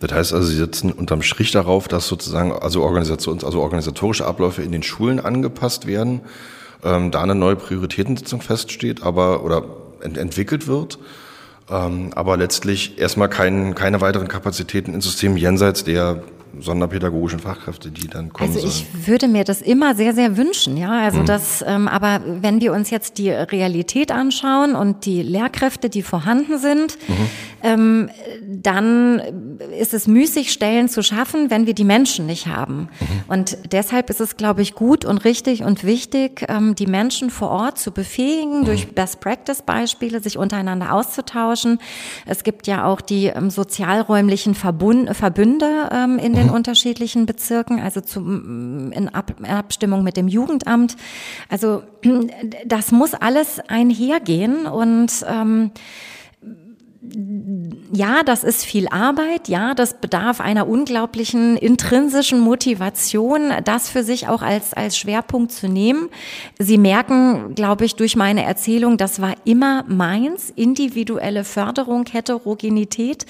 Das 0.00 0.12
heißt 0.12 0.32
also, 0.34 0.46
Sie 0.46 0.56
setzen 0.56 0.92
unterm 0.92 1.22
Strich 1.22 1.50
darauf, 1.50 1.88
dass 1.88 2.06
sozusagen 2.06 2.52
also 2.52 2.82
Organisations, 2.82 3.44
also 3.44 3.60
organisatorische 3.60 4.26
Abläufe 4.26 4.62
in 4.62 4.72
den 4.72 4.82
Schulen 4.82 5.20
angepasst 5.20 5.86
werden, 5.86 6.20
ähm, 6.84 7.10
da 7.10 7.22
eine 7.22 7.34
neue 7.34 7.56
Prioritätensitzung 7.56 8.40
feststeht, 8.40 9.02
aber 9.02 9.42
oder 9.44 9.64
ent 10.00 10.16
entwickelt 10.16 10.66
wird, 10.66 10.98
ähm, 11.70 12.12
aber 12.14 12.36
letztlich 12.36 12.98
erstmal 12.98 13.28
kein, 13.28 13.74
keine 13.74 14.00
weiteren 14.00 14.28
Kapazitäten 14.28 14.94
ins 14.94 15.04
System 15.04 15.36
jenseits 15.36 15.84
der 15.84 16.22
sonderpädagogischen 16.58 17.38
Fachkräfte, 17.38 17.90
die 17.90 18.08
dann 18.08 18.32
kommen 18.32 18.50
Also 18.54 18.66
ich 18.66 18.86
sollen. 18.90 19.06
würde 19.06 19.28
mir 19.28 19.44
das 19.44 19.62
immer 19.62 19.94
sehr, 19.94 20.14
sehr 20.14 20.36
wünschen, 20.36 20.76
ja. 20.76 20.90
Also 20.90 21.20
mhm. 21.20 21.26
das, 21.26 21.64
ähm, 21.66 21.88
aber 21.88 22.20
wenn 22.24 22.60
wir 22.60 22.72
uns 22.72 22.90
jetzt 22.90 23.18
die 23.18 23.30
Realität 23.30 24.10
anschauen 24.12 24.74
und 24.74 25.04
die 25.04 25.22
Lehrkräfte, 25.22 25.88
die 25.88 26.02
vorhanden 26.02 26.58
sind, 26.58 26.98
mhm. 27.08 27.14
Ähm, 27.62 28.10
dann 28.46 29.20
ist 29.78 29.94
es 29.94 30.06
müßig, 30.06 30.52
Stellen 30.52 30.88
zu 30.88 31.02
schaffen, 31.02 31.50
wenn 31.50 31.66
wir 31.66 31.74
die 31.74 31.84
Menschen 31.84 32.26
nicht 32.26 32.46
haben. 32.46 32.88
Mhm. 33.00 33.06
Und 33.28 33.58
deshalb 33.72 34.10
ist 34.10 34.20
es, 34.20 34.36
glaube 34.36 34.62
ich, 34.62 34.74
gut 34.74 35.04
und 35.04 35.24
richtig 35.24 35.62
und 35.62 35.84
wichtig, 35.84 36.46
ähm, 36.48 36.74
die 36.74 36.86
Menschen 36.86 37.30
vor 37.30 37.50
Ort 37.50 37.78
zu 37.78 37.90
befähigen, 37.90 38.60
mhm. 38.60 38.64
durch 38.64 38.94
Best-Practice-Beispiele 38.94 40.20
sich 40.20 40.38
untereinander 40.38 40.92
auszutauschen. 40.92 41.78
Es 42.26 42.44
gibt 42.44 42.66
ja 42.66 42.84
auch 42.84 43.00
die 43.00 43.26
ähm, 43.26 43.50
sozialräumlichen 43.50 44.54
Verbund, 44.54 45.14
Verbünde 45.16 45.88
ähm, 45.92 46.18
in 46.18 46.34
den 46.34 46.46
mhm. 46.48 46.52
unterschiedlichen 46.52 47.26
Bezirken, 47.26 47.80
also 47.80 48.00
zu, 48.00 48.20
in, 48.20 49.10
Ab, 49.12 49.32
Abstimmung 49.42 50.04
mit 50.04 50.16
dem 50.16 50.28
Jugendamt. 50.28 50.96
Also 51.48 51.82
das 52.66 52.92
muss 52.92 53.14
alles 53.14 53.60
einhergehen 53.68 54.66
und 54.66 55.12
ähm, 55.28 55.70
ja, 57.92 58.24
das 58.24 58.42
ist 58.42 58.64
viel 58.64 58.88
Arbeit, 58.88 59.48
ja, 59.48 59.74
das 59.74 60.00
bedarf 60.00 60.40
einer 60.40 60.66
unglaublichen 60.66 61.56
intrinsischen 61.56 62.40
Motivation, 62.40 63.52
das 63.64 63.88
für 63.88 64.02
sich 64.02 64.26
auch 64.26 64.42
als, 64.42 64.74
als 64.74 64.98
Schwerpunkt 64.98 65.52
zu 65.52 65.68
nehmen. 65.68 66.08
Sie 66.58 66.76
merken, 66.76 67.54
glaube 67.54 67.84
ich, 67.84 67.94
durch 67.94 68.16
meine 68.16 68.42
Erzählung, 68.42 68.96
das 68.96 69.20
war 69.20 69.34
immer 69.44 69.84
meins, 69.86 70.50
individuelle 70.50 71.44
Förderung, 71.44 72.04
Heterogenität. 72.10 73.26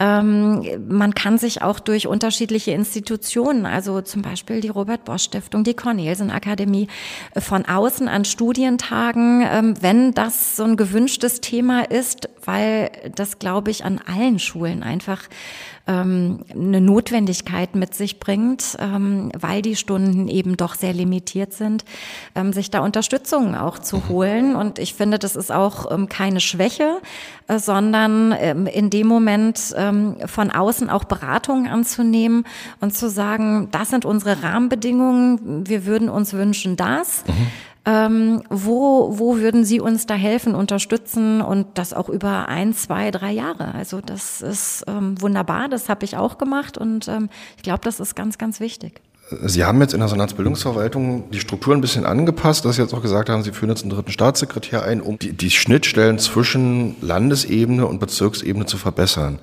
Ähm, 0.00 0.64
man 0.88 1.14
kann 1.14 1.36
sich 1.36 1.60
auch 1.60 1.78
durch 1.78 2.06
unterschiedliche 2.06 2.70
Institutionen, 2.70 3.66
also 3.66 4.00
zum 4.00 4.22
Beispiel 4.22 4.62
die 4.62 4.68
Robert 4.68 5.04
Bosch 5.04 5.24
Stiftung, 5.24 5.62
die 5.62 5.74
Cornelsen 5.74 6.30
Akademie, 6.30 6.88
äh, 7.34 7.40
von 7.42 7.66
außen 7.66 8.08
an 8.08 8.24
Studientagen, 8.24 9.46
ähm, 9.46 9.74
wenn 9.82 10.12
das 10.12 10.56
so 10.56 10.64
ein 10.64 10.78
gewünschtes 10.78 11.42
Thema 11.42 11.82
ist, 11.82 12.30
weil 12.44 12.90
das, 13.14 13.38
glaube 13.38 13.70
ich, 13.70 13.84
an 13.84 14.00
allen 14.06 14.38
Schulen 14.38 14.82
einfach 14.82 15.24
ähm, 15.90 16.40
eine 16.54 16.80
Notwendigkeit 16.80 17.74
mit 17.74 17.94
sich 17.94 18.20
bringt, 18.20 18.76
ähm, 18.78 19.32
weil 19.38 19.60
die 19.62 19.74
Stunden 19.74 20.28
eben 20.28 20.56
doch 20.56 20.74
sehr 20.74 20.92
limitiert 20.92 21.52
sind, 21.52 21.84
ähm, 22.34 22.52
sich 22.52 22.70
da 22.70 22.80
Unterstützung 22.80 23.56
auch 23.56 23.78
zu 23.78 24.08
holen. 24.08 24.54
Und 24.54 24.78
ich 24.78 24.94
finde, 24.94 25.18
das 25.18 25.34
ist 25.34 25.50
auch 25.50 25.90
ähm, 25.90 26.08
keine 26.08 26.40
Schwäche, 26.40 27.00
äh, 27.48 27.58
sondern 27.58 28.34
ähm, 28.38 28.66
in 28.66 28.90
dem 28.90 29.08
Moment 29.08 29.74
ähm, 29.76 30.16
von 30.26 30.50
außen 30.50 30.90
auch 30.90 31.04
Beratungen 31.04 31.66
anzunehmen 31.66 32.44
und 32.80 32.96
zu 32.96 33.10
sagen, 33.10 33.68
das 33.72 33.90
sind 33.90 34.04
unsere 34.04 34.42
Rahmenbedingungen, 34.42 35.66
wir 35.66 35.86
würden 35.86 36.08
uns 36.08 36.32
wünschen 36.32 36.76
das. 36.76 37.24
Mhm. 37.26 37.32
Ähm, 37.86 38.42
wo, 38.50 39.18
wo 39.18 39.38
würden 39.38 39.64
Sie 39.64 39.80
uns 39.80 40.04
da 40.04 40.14
helfen, 40.14 40.54
unterstützen 40.54 41.40
und 41.40 41.66
das 41.78 41.94
auch 41.94 42.10
über 42.10 42.48
ein, 42.48 42.74
zwei, 42.74 43.10
drei 43.10 43.32
Jahre? 43.32 43.74
Also 43.74 44.02
das 44.02 44.42
ist 44.42 44.84
ähm, 44.86 45.20
wunderbar, 45.20 45.68
das 45.68 45.88
habe 45.88 46.04
ich 46.04 46.16
auch 46.16 46.36
gemacht 46.36 46.76
und 46.76 47.08
ähm, 47.08 47.30
ich 47.56 47.62
glaube, 47.62 47.80
das 47.82 47.98
ist 47.98 48.14
ganz, 48.14 48.36
ganz 48.36 48.60
wichtig. 48.60 49.00
Sie 49.42 49.64
haben 49.64 49.80
jetzt 49.80 49.94
in 49.94 50.00
der 50.00 50.08
Senatsbildungsverwaltung 50.08 51.30
die 51.30 51.40
Struktur 51.40 51.74
ein 51.74 51.80
bisschen 51.80 52.04
angepasst, 52.04 52.64
dass 52.64 52.76
Sie 52.76 52.82
jetzt 52.82 52.92
auch 52.92 53.02
gesagt 53.02 53.30
haben, 53.30 53.42
Sie 53.42 53.52
führen 53.52 53.70
jetzt 53.70 53.82
einen 53.82 53.90
dritten 53.90 54.10
Staatssekretär 54.10 54.82
ein, 54.82 55.00
um 55.00 55.18
die, 55.18 55.32
die 55.32 55.50
Schnittstellen 55.50 56.18
zwischen 56.18 56.96
Landesebene 57.00 57.86
und 57.86 58.00
Bezirksebene 58.00 58.66
zu 58.66 58.76
verbessern. 58.76 59.38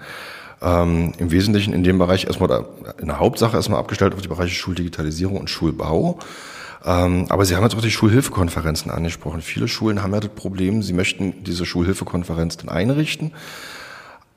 Ähm, 0.61 1.13
Im 1.17 1.31
Wesentlichen 1.31 1.73
in 1.73 1.83
dem 1.83 1.97
Bereich 1.99 2.25
erstmal, 2.25 2.65
in 2.99 3.07
der 3.07 3.19
Hauptsache 3.19 3.55
erstmal 3.55 3.79
abgestellt 3.79 4.13
auf 4.13 4.21
die 4.21 4.27
Bereiche 4.27 4.53
Schuldigitalisierung 4.53 5.38
und 5.38 5.49
Schulbau. 5.49 6.19
Ähm, 6.88 7.25
aber 7.27 7.43
Sie 7.43 7.55
haben 7.55 7.63
jetzt 7.63 7.75
auch 7.75 7.81
die 7.81 7.91
Schulhilfekonferenzen 7.91 8.89
angesprochen. 8.89 9.41
Viele 9.41 9.67
Schulen 9.67 10.01
haben 10.01 10.13
ja 10.13 10.21
das 10.21 10.31
Problem, 10.31 10.81
sie 10.81 10.93
möchten 10.93 11.43
diese 11.43 11.65
Schulhilfekonferenz 11.65 12.55
dann 12.57 12.69
einrichten. 12.69 13.33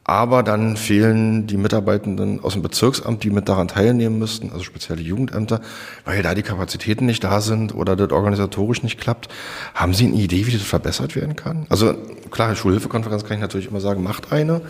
Aber 0.02 0.42
dann 0.42 0.76
fehlen 0.76 1.46
die 1.46 1.56
Mitarbeitenden 1.56 2.42
aus 2.42 2.54
dem 2.54 2.62
Bezirksamt, 2.62 3.22
die 3.22 3.30
mit 3.30 3.48
daran 3.48 3.68
teilnehmen 3.68 4.18
müssten, 4.18 4.50
also 4.50 4.64
spezielle 4.64 5.02
Jugendämter, 5.02 5.60
weil 6.04 6.22
da 6.22 6.34
die 6.34 6.42
Kapazitäten 6.42 7.06
nicht 7.06 7.22
da 7.22 7.40
sind 7.40 7.72
oder 7.72 7.94
das 7.94 8.10
organisatorisch 8.10 8.82
nicht 8.82 9.00
klappt. 9.00 9.28
Haben 9.72 9.94
Sie 9.94 10.06
eine 10.06 10.16
Idee, 10.16 10.48
wie 10.48 10.52
das 10.52 10.62
verbessert 10.62 11.14
werden 11.14 11.36
kann? 11.36 11.66
Also 11.68 11.94
klar, 12.32 12.56
Schulhilfekonferenz 12.56 13.22
kann 13.22 13.36
ich 13.36 13.40
natürlich 13.40 13.68
immer 13.68 13.80
sagen, 13.80 14.02
macht 14.02 14.32
eine. 14.32 14.62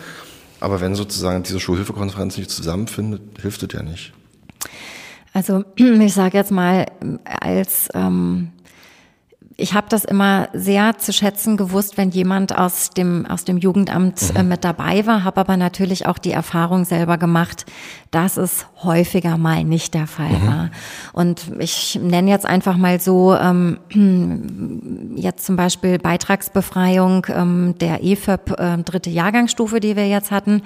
Aber 0.59 0.79
wenn 0.79 0.93
sozusagen 0.93 1.41
diese 1.41 1.59
Schulhilfekonferenz 1.59 2.37
nicht 2.37 2.51
zusammenfindet, 2.51 3.21
hilft 3.41 3.63
es 3.63 3.73
ja 3.73 3.81
nicht. 3.81 4.13
Also 5.33 5.63
ich 5.75 6.13
sage 6.13 6.37
jetzt 6.37 6.51
mal, 6.51 6.85
als 7.25 7.89
ähm, 7.93 8.51
ich 9.61 9.75
habe 9.75 9.87
das 9.89 10.05
immer 10.05 10.49
sehr 10.53 10.97
zu 10.97 11.13
schätzen 11.13 11.55
gewusst, 11.55 11.97
wenn 11.97 12.09
jemand 12.09 12.57
aus 12.57 12.89
dem 12.89 13.27
aus 13.27 13.45
dem 13.45 13.57
Jugendamt 13.57 14.33
äh, 14.35 14.41
mhm. 14.41 14.49
mit 14.49 14.63
dabei 14.63 15.05
war, 15.05 15.23
habe 15.23 15.39
aber 15.39 15.55
natürlich 15.55 16.07
auch 16.07 16.17
die 16.17 16.31
Erfahrung 16.31 16.83
selber 16.83 17.17
gemacht, 17.19 17.65
dass 18.09 18.37
es 18.37 18.65
häufiger 18.83 19.37
mal 19.37 19.63
nicht 19.63 19.93
der 19.93 20.07
Fall 20.07 20.31
mhm. 20.31 20.47
war. 20.47 20.69
Und 21.13 21.51
ich 21.59 21.99
nenne 22.01 22.31
jetzt 22.31 22.45
einfach 22.45 22.75
mal 22.75 22.99
so 22.99 23.35
ähm, 23.35 23.77
jetzt 25.15 25.45
zum 25.45 25.57
Beispiel 25.57 25.99
Beitragsbefreiung 25.99 27.27
ähm, 27.29 27.75
der 27.79 28.03
EFÖP 28.03 28.59
äh, 28.59 28.77
dritte 28.77 29.11
Jahrgangsstufe, 29.11 29.79
die 29.79 29.95
wir 29.95 30.07
jetzt 30.07 30.31
hatten. 30.31 30.63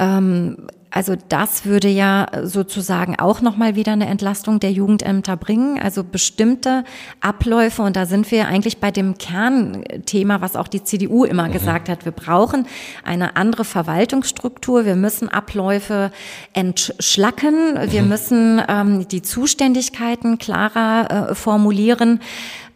Ähm, 0.00 0.56
also 0.94 1.16
das 1.28 1.64
würde 1.64 1.88
ja 1.88 2.28
sozusagen 2.44 3.18
auch 3.18 3.40
nochmal 3.40 3.74
wieder 3.74 3.90
eine 3.90 4.06
Entlastung 4.06 4.60
der 4.60 4.70
Jugendämter 4.70 5.36
bringen. 5.36 5.80
Also 5.82 6.04
bestimmte 6.04 6.84
Abläufe, 7.20 7.82
und 7.82 7.96
da 7.96 8.06
sind 8.06 8.30
wir 8.30 8.46
eigentlich 8.46 8.78
bei 8.78 8.92
dem 8.92 9.18
Kernthema, 9.18 10.40
was 10.40 10.54
auch 10.54 10.68
die 10.68 10.84
CDU 10.84 11.24
immer 11.24 11.48
mhm. 11.48 11.52
gesagt 11.52 11.88
hat. 11.88 12.04
Wir 12.04 12.12
brauchen 12.12 12.68
eine 13.02 13.34
andere 13.34 13.64
Verwaltungsstruktur. 13.64 14.84
Wir 14.84 14.94
müssen 14.94 15.28
Abläufe 15.28 16.12
entschlacken. 16.52 17.76
Wir 17.90 18.02
mhm. 18.02 18.08
müssen 18.08 18.62
ähm, 18.68 19.08
die 19.08 19.22
Zuständigkeiten 19.22 20.38
klarer 20.38 21.30
äh, 21.30 21.34
formulieren. 21.34 22.20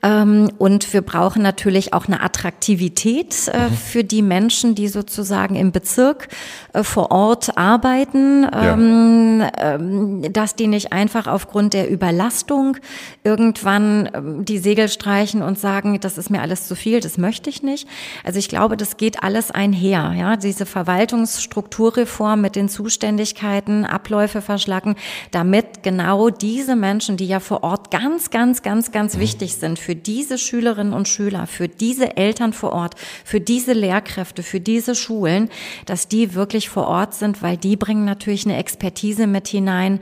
Ähm, 0.03 0.51
und 0.59 0.93
wir 0.93 1.03
brauchen 1.03 1.43
natürlich 1.43 1.93
auch 1.93 2.07
eine 2.07 2.23
Attraktivität 2.23 3.49
äh, 3.49 3.69
mhm. 3.69 3.73
für 3.73 4.05
die 4.05 4.23
Menschen, 4.23 4.75
die 4.75 4.89
sozusagen 4.89 5.57
im 5.57 5.73
Bezirk 5.73 6.29
äh, 6.73 6.85
vor 6.85 7.11
Ort 7.11 7.57
arbeiten, 7.57 8.45
ja. 8.45 8.75
Ähm, 8.75 10.23
dass 10.33 10.55
die 10.55 10.67
nicht 10.67 10.93
einfach 10.93 11.27
aufgrund 11.27 11.75
der 11.75 11.91
Überlastung 11.91 12.77
irgendwann 13.25 14.09
ähm, 14.15 14.45
die 14.45 14.59
Segel 14.59 14.89
streichen 14.89 15.43
und 15.43 15.59
sagen, 15.59 15.99
das 16.01 16.19
ist 16.19 16.31
mir 16.31 16.43
alles 16.43 16.67
zu 16.67 16.77
viel, 16.77 17.01
das 17.01 17.19
möchte 17.19 17.51
ich 17.51 17.63
nicht. 17.63 17.89
Also 18.25 18.39
ich 18.39 18.49
glaube, 18.49 18.77
das 18.77 18.97
geht 18.97 19.23
alles 19.23 19.51
einher. 19.51 20.15
Ja, 20.17 20.37
diese 20.37 20.67
Verwaltungsstrukturreform 20.67 22.41
mit 22.41 22.57
den 22.57 22.69
Zuständigkeiten, 22.69 23.85
Abläufe 23.85 24.43
verschlacken, 24.43 24.97
damit 25.31 25.83
genau 25.83 26.31
diese 26.31 26.77
Menschen, 26.77 27.17
die 27.17 27.27
ja 27.27 27.41
vor 27.41 27.65
Ort 27.65 27.91
ganz, 27.91 28.31
ganz, 28.31 28.63
ganz, 28.63 28.93
ganz 28.93 29.17
mhm. 29.17 29.21
wichtig 29.21 29.57
sind 29.57 29.79
für 29.89 29.97
diese 29.97 30.37
Schülerinnen 30.37 30.93
und 30.93 31.09
Schüler, 31.09 31.47
für 31.47 31.67
diese 31.67 32.19
Eltern 32.19 32.53
vor 32.53 32.75
Ort, 32.75 32.95
für 33.25 33.41
diese 33.41 33.73
Lehrkräfte, 33.73 34.43
für 34.43 34.61
diese 34.61 34.95
Schulen, 34.95 35.49
dass 35.87 36.09
die 36.09 36.35
wirklich 36.35 36.69
vor 36.69 36.87
Ort 36.87 37.15
sind, 37.15 37.43
weil 37.43 37.57
die 37.57 37.75
bringen 37.75 38.05
natürlich 38.05 38.45
eine 38.45 38.59
Expertise 38.59 39.27
mit 39.27 39.49
hinein, 39.49 40.01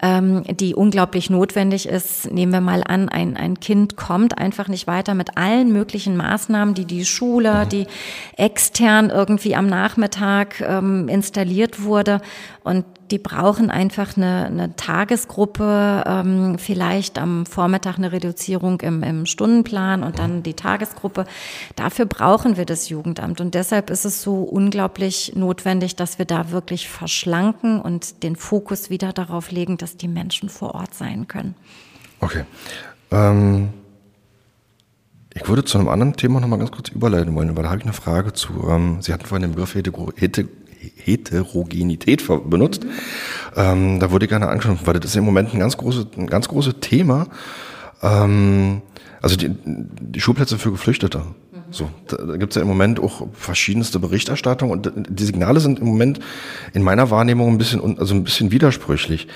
ähm, 0.00 0.42
die 0.44 0.74
unglaublich 0.74 1.28
notwendig 1.28 1.86
ist. 1.86 2.32
Nehmen 2.32 2.50
wir 2.50 2.62
mal 2.62 2.82
an, 2.82 3.10
ein, 3.10 3.36
ein 3.36 3.60
Kind 3.60 3.98
kommt 3.98 4.38
einfach 4.38 4.68
nicht 4.68 4.86
weiter 4.86 5.12
mit 5.12 5.36
allen 5.36 5.70
möglichen 5.70 6.16
Maßnahmen, 6.16 6.72
die 6.72 6.86
die 6.86 7.04
Schule, 7.04 7.66
die 7.70 7.86
extern 8.38 9.10
irgendwie 9.10 9.54
am 9.54 9.66
Nachmittag 9.66 10.62
ähm, 10.62 11.08
installiert 11.08 11.82
wurde. 11.82 12.22
Und 12.64 12.86
die 13.10 13.18
brauchen 13.18 13.70
einfach 13.70 14.16
eine, 14.16 14.46
eine 14.46 14.76
Tagesgruppe, 14.76 16.04
ähm, 16.06 16.58
vielleicht 16.58 17.18
am 17.18 17.46
Vormittag 17.46 17.98
eine 17.98 18.12
Reduzierung 18.12 18.80
im, 18.80 19.02
im 19.02 19.26
Stundenplan 19.26 20.02
und 20.02 20.18
dann 20.18 20.42
die 20.42 20.54
Tagesgruppe. 20.54 21.24
Dafür 21.76 22.06
brauchen 22.06 22.56
wir 22.56 22.64
das 22.64 22.88
Jugendamt. 22.88 23.40
Und 23.40 23.54
deshalb 23.54 23.90
ist 23.90 24.04
es 24.04 24.22
so 24.22 24.42
unglaublich 24.42 25.32
notwendig, 25.34 25.96
dass 25.96 26.18
wir 26.18 26.26
da 26.26 26.50
wirklich 26.50 26.88
verschlanken 26.88 27.80
und 27.80 28.22
den 28.22 28.36
Fokus 28.36 28.90
wieder 28.90 29.12
darauf 29.12 29.50
legen, 29.50 29.76
dass 29.76 29.96
die 29.96 30.08
Menschen 30.08 30.48
vor 30.48 30.74
Ort 30.74 30.94
sein 30.94 31.28
können. 31.28 31.54
Okay. 32.20 32.44
Ähm 33.10 33.68
ich 35.36 35.46
würde 35.48 35.64
zu 35.64 35.76
einem 35.76 35.88
anderen 35.88 36.14
Thema 36.16 36.40
noch 36.40 36.48
mal 36.48 36.56
ganz 36.56 36.70
kurz 36.70 36.88
überleiten 36.88 37.34
wollen, 37.34 37.54
weil 37.54 37.62
da 37.62 37.68
habe 37.68 37.78
ich 37.78 37.84
eine 37.84 37.92
Frage 37.92 38.32
zu. 38.32 38.68
Ähm, 38.70 39.02
Sie 39.02 39.12
hatten 39.12 39.26
vorhin 39.26 39.42
den 39.42 39.50
Begriff 39.52 39.74
Heterogenität 39.74 40.48
benutzt. 42.38 42.84
Mhm. 42.84 42.90
Ähm, 43.56 44.00
da 44.00 44.10
würde 44.10 44.26
ich 44.26 44.30
gerne 44.30 44.48
anknüpfen, 44.48 44.86
weil 44.86 44.94
das 44.94 45.10
ist 45.10 45.16
im 45.16 45.24
Moment 45.24 45.54
ein 45.54 45.60
ganz 45.60 45.76
großes, 45.76 46.06
ein 46.16 46.26
ganz 46.26 46.48
großes 46.48 46.74
Thema. 46.80 47.28
Ähm, 48.02 48.82
also 49.22 49.36
die, 49.36 49.50
die 49.64 50.20
Schulplätze 50.20 50.58
für 50.58 50.70
Geflüchtete. 50.70 51.22
So, 51.70 51.90
da 52.06 52.36
gibt 52.36 52.52
es 52.52 52.56
ja 52.56 52.62
im 52.62 52.68
Moment 52.68 53.00
auch 53.00 53.26
verschiedenste 53.32 53.98
Berichterstattung 53.98 54.70
und 54.70 54.92
die 54.94 55.24
Signale 55.24 55.60
sind 55.60 55.80
im 55.80 55.86
Moment 55.86 56.20
in 56.72 56.82
meiner 56.82 57.10
Wahrnehmung 57.10 57.48
ein 57.48 57.58
bisschen, 57.58 57.98
also 57.98 58.14
ein 58.14 58.24
bisschen 58.24 58.52
widersprüchlich. 58.52 59.26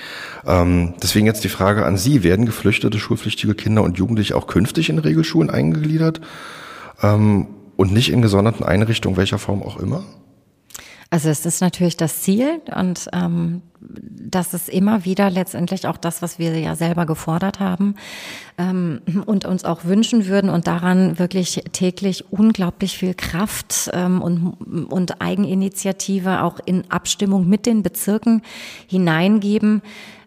Ähm, 0.45 0.93
deswegen 1.03 1.25
jetzt 1.25 1.43
die 1.43 1.49
Frage 1.49 1.85
an 1.85 1.97
Sie: 1.97 2.23
Werden 2.23 2.45
geflüchtete 2.45 2.99
schulpflichtige 2.99 3.53
Kinder 3.53 3.83
und 3.83 3.97
Jugendliche 3.97 4.35
auch 4.35 4.47
künftig 4.47 4.89
in 4.89 4.99
Regelschulen 4.99 5.49
eingegliedert 5.49 6.21
ähm, 7.03 7.47
und 7.75 7.91
nicht 7.91 8.11
in 8.11 8.21
gesonderten 8.21 8.63
Einrichtungen 8.63 9.17
welcher 9.17 9.37
Form 9.37 9.61
auch 9.61 9.77
immer? 9.77 10.03
Also 11.11 11.27
es 11.27 11.45
ist 11.45 11.59
natürlich 11.59 11.97
das 11.97 12.21
Ziel 12.21 12.61
und 12.73 13.09
ähm, 13.11 13.61
das 13.81 14.53
ist 14.53 14.69
immer 14.69 15.03
wieder 15.03 15.29
letztendlich 15.29 15.85
auch 15.85 15.97
das, 15.97 16.21
was 16.21 16.39
wir 16.39 16.57
ja 16.57 16.73
selber 16.75 17.05
gefordert 17.05 17.59
haben 17.59 17.95
ähm, 18.57 19.01
und 19.25 19.43
uns 19.43 19.65
auch 19.65 19.83
wünschen 19.83 20.27
würden 20.27 20.49
und 20.49 20.67
daran 20.67 21.19
wirklich 21.19 21.63
täglich 21.73 22.31
unglaublich 22.31 22.97
viel 22.97 23.13
Kraft 23.13 23.89
ähm, 23.91 24.21
und, 24.21 24.53
und 24.89 25.21
Eigeninitiative 25.21 26.43
auch 26.43 26.59
in 26.65 26.89
Abstimmung 26.89 27.45
mit 27.45 27.65
den 27.65 27.83
Bezirken 27.83 28.41
hineingeben. 28.87 29.81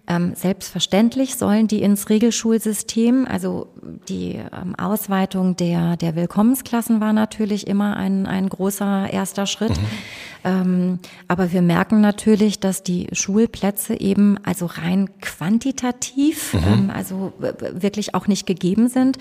Ähm, 0.07 0.35
selbstverständlich 0.35 1.37
sollen 1.37 1.67
die 1.67 1.81
ins 1.81 2.11
Regelschulsystem, 2.11 3.27
also 3.27 3.69
die 4.09 4.35
ähm, 4.35 4.75
Ausweitung 4.77 5.57
der, 5.57 5.97
der 5.97 6.17
Willkommensklassen 6.17 7.01
war 7.01 7.13
natürlich 7.13 7.67
immer 7.67 7.97
ein, 7.97 8.27
ein 8.27 8.49
großer 8.49 9.13
erster 9.13 9.47
Schritt. 9.47 9.71
Mhm. 9.71 9.87
Ähm, 10.47 10.99
aber 11.27 11.53
wir 11.53 11.63
merken 11.63 12.03
natürlich, 12.03 12.61
dass 12.61 12.83
die 12.83 13.09
Schulplätze 13.13 13.99
eben 13.99 14.39
also 14.45 14.67
rein 14.67 15.09
quantitativ, 15.21 16.53
mhm. 16.53 16.61
ähm, 16.67 16.91
also 16.95 17.33
wirklich 17.39 18.15
auch 18.15 18.27
nicht 18.27 18.47
gegeben 18.47 18.89
sind. 18.89 19.17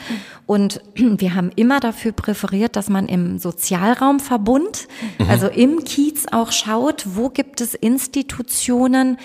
Und 0.45 0.81
wir 0.95 1.33
haben 1.33 1.49
immer 1.55 1.79
dafür 1.79 2.11
präferiert, 2.11 2.75
dass 2.75 2.89
man 2.89 3.07
im 3.07 3.39
Sozialraumverbund, 3.39 4.87
mhm. 5.17 5.29
also 5.29 5.47
im 5.47 5.85
Kiez 5.85 6.25
auch 6.31 6.51
schaut, 6.51 7.05
wo 7.15 7.29
gibt 7.29 7.61
es 7.61 7.73
Institutionen, 7.73 9.17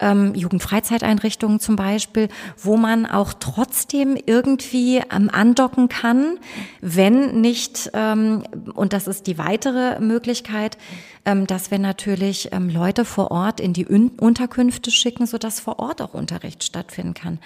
ähm, 0.00 0.34
Jugendfreizeiteinrichtungen 0.34 1.60
zum 1.60 1.76
Beispiel, 1.76 2.28
wo 2.60 2.76
man 2.76 3.06
auch 3.06 3.32
trotzdem 3.32 4.16
irgendwie 4.26 4.83
ähm, 5.10 5.30
andocken 5.32 5.88
kann, 5.88 6.38
wenn 6.80 7.40
nicht, 7.40 7.90
ähm, 7.94 8.44
und 8.74 8.92
das 8.92 9.06
ist 9.06 9.26
die 9.26 9.38
weitere 9.38 10.00
Möglichkeit, 10.00 10.76
ähm, 11.24 11.46
dass 11.46 11.70
wir 11.70 11.78
natürlich 11.78 12.50
ähm, 12.52 12.68
Leute 12.68 13.04
vor 13.04 13.30
Ort 13.30 13.60
in 13.60 13.72
die 13.72 13.86
Unterkünfte 13.86 14.90
schicken, 14.90 15.26
sodass 15.26 15.60
vor 15.60 15.78
Ort 15.78 16.02
auch 16.02 16.14
Unterricht 16.14 16.64
stattfinden 16.64 17.14
kann. 17.14 17.38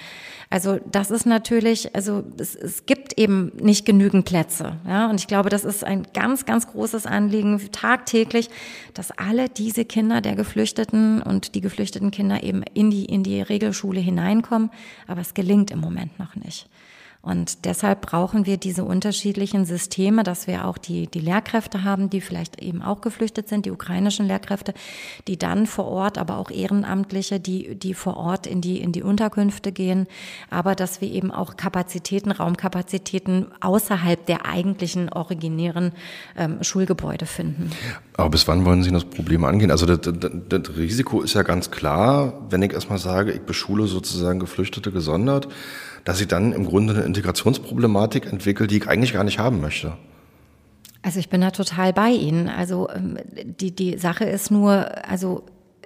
Also 0.50 0.80
das 0.90 1.10
ist 1.10 1.26
natürlich, 1.26 1.94
also 1.94 2.24
es, 2.38 2.54
es 2.54 2.86
gibt 2.86 3.18
eben 3.18 3.52
nicht 3.60 3.84
genügend 3.84 4.24
Plätze. 4.24 4.76
Ja? 4.86 5.08
Und 5.08 5.20
ich 5.20 5.26
glaube, 5.26 5.50
das 5.50 5.64
ist 5.64 5.84
ein 5.84 6.06
ganz, 6.14 6.46
ganz 6.46 6.66
großes 6.66 7.06
Anliegen 7.06 7.60
tagtäglich, 7.70 8.48
dass 8.94 9.10
alle 9.12 9.48
diese 9.48 9.84
Kinder 9.84 10.20
der 10.20 10.34
Geflüchteten 10.34 11.22
und 11.22 11.54
die 11.54 11.60
geflüchteten 11.60 12.10
Kinder 12.10 12.42
eben 12.42 12.62
in 12.74 12.90
die, 12.90 13.04
in 13.04 13.22
die 13.22 13.42
Regelschule 13.42 14.00
hineinkommen. 14.00 14.70
Aber 15.06 15.20
es 15.20 15.34
gelingt 15.34 15.70
im 15.70 15.80
Moment 15.80 16.18
noch 16.18 16.34
nicht. 16.34 16.68
Und 17.20 17.64
deshalb 17.64 18.02
brauchen 18.02 18.46
wir 18.46 18.58
diese 18.58 18.84
unterschiedlichen 18.84 19.64
Systeme, 19.64 20.22
dass 20.22 20.46
wir 20.46 20.64
auch 20.64 20.78
die, 20.78 21.08
die 21.08 21.18
Lehrkräfte 21.18 21.82
haben, 21.82 22.10
die 22.10 22.20
vielleicht 22.20 22.62
eben 22.62 22.80
auch 22.80 23.00
geflüchtet 23.00 23.48
sind, 23.48 23.66
die 23.66 23.72
ukrainischen 23.72 24.26
Lehrkräfte, 24.26 24.72
die 25.26 25.36
dann 25.36 25.66
vor 25.66 25.86
Ort, 25.86 26.16
aber 26.16 26.38
auch 26.38 26.50
Ehrenamtliche, 26.50 27.40
die, 27.40 27.74
die 27.74 27.94
vor 27.94 28.16
Ort 28.16 28.46
in 28.46 28.60
die, 28.60 28.80
in 28.80 28.92
die 28.92 29.02
Unterkünfte 29.02 29.72
gehen, 29.72 30.06
aber 30.48 30.76
dass 30.76 31.00
wir 31.00 31.10
eben 31.10 31.32
auch 31.32 31.56
Kapazitäten, 31.56 32.30
Raumkapazitäten 32.30 33.48
außerhalb 33.60 34.24
der 34.26 34.46
eigentlichen 34.46 35.12
originären 35.12 35.92
ähm, 36.36 36.62
Schulgebäude 36.62 37.26
finden. 37.26 37.72
Aber 38.16 38.30
bis 38.30 38.46
wann 38.46 38.64
wollen 38.64 38.84
Sie 38.84 38.92
das 38.92 39.04
Problem 39.04 39.44
angehen? 39.44 39.72
Also 39.72 39.86
das, 39.86 40.00
das, 40.02 40.30
das 40.48 40.76
Risiko 40.76 41.22
ist 41.22 41.34
ja 41.34 41.42
ganz 41.42 41.72
klar, 41.72 42.32
wenn 42.48 42.62
ich 42.62 42.72
erstmal 42.72 42.98
sage, 42.98 43.32
ich 43.32 43.42
beschule 43.42 43.86
sozusagen 43.86 44.38
Geflüchtete 44.38 44.92
gesondert, 44.92 45.48
dass 46.08 46.22
ich 46.22 46.26
dann 46.26 46.52
im 46.54 46.64
Grunde 46.64 46.94
eine 46.94 47.02
Integrationsproblematik 47.02 48.32
entwickle, 48.32 48.66
die 48.66 48.78
ich 48.78 48.88
eigentlich 48.88 49.12
gar 49.12 49.24
nicht 49.24 49.38
haben 49.38 49.60
möchte. 49.60 49.92
Also 51.02 51.18
ich 51.18 51.28
bin 51.28 51.42
da 51.42 51.50
total 51.50 51.92
bei 51.92 52.08
Ihnen. 52.08 52.48
Also 52.48 52.88
ähm, 52.88 53.18
die, 53.44 53.72
die 53.72 53.98
Sache 53.98 54.24
ist 54.24 54.50
nur, 54.50 55.06
also 55.06 55.44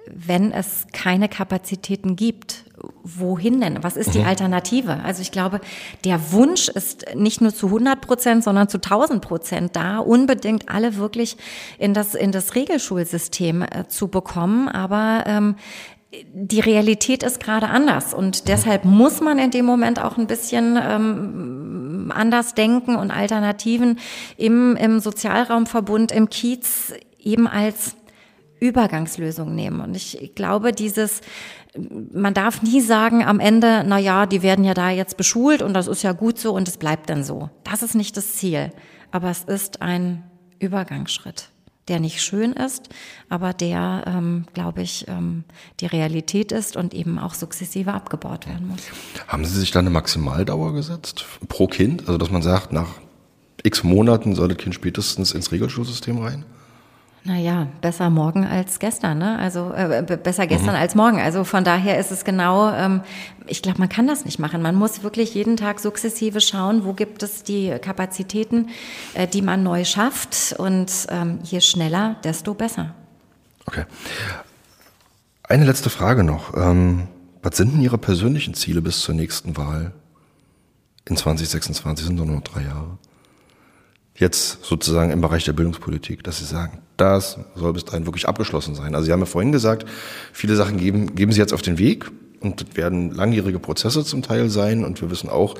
wenn 0.09 0.53
es 0.53 0.85
keine 0.93 1.27
Kapazitäten 1.27 2.15
gibt, 2.15 2.63
wohin 3.03 3.59
denn? 3.59 3.83
Was 3.83 3.97
ist 3.97 4.13
die 4.13 4.19
mhm. 4.19 4.27
Alternative? 4.27 5.03
Also 5.03 5.21
ich 5.21 5.31
glaube, 5.31 5.59
der 6.05 6.31
Wunsch 6.31 6.69
ist 6.69 7.05
nicht 7.15 7.41
nur 7.41 7.53
zu 7.53 7.67
100 7.67 7.99
Prozent, 7.99 8.43
sondern 8.43 8.69
zu 8.69 8.77
1000 8.77 9.21
Prozent 9.21 9.75
da, 9.75 9.99
unbedingt 9.99 10.69
alle 10.69 10.95
wirklich 10.95 11.37
in 11.77 11.93
das, 11.93 12.15
in 12.15 12.31
das 12.31 12.55
Regelschulsystem 12.55 13.61
äh, 13.61 13.87
zu 13.87 14.07
bekommen. 14.07 14.67
Aber 14.69 15.23
ähm, 15.27 15.55
die 16.33 16.59
Realität 16.59 17.23
ist 17.23 17.39
gerade 17.39 17.69
anders 17.69 18.13
und 18.13 18.47
deshalb 18.47 18.85
muss 18.85 19.21
man 19.21 19.39
in 19.39 19.51
dem 19.51 19.65
Moment 19.65 20.01
auch 20.01 20.17
ein 20.17 20.27
bisschen 20.27 20.77
ähm, 20.81 22.11
anders 22.13 22.53
denken 22.53 22.95
und 22.95 23.11
Alternativen 23.11 23.99
im, 24.37 24.75
im 24.75 24.99
Sozialraumverbund, 24.99 26.11
im 26.11 26.29
Kiez 26.29 26.93
eben 27.19 27.47
als 27.47 27.95
Übergangslösung 28.59 29.55
nehmen. 29.55 29.81
Und 29.81 29.95
ich 29.95 30.33
glaube, 30.35 30.71
dieses, 30.71 31.21
man 31.75 32.33
darf 32.33 32.61
nie 32.61 32.81
sagen 32.81 33.23
am 33.23 33.39
Ende, 33.39 33.83
na 33.85 33.97
ja, 33.97 34.25
die 34.25 34.43
werden 34.43 34.63
ja 34.63 34.73
da 34.73 34.89
jetzt 34.89 35.17
beschult 35.17 35.61
und 35.61 35.73
das 35.73 35.87
ist 35.87 36.03
ja 36.03 36.11
gut 36.11 36.37
so 36.37 36.53
und 36.53 36.67
es 36.67 36.77
bleibt 36.77 37.09
dann 37.09 37.23
so. 37.23 37.49
Das 37.63 37.83
ist 37.83 37.95
nicht 37.95 38.15
das 38.17 38.33
Ziel. 38.33 38.71
Aber 39.11 39.29
es 39.29 39.43
ist 39.43 39.81
ein 39.81 40.23
Übergangsschritt 40.59 41.52
der 41.87 41.99
nicht 41.99 42.21
schön 42.21 42.53
ist, 42.53 42.89
aber 43.29 43.53
der, 43.53 44.03
ähm, 44.07 44.45
glaube 44.53 44.81
ich, 44.81 45.05
ähm, 45.07 45.43
die 45.79 45.85
Realität 45.85 46.51
ist 46.51 46.77
und 46.77 46.93
eben 46.93 47.19
auch 47.19 47.33
sukzessive 47.33 47.93
abgebaut 47.93 48.47
werden 48.47 48.67
muss. 48.67 48.81
Haben 49.27 49.45
Sie 49.45 49.59
sich 49.59 49.71
da 49.71 49.79
eine 49.79 49.89
Maximaldauer 49.89 50.73
gesetzt 50.73 51.25
pro 51.49 51.67
Kind? 51.67 52.07
Also 52.07 52.17
dass 52.17 52.31
man 52.31 52.41
sagt, 52.41 52.71
nach 52.71 52.87
x 53.63 53.83
Monaten 53.83 54.35
soll 54.35 54.49
das 54.49 54.57
Kind 54.57 54.75
spätestens 54.75 55.31
ins 55.31 55.51
Regelschulsystem 55.51 56.17
rein? 56.19 56.45
Naja, 57.25 57.67
besser 57.79 58.09
morgen 58.09 58.45
als 58.45 58.79
gestern, 58.79 59.17
ne? 59.17 59.39
Also 59.39 59.71
äh, 59.73 60.03
besser 60.21 60.45
gestern 60.45 60.75
mhm. 60.75 60.81
als 60.81 60.93
morgen. 60.93 61.21
Also 61.21 61.45
von 61.45 61.63
daher 61.63 61.97
ist 61.97 62.11
es 62.11 62.25
genau, 62.25 62.69
ähm, 62.73 63.01
ich 63.47 63.61
glaube, 63.61 63.79
man 63.79 63.87
kann 63.87 64.07
das 64.07 64.25
nicht 64.25 64.39
machen. 64.39 64.61
Man 64.61 64.75
muss 64.75 65.03
wirklich 65.03 65.33
jeden 65.33 65.55
Tag 65.55 65.79
sukzessive 65.79 66.41
schauen, 66.41 66.83
wo 66.83 66.91
gibt 66.91 67.23
es 67.23 67.43
die 67.43 67.77
Kapazitäten, 67.81 68.69
äh, 69.13 69.25
die 69.25 69.41
man 69.41 69.63
neu 69.63 69.85
schafft. 69.85 70.53
Und 70.57 70.91
ähm, 71.09 71.39
je 71.43 71.61
schneller, 71.61 72.17
desto 72.25 72.53
besser. 72.53 72.93
Okay. 73.67 73.85
Eine 75.43 75.63
letzte 75.63 75.89
Frage 75.89 76.25
noch. 76.25 76.57
Ähm, 76.57 77.07
was 77.41 77.55
sind 77.55 77.73
denn 77.73 77.81
Ihre 77.81 77.97
persönlichen 77.97 78.53
Ziele 78.53 78.81
bis 78.81 78.99
zur 78.99 79.15
nächsten 79.15 79.55
Wahl? 79.55 79.93
In 81.05 81.15
2026 81.15 82.05
sind 82.05 82.15
nur 82.15 82.25
noch 82.25 82.41
drei 82.41 82.63
Jahre 82.63 82.97
jetzt 84.15 84.63
sozusagen 84.63 85.11
im 85.11 85.21
Bereich 85.21 85.43
der 85.45 85.53
Bildungspolitik, 85.53 86.23
dass 86.23 86.39
Sie 86.39 86.45
sagen, 86.45 86.79
das 86.97 87.37
soll 87.55 87.73
bis 87.73 87.85
dahin 87.85 88.05
wirklich 88.05 88.27
abgeschlossen 88.27 88.75
sein. 88.75 88.93
Also 88.93 89.05
Sie 89.05 89.11
haben 89.11 89.19
ja 89.19 89.25
vorhin 89.25 89.51
gesagt, 89.51 89.85
viele 90.31 90.55
Sachen 90.55 90.77
geben, 90.77 91.15
geben 91.15 91.31
Sie 91.31 91.39
jetzt 91.39 91.53
auf 91.53 91.61
den 91.61 91.77
Weg 91.79 92.11
und 92.39 92.61
das 92.61 92.75
werden 92.75 93.11
langjährige 93.11 93.59
Prozesse 93.59 94.03
zum 94.03 94.21
Teil 94.21 94.49
sein 94.49 94.85
und 94.85 95.01
wir 95.01 95.09
wissen 95.09 95.29
auch, 95.29 95.55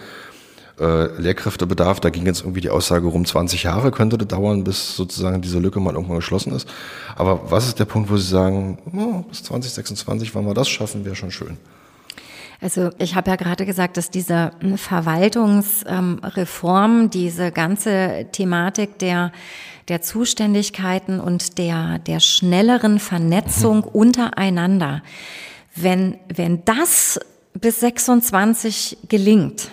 äh, 0.80 1.06
Lehrkräftebedarf, 1.22 2.00
da 2.00 2.10
ging 2.10 2.26
jetzt 2.26 2.42
irgendwie 2.42 2.62
die 2.62 2.70
Aussage 2.70 3.08
rum, 3.08 3.26
20 3.26 3.64
Jahre 3.64 3.92
könnte 3.92 4.18
das 4.18 4.28
dauern, 4.28 4.64
bis 4.64 4.96
sozusagen 4.96 5.42
diese 5.42 5.60
Lücke 5.60 5.80
mal 5.80 5.94
irgendwann 5.94 6.18
geschlossen 6.18 6.54
ist. 6.54 6.68
Aber 7.16 7.52
was 7.52 7.68
ist 7.68 7.80
der 7.80 7.86
Punkt, 7.86 8.10
wo 8.10 8.18
Sie 8.18 8.28
sagen, 8.28 8.80
oh, 8.96 9.22
bis 9.30 9.44
2026, 9.44 10.34
wann 10.34 10.46
wir 10.46 10.54
das 10.54 10.70
schaffen, 10.70 11.06
wäre 11.06 11.16
schon 11.16 11.32
schön? 11.32 11.58
Also 12.64 12.90
ich 12.98 13.16
habe 13.16 13.30
ja 13.30 13.36
gerade 13.36 13.66
gesagt, 13.66 13.98
dass 13.98 14.10
diese 14.10 14.52
Verwaltungsreform, 14.78 17.10
diese 17.10 17.52
ganze 17.52 18.28
Thematik 18.32 18.98
der 19.00 19.34
der 19.90 20.02
Zuständigkeiten 20.02 21.20
und 21.20 21.58
der 21.58 22.00
der 22.00 22.22
schnelleren 22.22 23.00
Vernetzung 23.00 23.80
mhm. 23.80 23.90
untereinander, 23.92 25.04
wenn 25.76 26.16
wenn 26.34 26.64
das 26.64 27.20
bis 27.54 27.82
26 27.82 29.00
gelingt, 29.10 29.72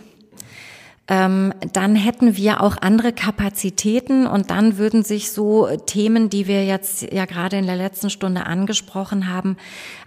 ähm, 1.11 1.53
dann 1.73 1.97
hätten 1.97 2.37
wir 2.37 2.63
auch 2.63 2.77
andere 2.81 3.13
Kapazitäten 3.13 4.29
und 4.29 4.51
dann 4.51 4.79
würden 4.79 5.03
sich 5.03 5.33
so 5.33 5.67
Themen, 5.85 6.31
die 6.31 6.47
wir 6.47 6.65
jetzt 6.65 7.03
ja 7.13 7.25
gerade 7.25 7.57
in 7.57 7.67
der 7.67 7.75
letzten 7.75 8.11
Stunde 8.11 8.47
angesprochen 8.47 9.29
haben, 9.29 9.57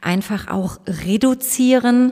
einfach 0.01 0.47
auch 0.47 0.79
reduzieren 0.87 2.05
mhm. 2.05 2.11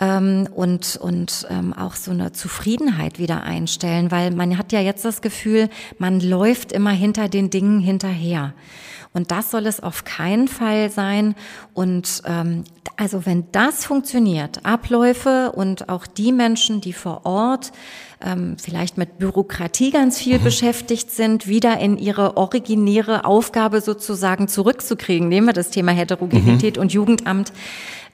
ähm, 0.00 0.48
und, 0.52 0.98
und 1.00 1.46
ähm, 1.50 1.72
auch 1.72 1.94
so 1.94 2.10
eine 2.10 2.32
Zufriedenheit 2.32 3.20
wieder 3.20 3.44
einstellen, 3.44 4.10
weil 4.10 4.32
man 4.32 4.58
hat 4.58 4.72
ja 4.72 4.80
jetzt 4.80 5.04
das 5.04 5.22
Gefühl, 5.22 5.68
man 5.98 6.18
läuft 6.18 6.72
immer 6.72 6.90
hinter 6.90 7.28
den 7.28 7.48
Dingen 7.48 7.78
hinterher. 7.78 8.54
Und 9.14 9.30
das 9.30 9.50
soll 9.50 9.66
es 9.66 9.80
auf 9.80 10.04
keinen 10.04 10.48
Fall 10.48 10.90
sein. 10.90 11.34
Und 11.74 12.22
ähm, 12.24 12.64
also 12.96 13.26
wenn 13.26 13.46
das 13.52 13.84
funktioniert, 13.84 14.64
Abläufe 14.64 15.52
und 15.52 15.88
auch 15.88 16.06
die 16.06 16.32
Menschen, 16.32 16.80
die 16.80 16.92
vor 16.92 17.26
Ort 17.26 17.72
ähm, 18.24 18.56
vielleicht 18.58 18.98
mit 18.98 19.18
Bürokratie 19.18 19.90
ganz 19.90 20.18
viel 20.18 20.38
mhm. 20.38 20.44
beschäftigt 20.44 21.10
sind, 21.10 21.46
wieder 21.46 21.78
in 21.78 21.98
ihre 21.98 22.36
originäre 22.36 23.24
Aufgabe 23.24 23.80
sozusagen 23.80 24.48
zurückzukriegen. 24.48 25.28
Nehmen 25.28 25.46
wir 25.46 25.52
das 25.52 25.70
Thema 25.70 25.92
Heterogenität 25.92 26.76
mhm. 26.76 26.82
und 26.82 26.92
Jugendamt. 26.92 27.52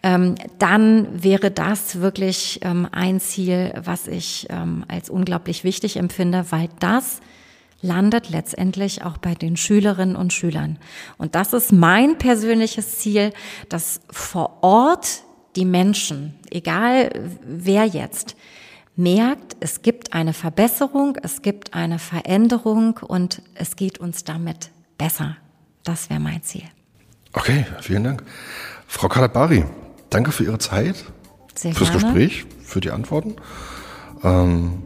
Ähm, 0.03 0.37
dann 0.59 1.23
wäre 1.23 1.51
das 1.51 2.01
wirklich 2.01 2.61
ähm, 2.63 2.87
ein 2.93 3.19
Ziel, 3.21 3.73
was 3.83 4.07
ich 4.07 4.47
ähm, 4.49 4.85
als 4.87 5.11
unglaublich 5.11 5.65
wichtig 5.65 5.97
empfinde, 5.97 6.47
weil 6.51 6.69
das 6.79 7.21
landet 7.81 8.31
letztendlich 8.31 9.05
auch 9.05 9.19
bei 9.19 9.35
den 9.35 9.57
Schülerinnen 9.57 10.17
und 10.17 10.33
Schülern. 10.33 10.79
Und 11.17 11.35
das 11.35 11.53
ist 11.53 11.73
mein 11.73 12.19
persönliches 12.19 12.99
Ziel, 12.99 13.33
dass 13.69 14.01
vor 14.11 14.59
Ort 14.63 15.23
die 15.57 15.65
Menschen, 15.65 16.35
egal 16.51 17.11
wer 17.45 17.85
jetzt, 17.85 18.37
merkt, 18.99 19.57
es 19.61 19.83
gibt 19.83 20.13
eine 20.13 20.33
Verbesserung, 20.33 21.17
es 21.23 21.41
gibt 21.41 21.73
eine 21.73 21.99
Veränderung 21.99 22.99
und 22.99 23.43
es 23.55 23.77
geht 23.77 23.99
uns 23.99 24.25
damit 24.25 24.71
besser. 24.99 25.37
Das 25.85 26.11
wäre 26.11 26.21
mein 26.21 26.43
Ziel. 26.43 26.65
Okay, 27.33 27.65
vielen 27.81 28.05
Dank. 28.05 28.25
Frau 28.87 29.09
Kalabari, 29.09 29.65
danke 30.11 30.33
für 30.33 30.45
Ihre 30.45 30.59
Zeit, 30.59 30.97
Sehr 31.55 31.75
fürs 31.75 31.91
gerne. 31.93 32.05
Gespräch, 32.05 32.47
für 32.63 32.81
die 32.81 32.91
Antworten. 32.91 33.37
Ähm, 34.25 34.83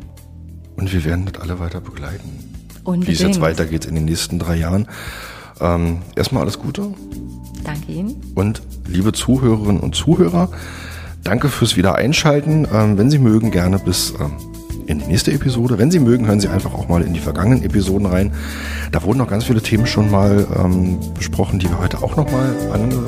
und 0.77 0.93
wir 0.93 1.05
werden 1.05 1.27
das 1.27 1.41
alle 1.43 1.59
weiter 1.59 1.81
begleiten. 1.81 2.53
Unbedingt. 2.85 3.09
Wie 3.09 3.13
es 3.13 3.21
jetzt 3.21 3.41
weitergeht 3.41 3.87
in 3.87 3.95
den 3.95 4.05
nächsten 4.05 4.39
drei 4.39 4.57
Jahren. 4.57 4.89
Ähm, 5.61 6.03
erstmal 6.17 6.43
alles 6.43 6.59
Gute. 6.59 6.93
Danke 7.65 7.93
Ihnen. 7.93 8.33
Und 8.35 8.63
liebe 8.87 9.13
Zuhörerinnen 9.13 9.81
und 9.81 9.95
Zuhörer, 9.95 10.51
danke 11.23 11.49
fürs 11.49 11.77
Wiedereinschalten. 11.77 12.67
Ähm, 12.73 12.99
wenn 12.99 13.11
Sie 13.11 13.19
mögen, 13.19 13.51
gerne 13.51 13.79
bis 13.79 14.15
ähm, 14.21 14.33
in 14.87 14.99
die 14.99 15.07
nächste 15.07 15.33
Episode. 15.33 15.79
Wenn 15.79 15.91
Sie 15.91 15.99
mögen, 15.99 16.27
hören 16.27 16.41
Sie 16.41 16.49
einfach 16.49 16.75
auch 16.75 16.89
mal 16.89 17.03
in 17.03 17.15
die 17.15 17.21
vergangenen 17.21 17.63
Episoden 17.63 18.07
rein. 18.07 18.33
Da 18.91 19.03
wurden 19.03 19.19
noch 19.19 19.29
ganz 19.29 19.45
viele 19.45 19.63
Themen 19.63 19.87
schon 19.87 20.11
mal 20.11 20.47
ähm, 20.57 20.99
besprochen, 21.15 21.59
die 21.59 21.69
wir 21.69 21.79
heute 21.79 22.03
auch 22.03 22.17
noch 22.17 22.31
mal 22.31 22.55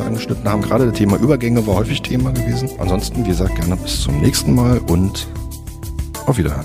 angeschnitten 0.06 0.48
haben. 0.48 0.62
Gerade 0.62 0.86
das 0.86 0.94
Thema 0.94 1.16
Übergänge 1.18 1.66
war 1.66 1.76
häufig 1.76 2.02
Thema 2.02 2.32
gewesen. 2.32 2.70
Ansonsten, 2.78 3.24
wie 3.24 3.28
gesagt, 3.28 3.56
gerne 3.56 3.76
bis 3.76 4.02
zum 4.02 4.20
nächsten 4.20 4.54
Mal 4.54 4.78
und 4.78 5.26
auf 6.26 6.38
Wiederhören. 6.38 6.64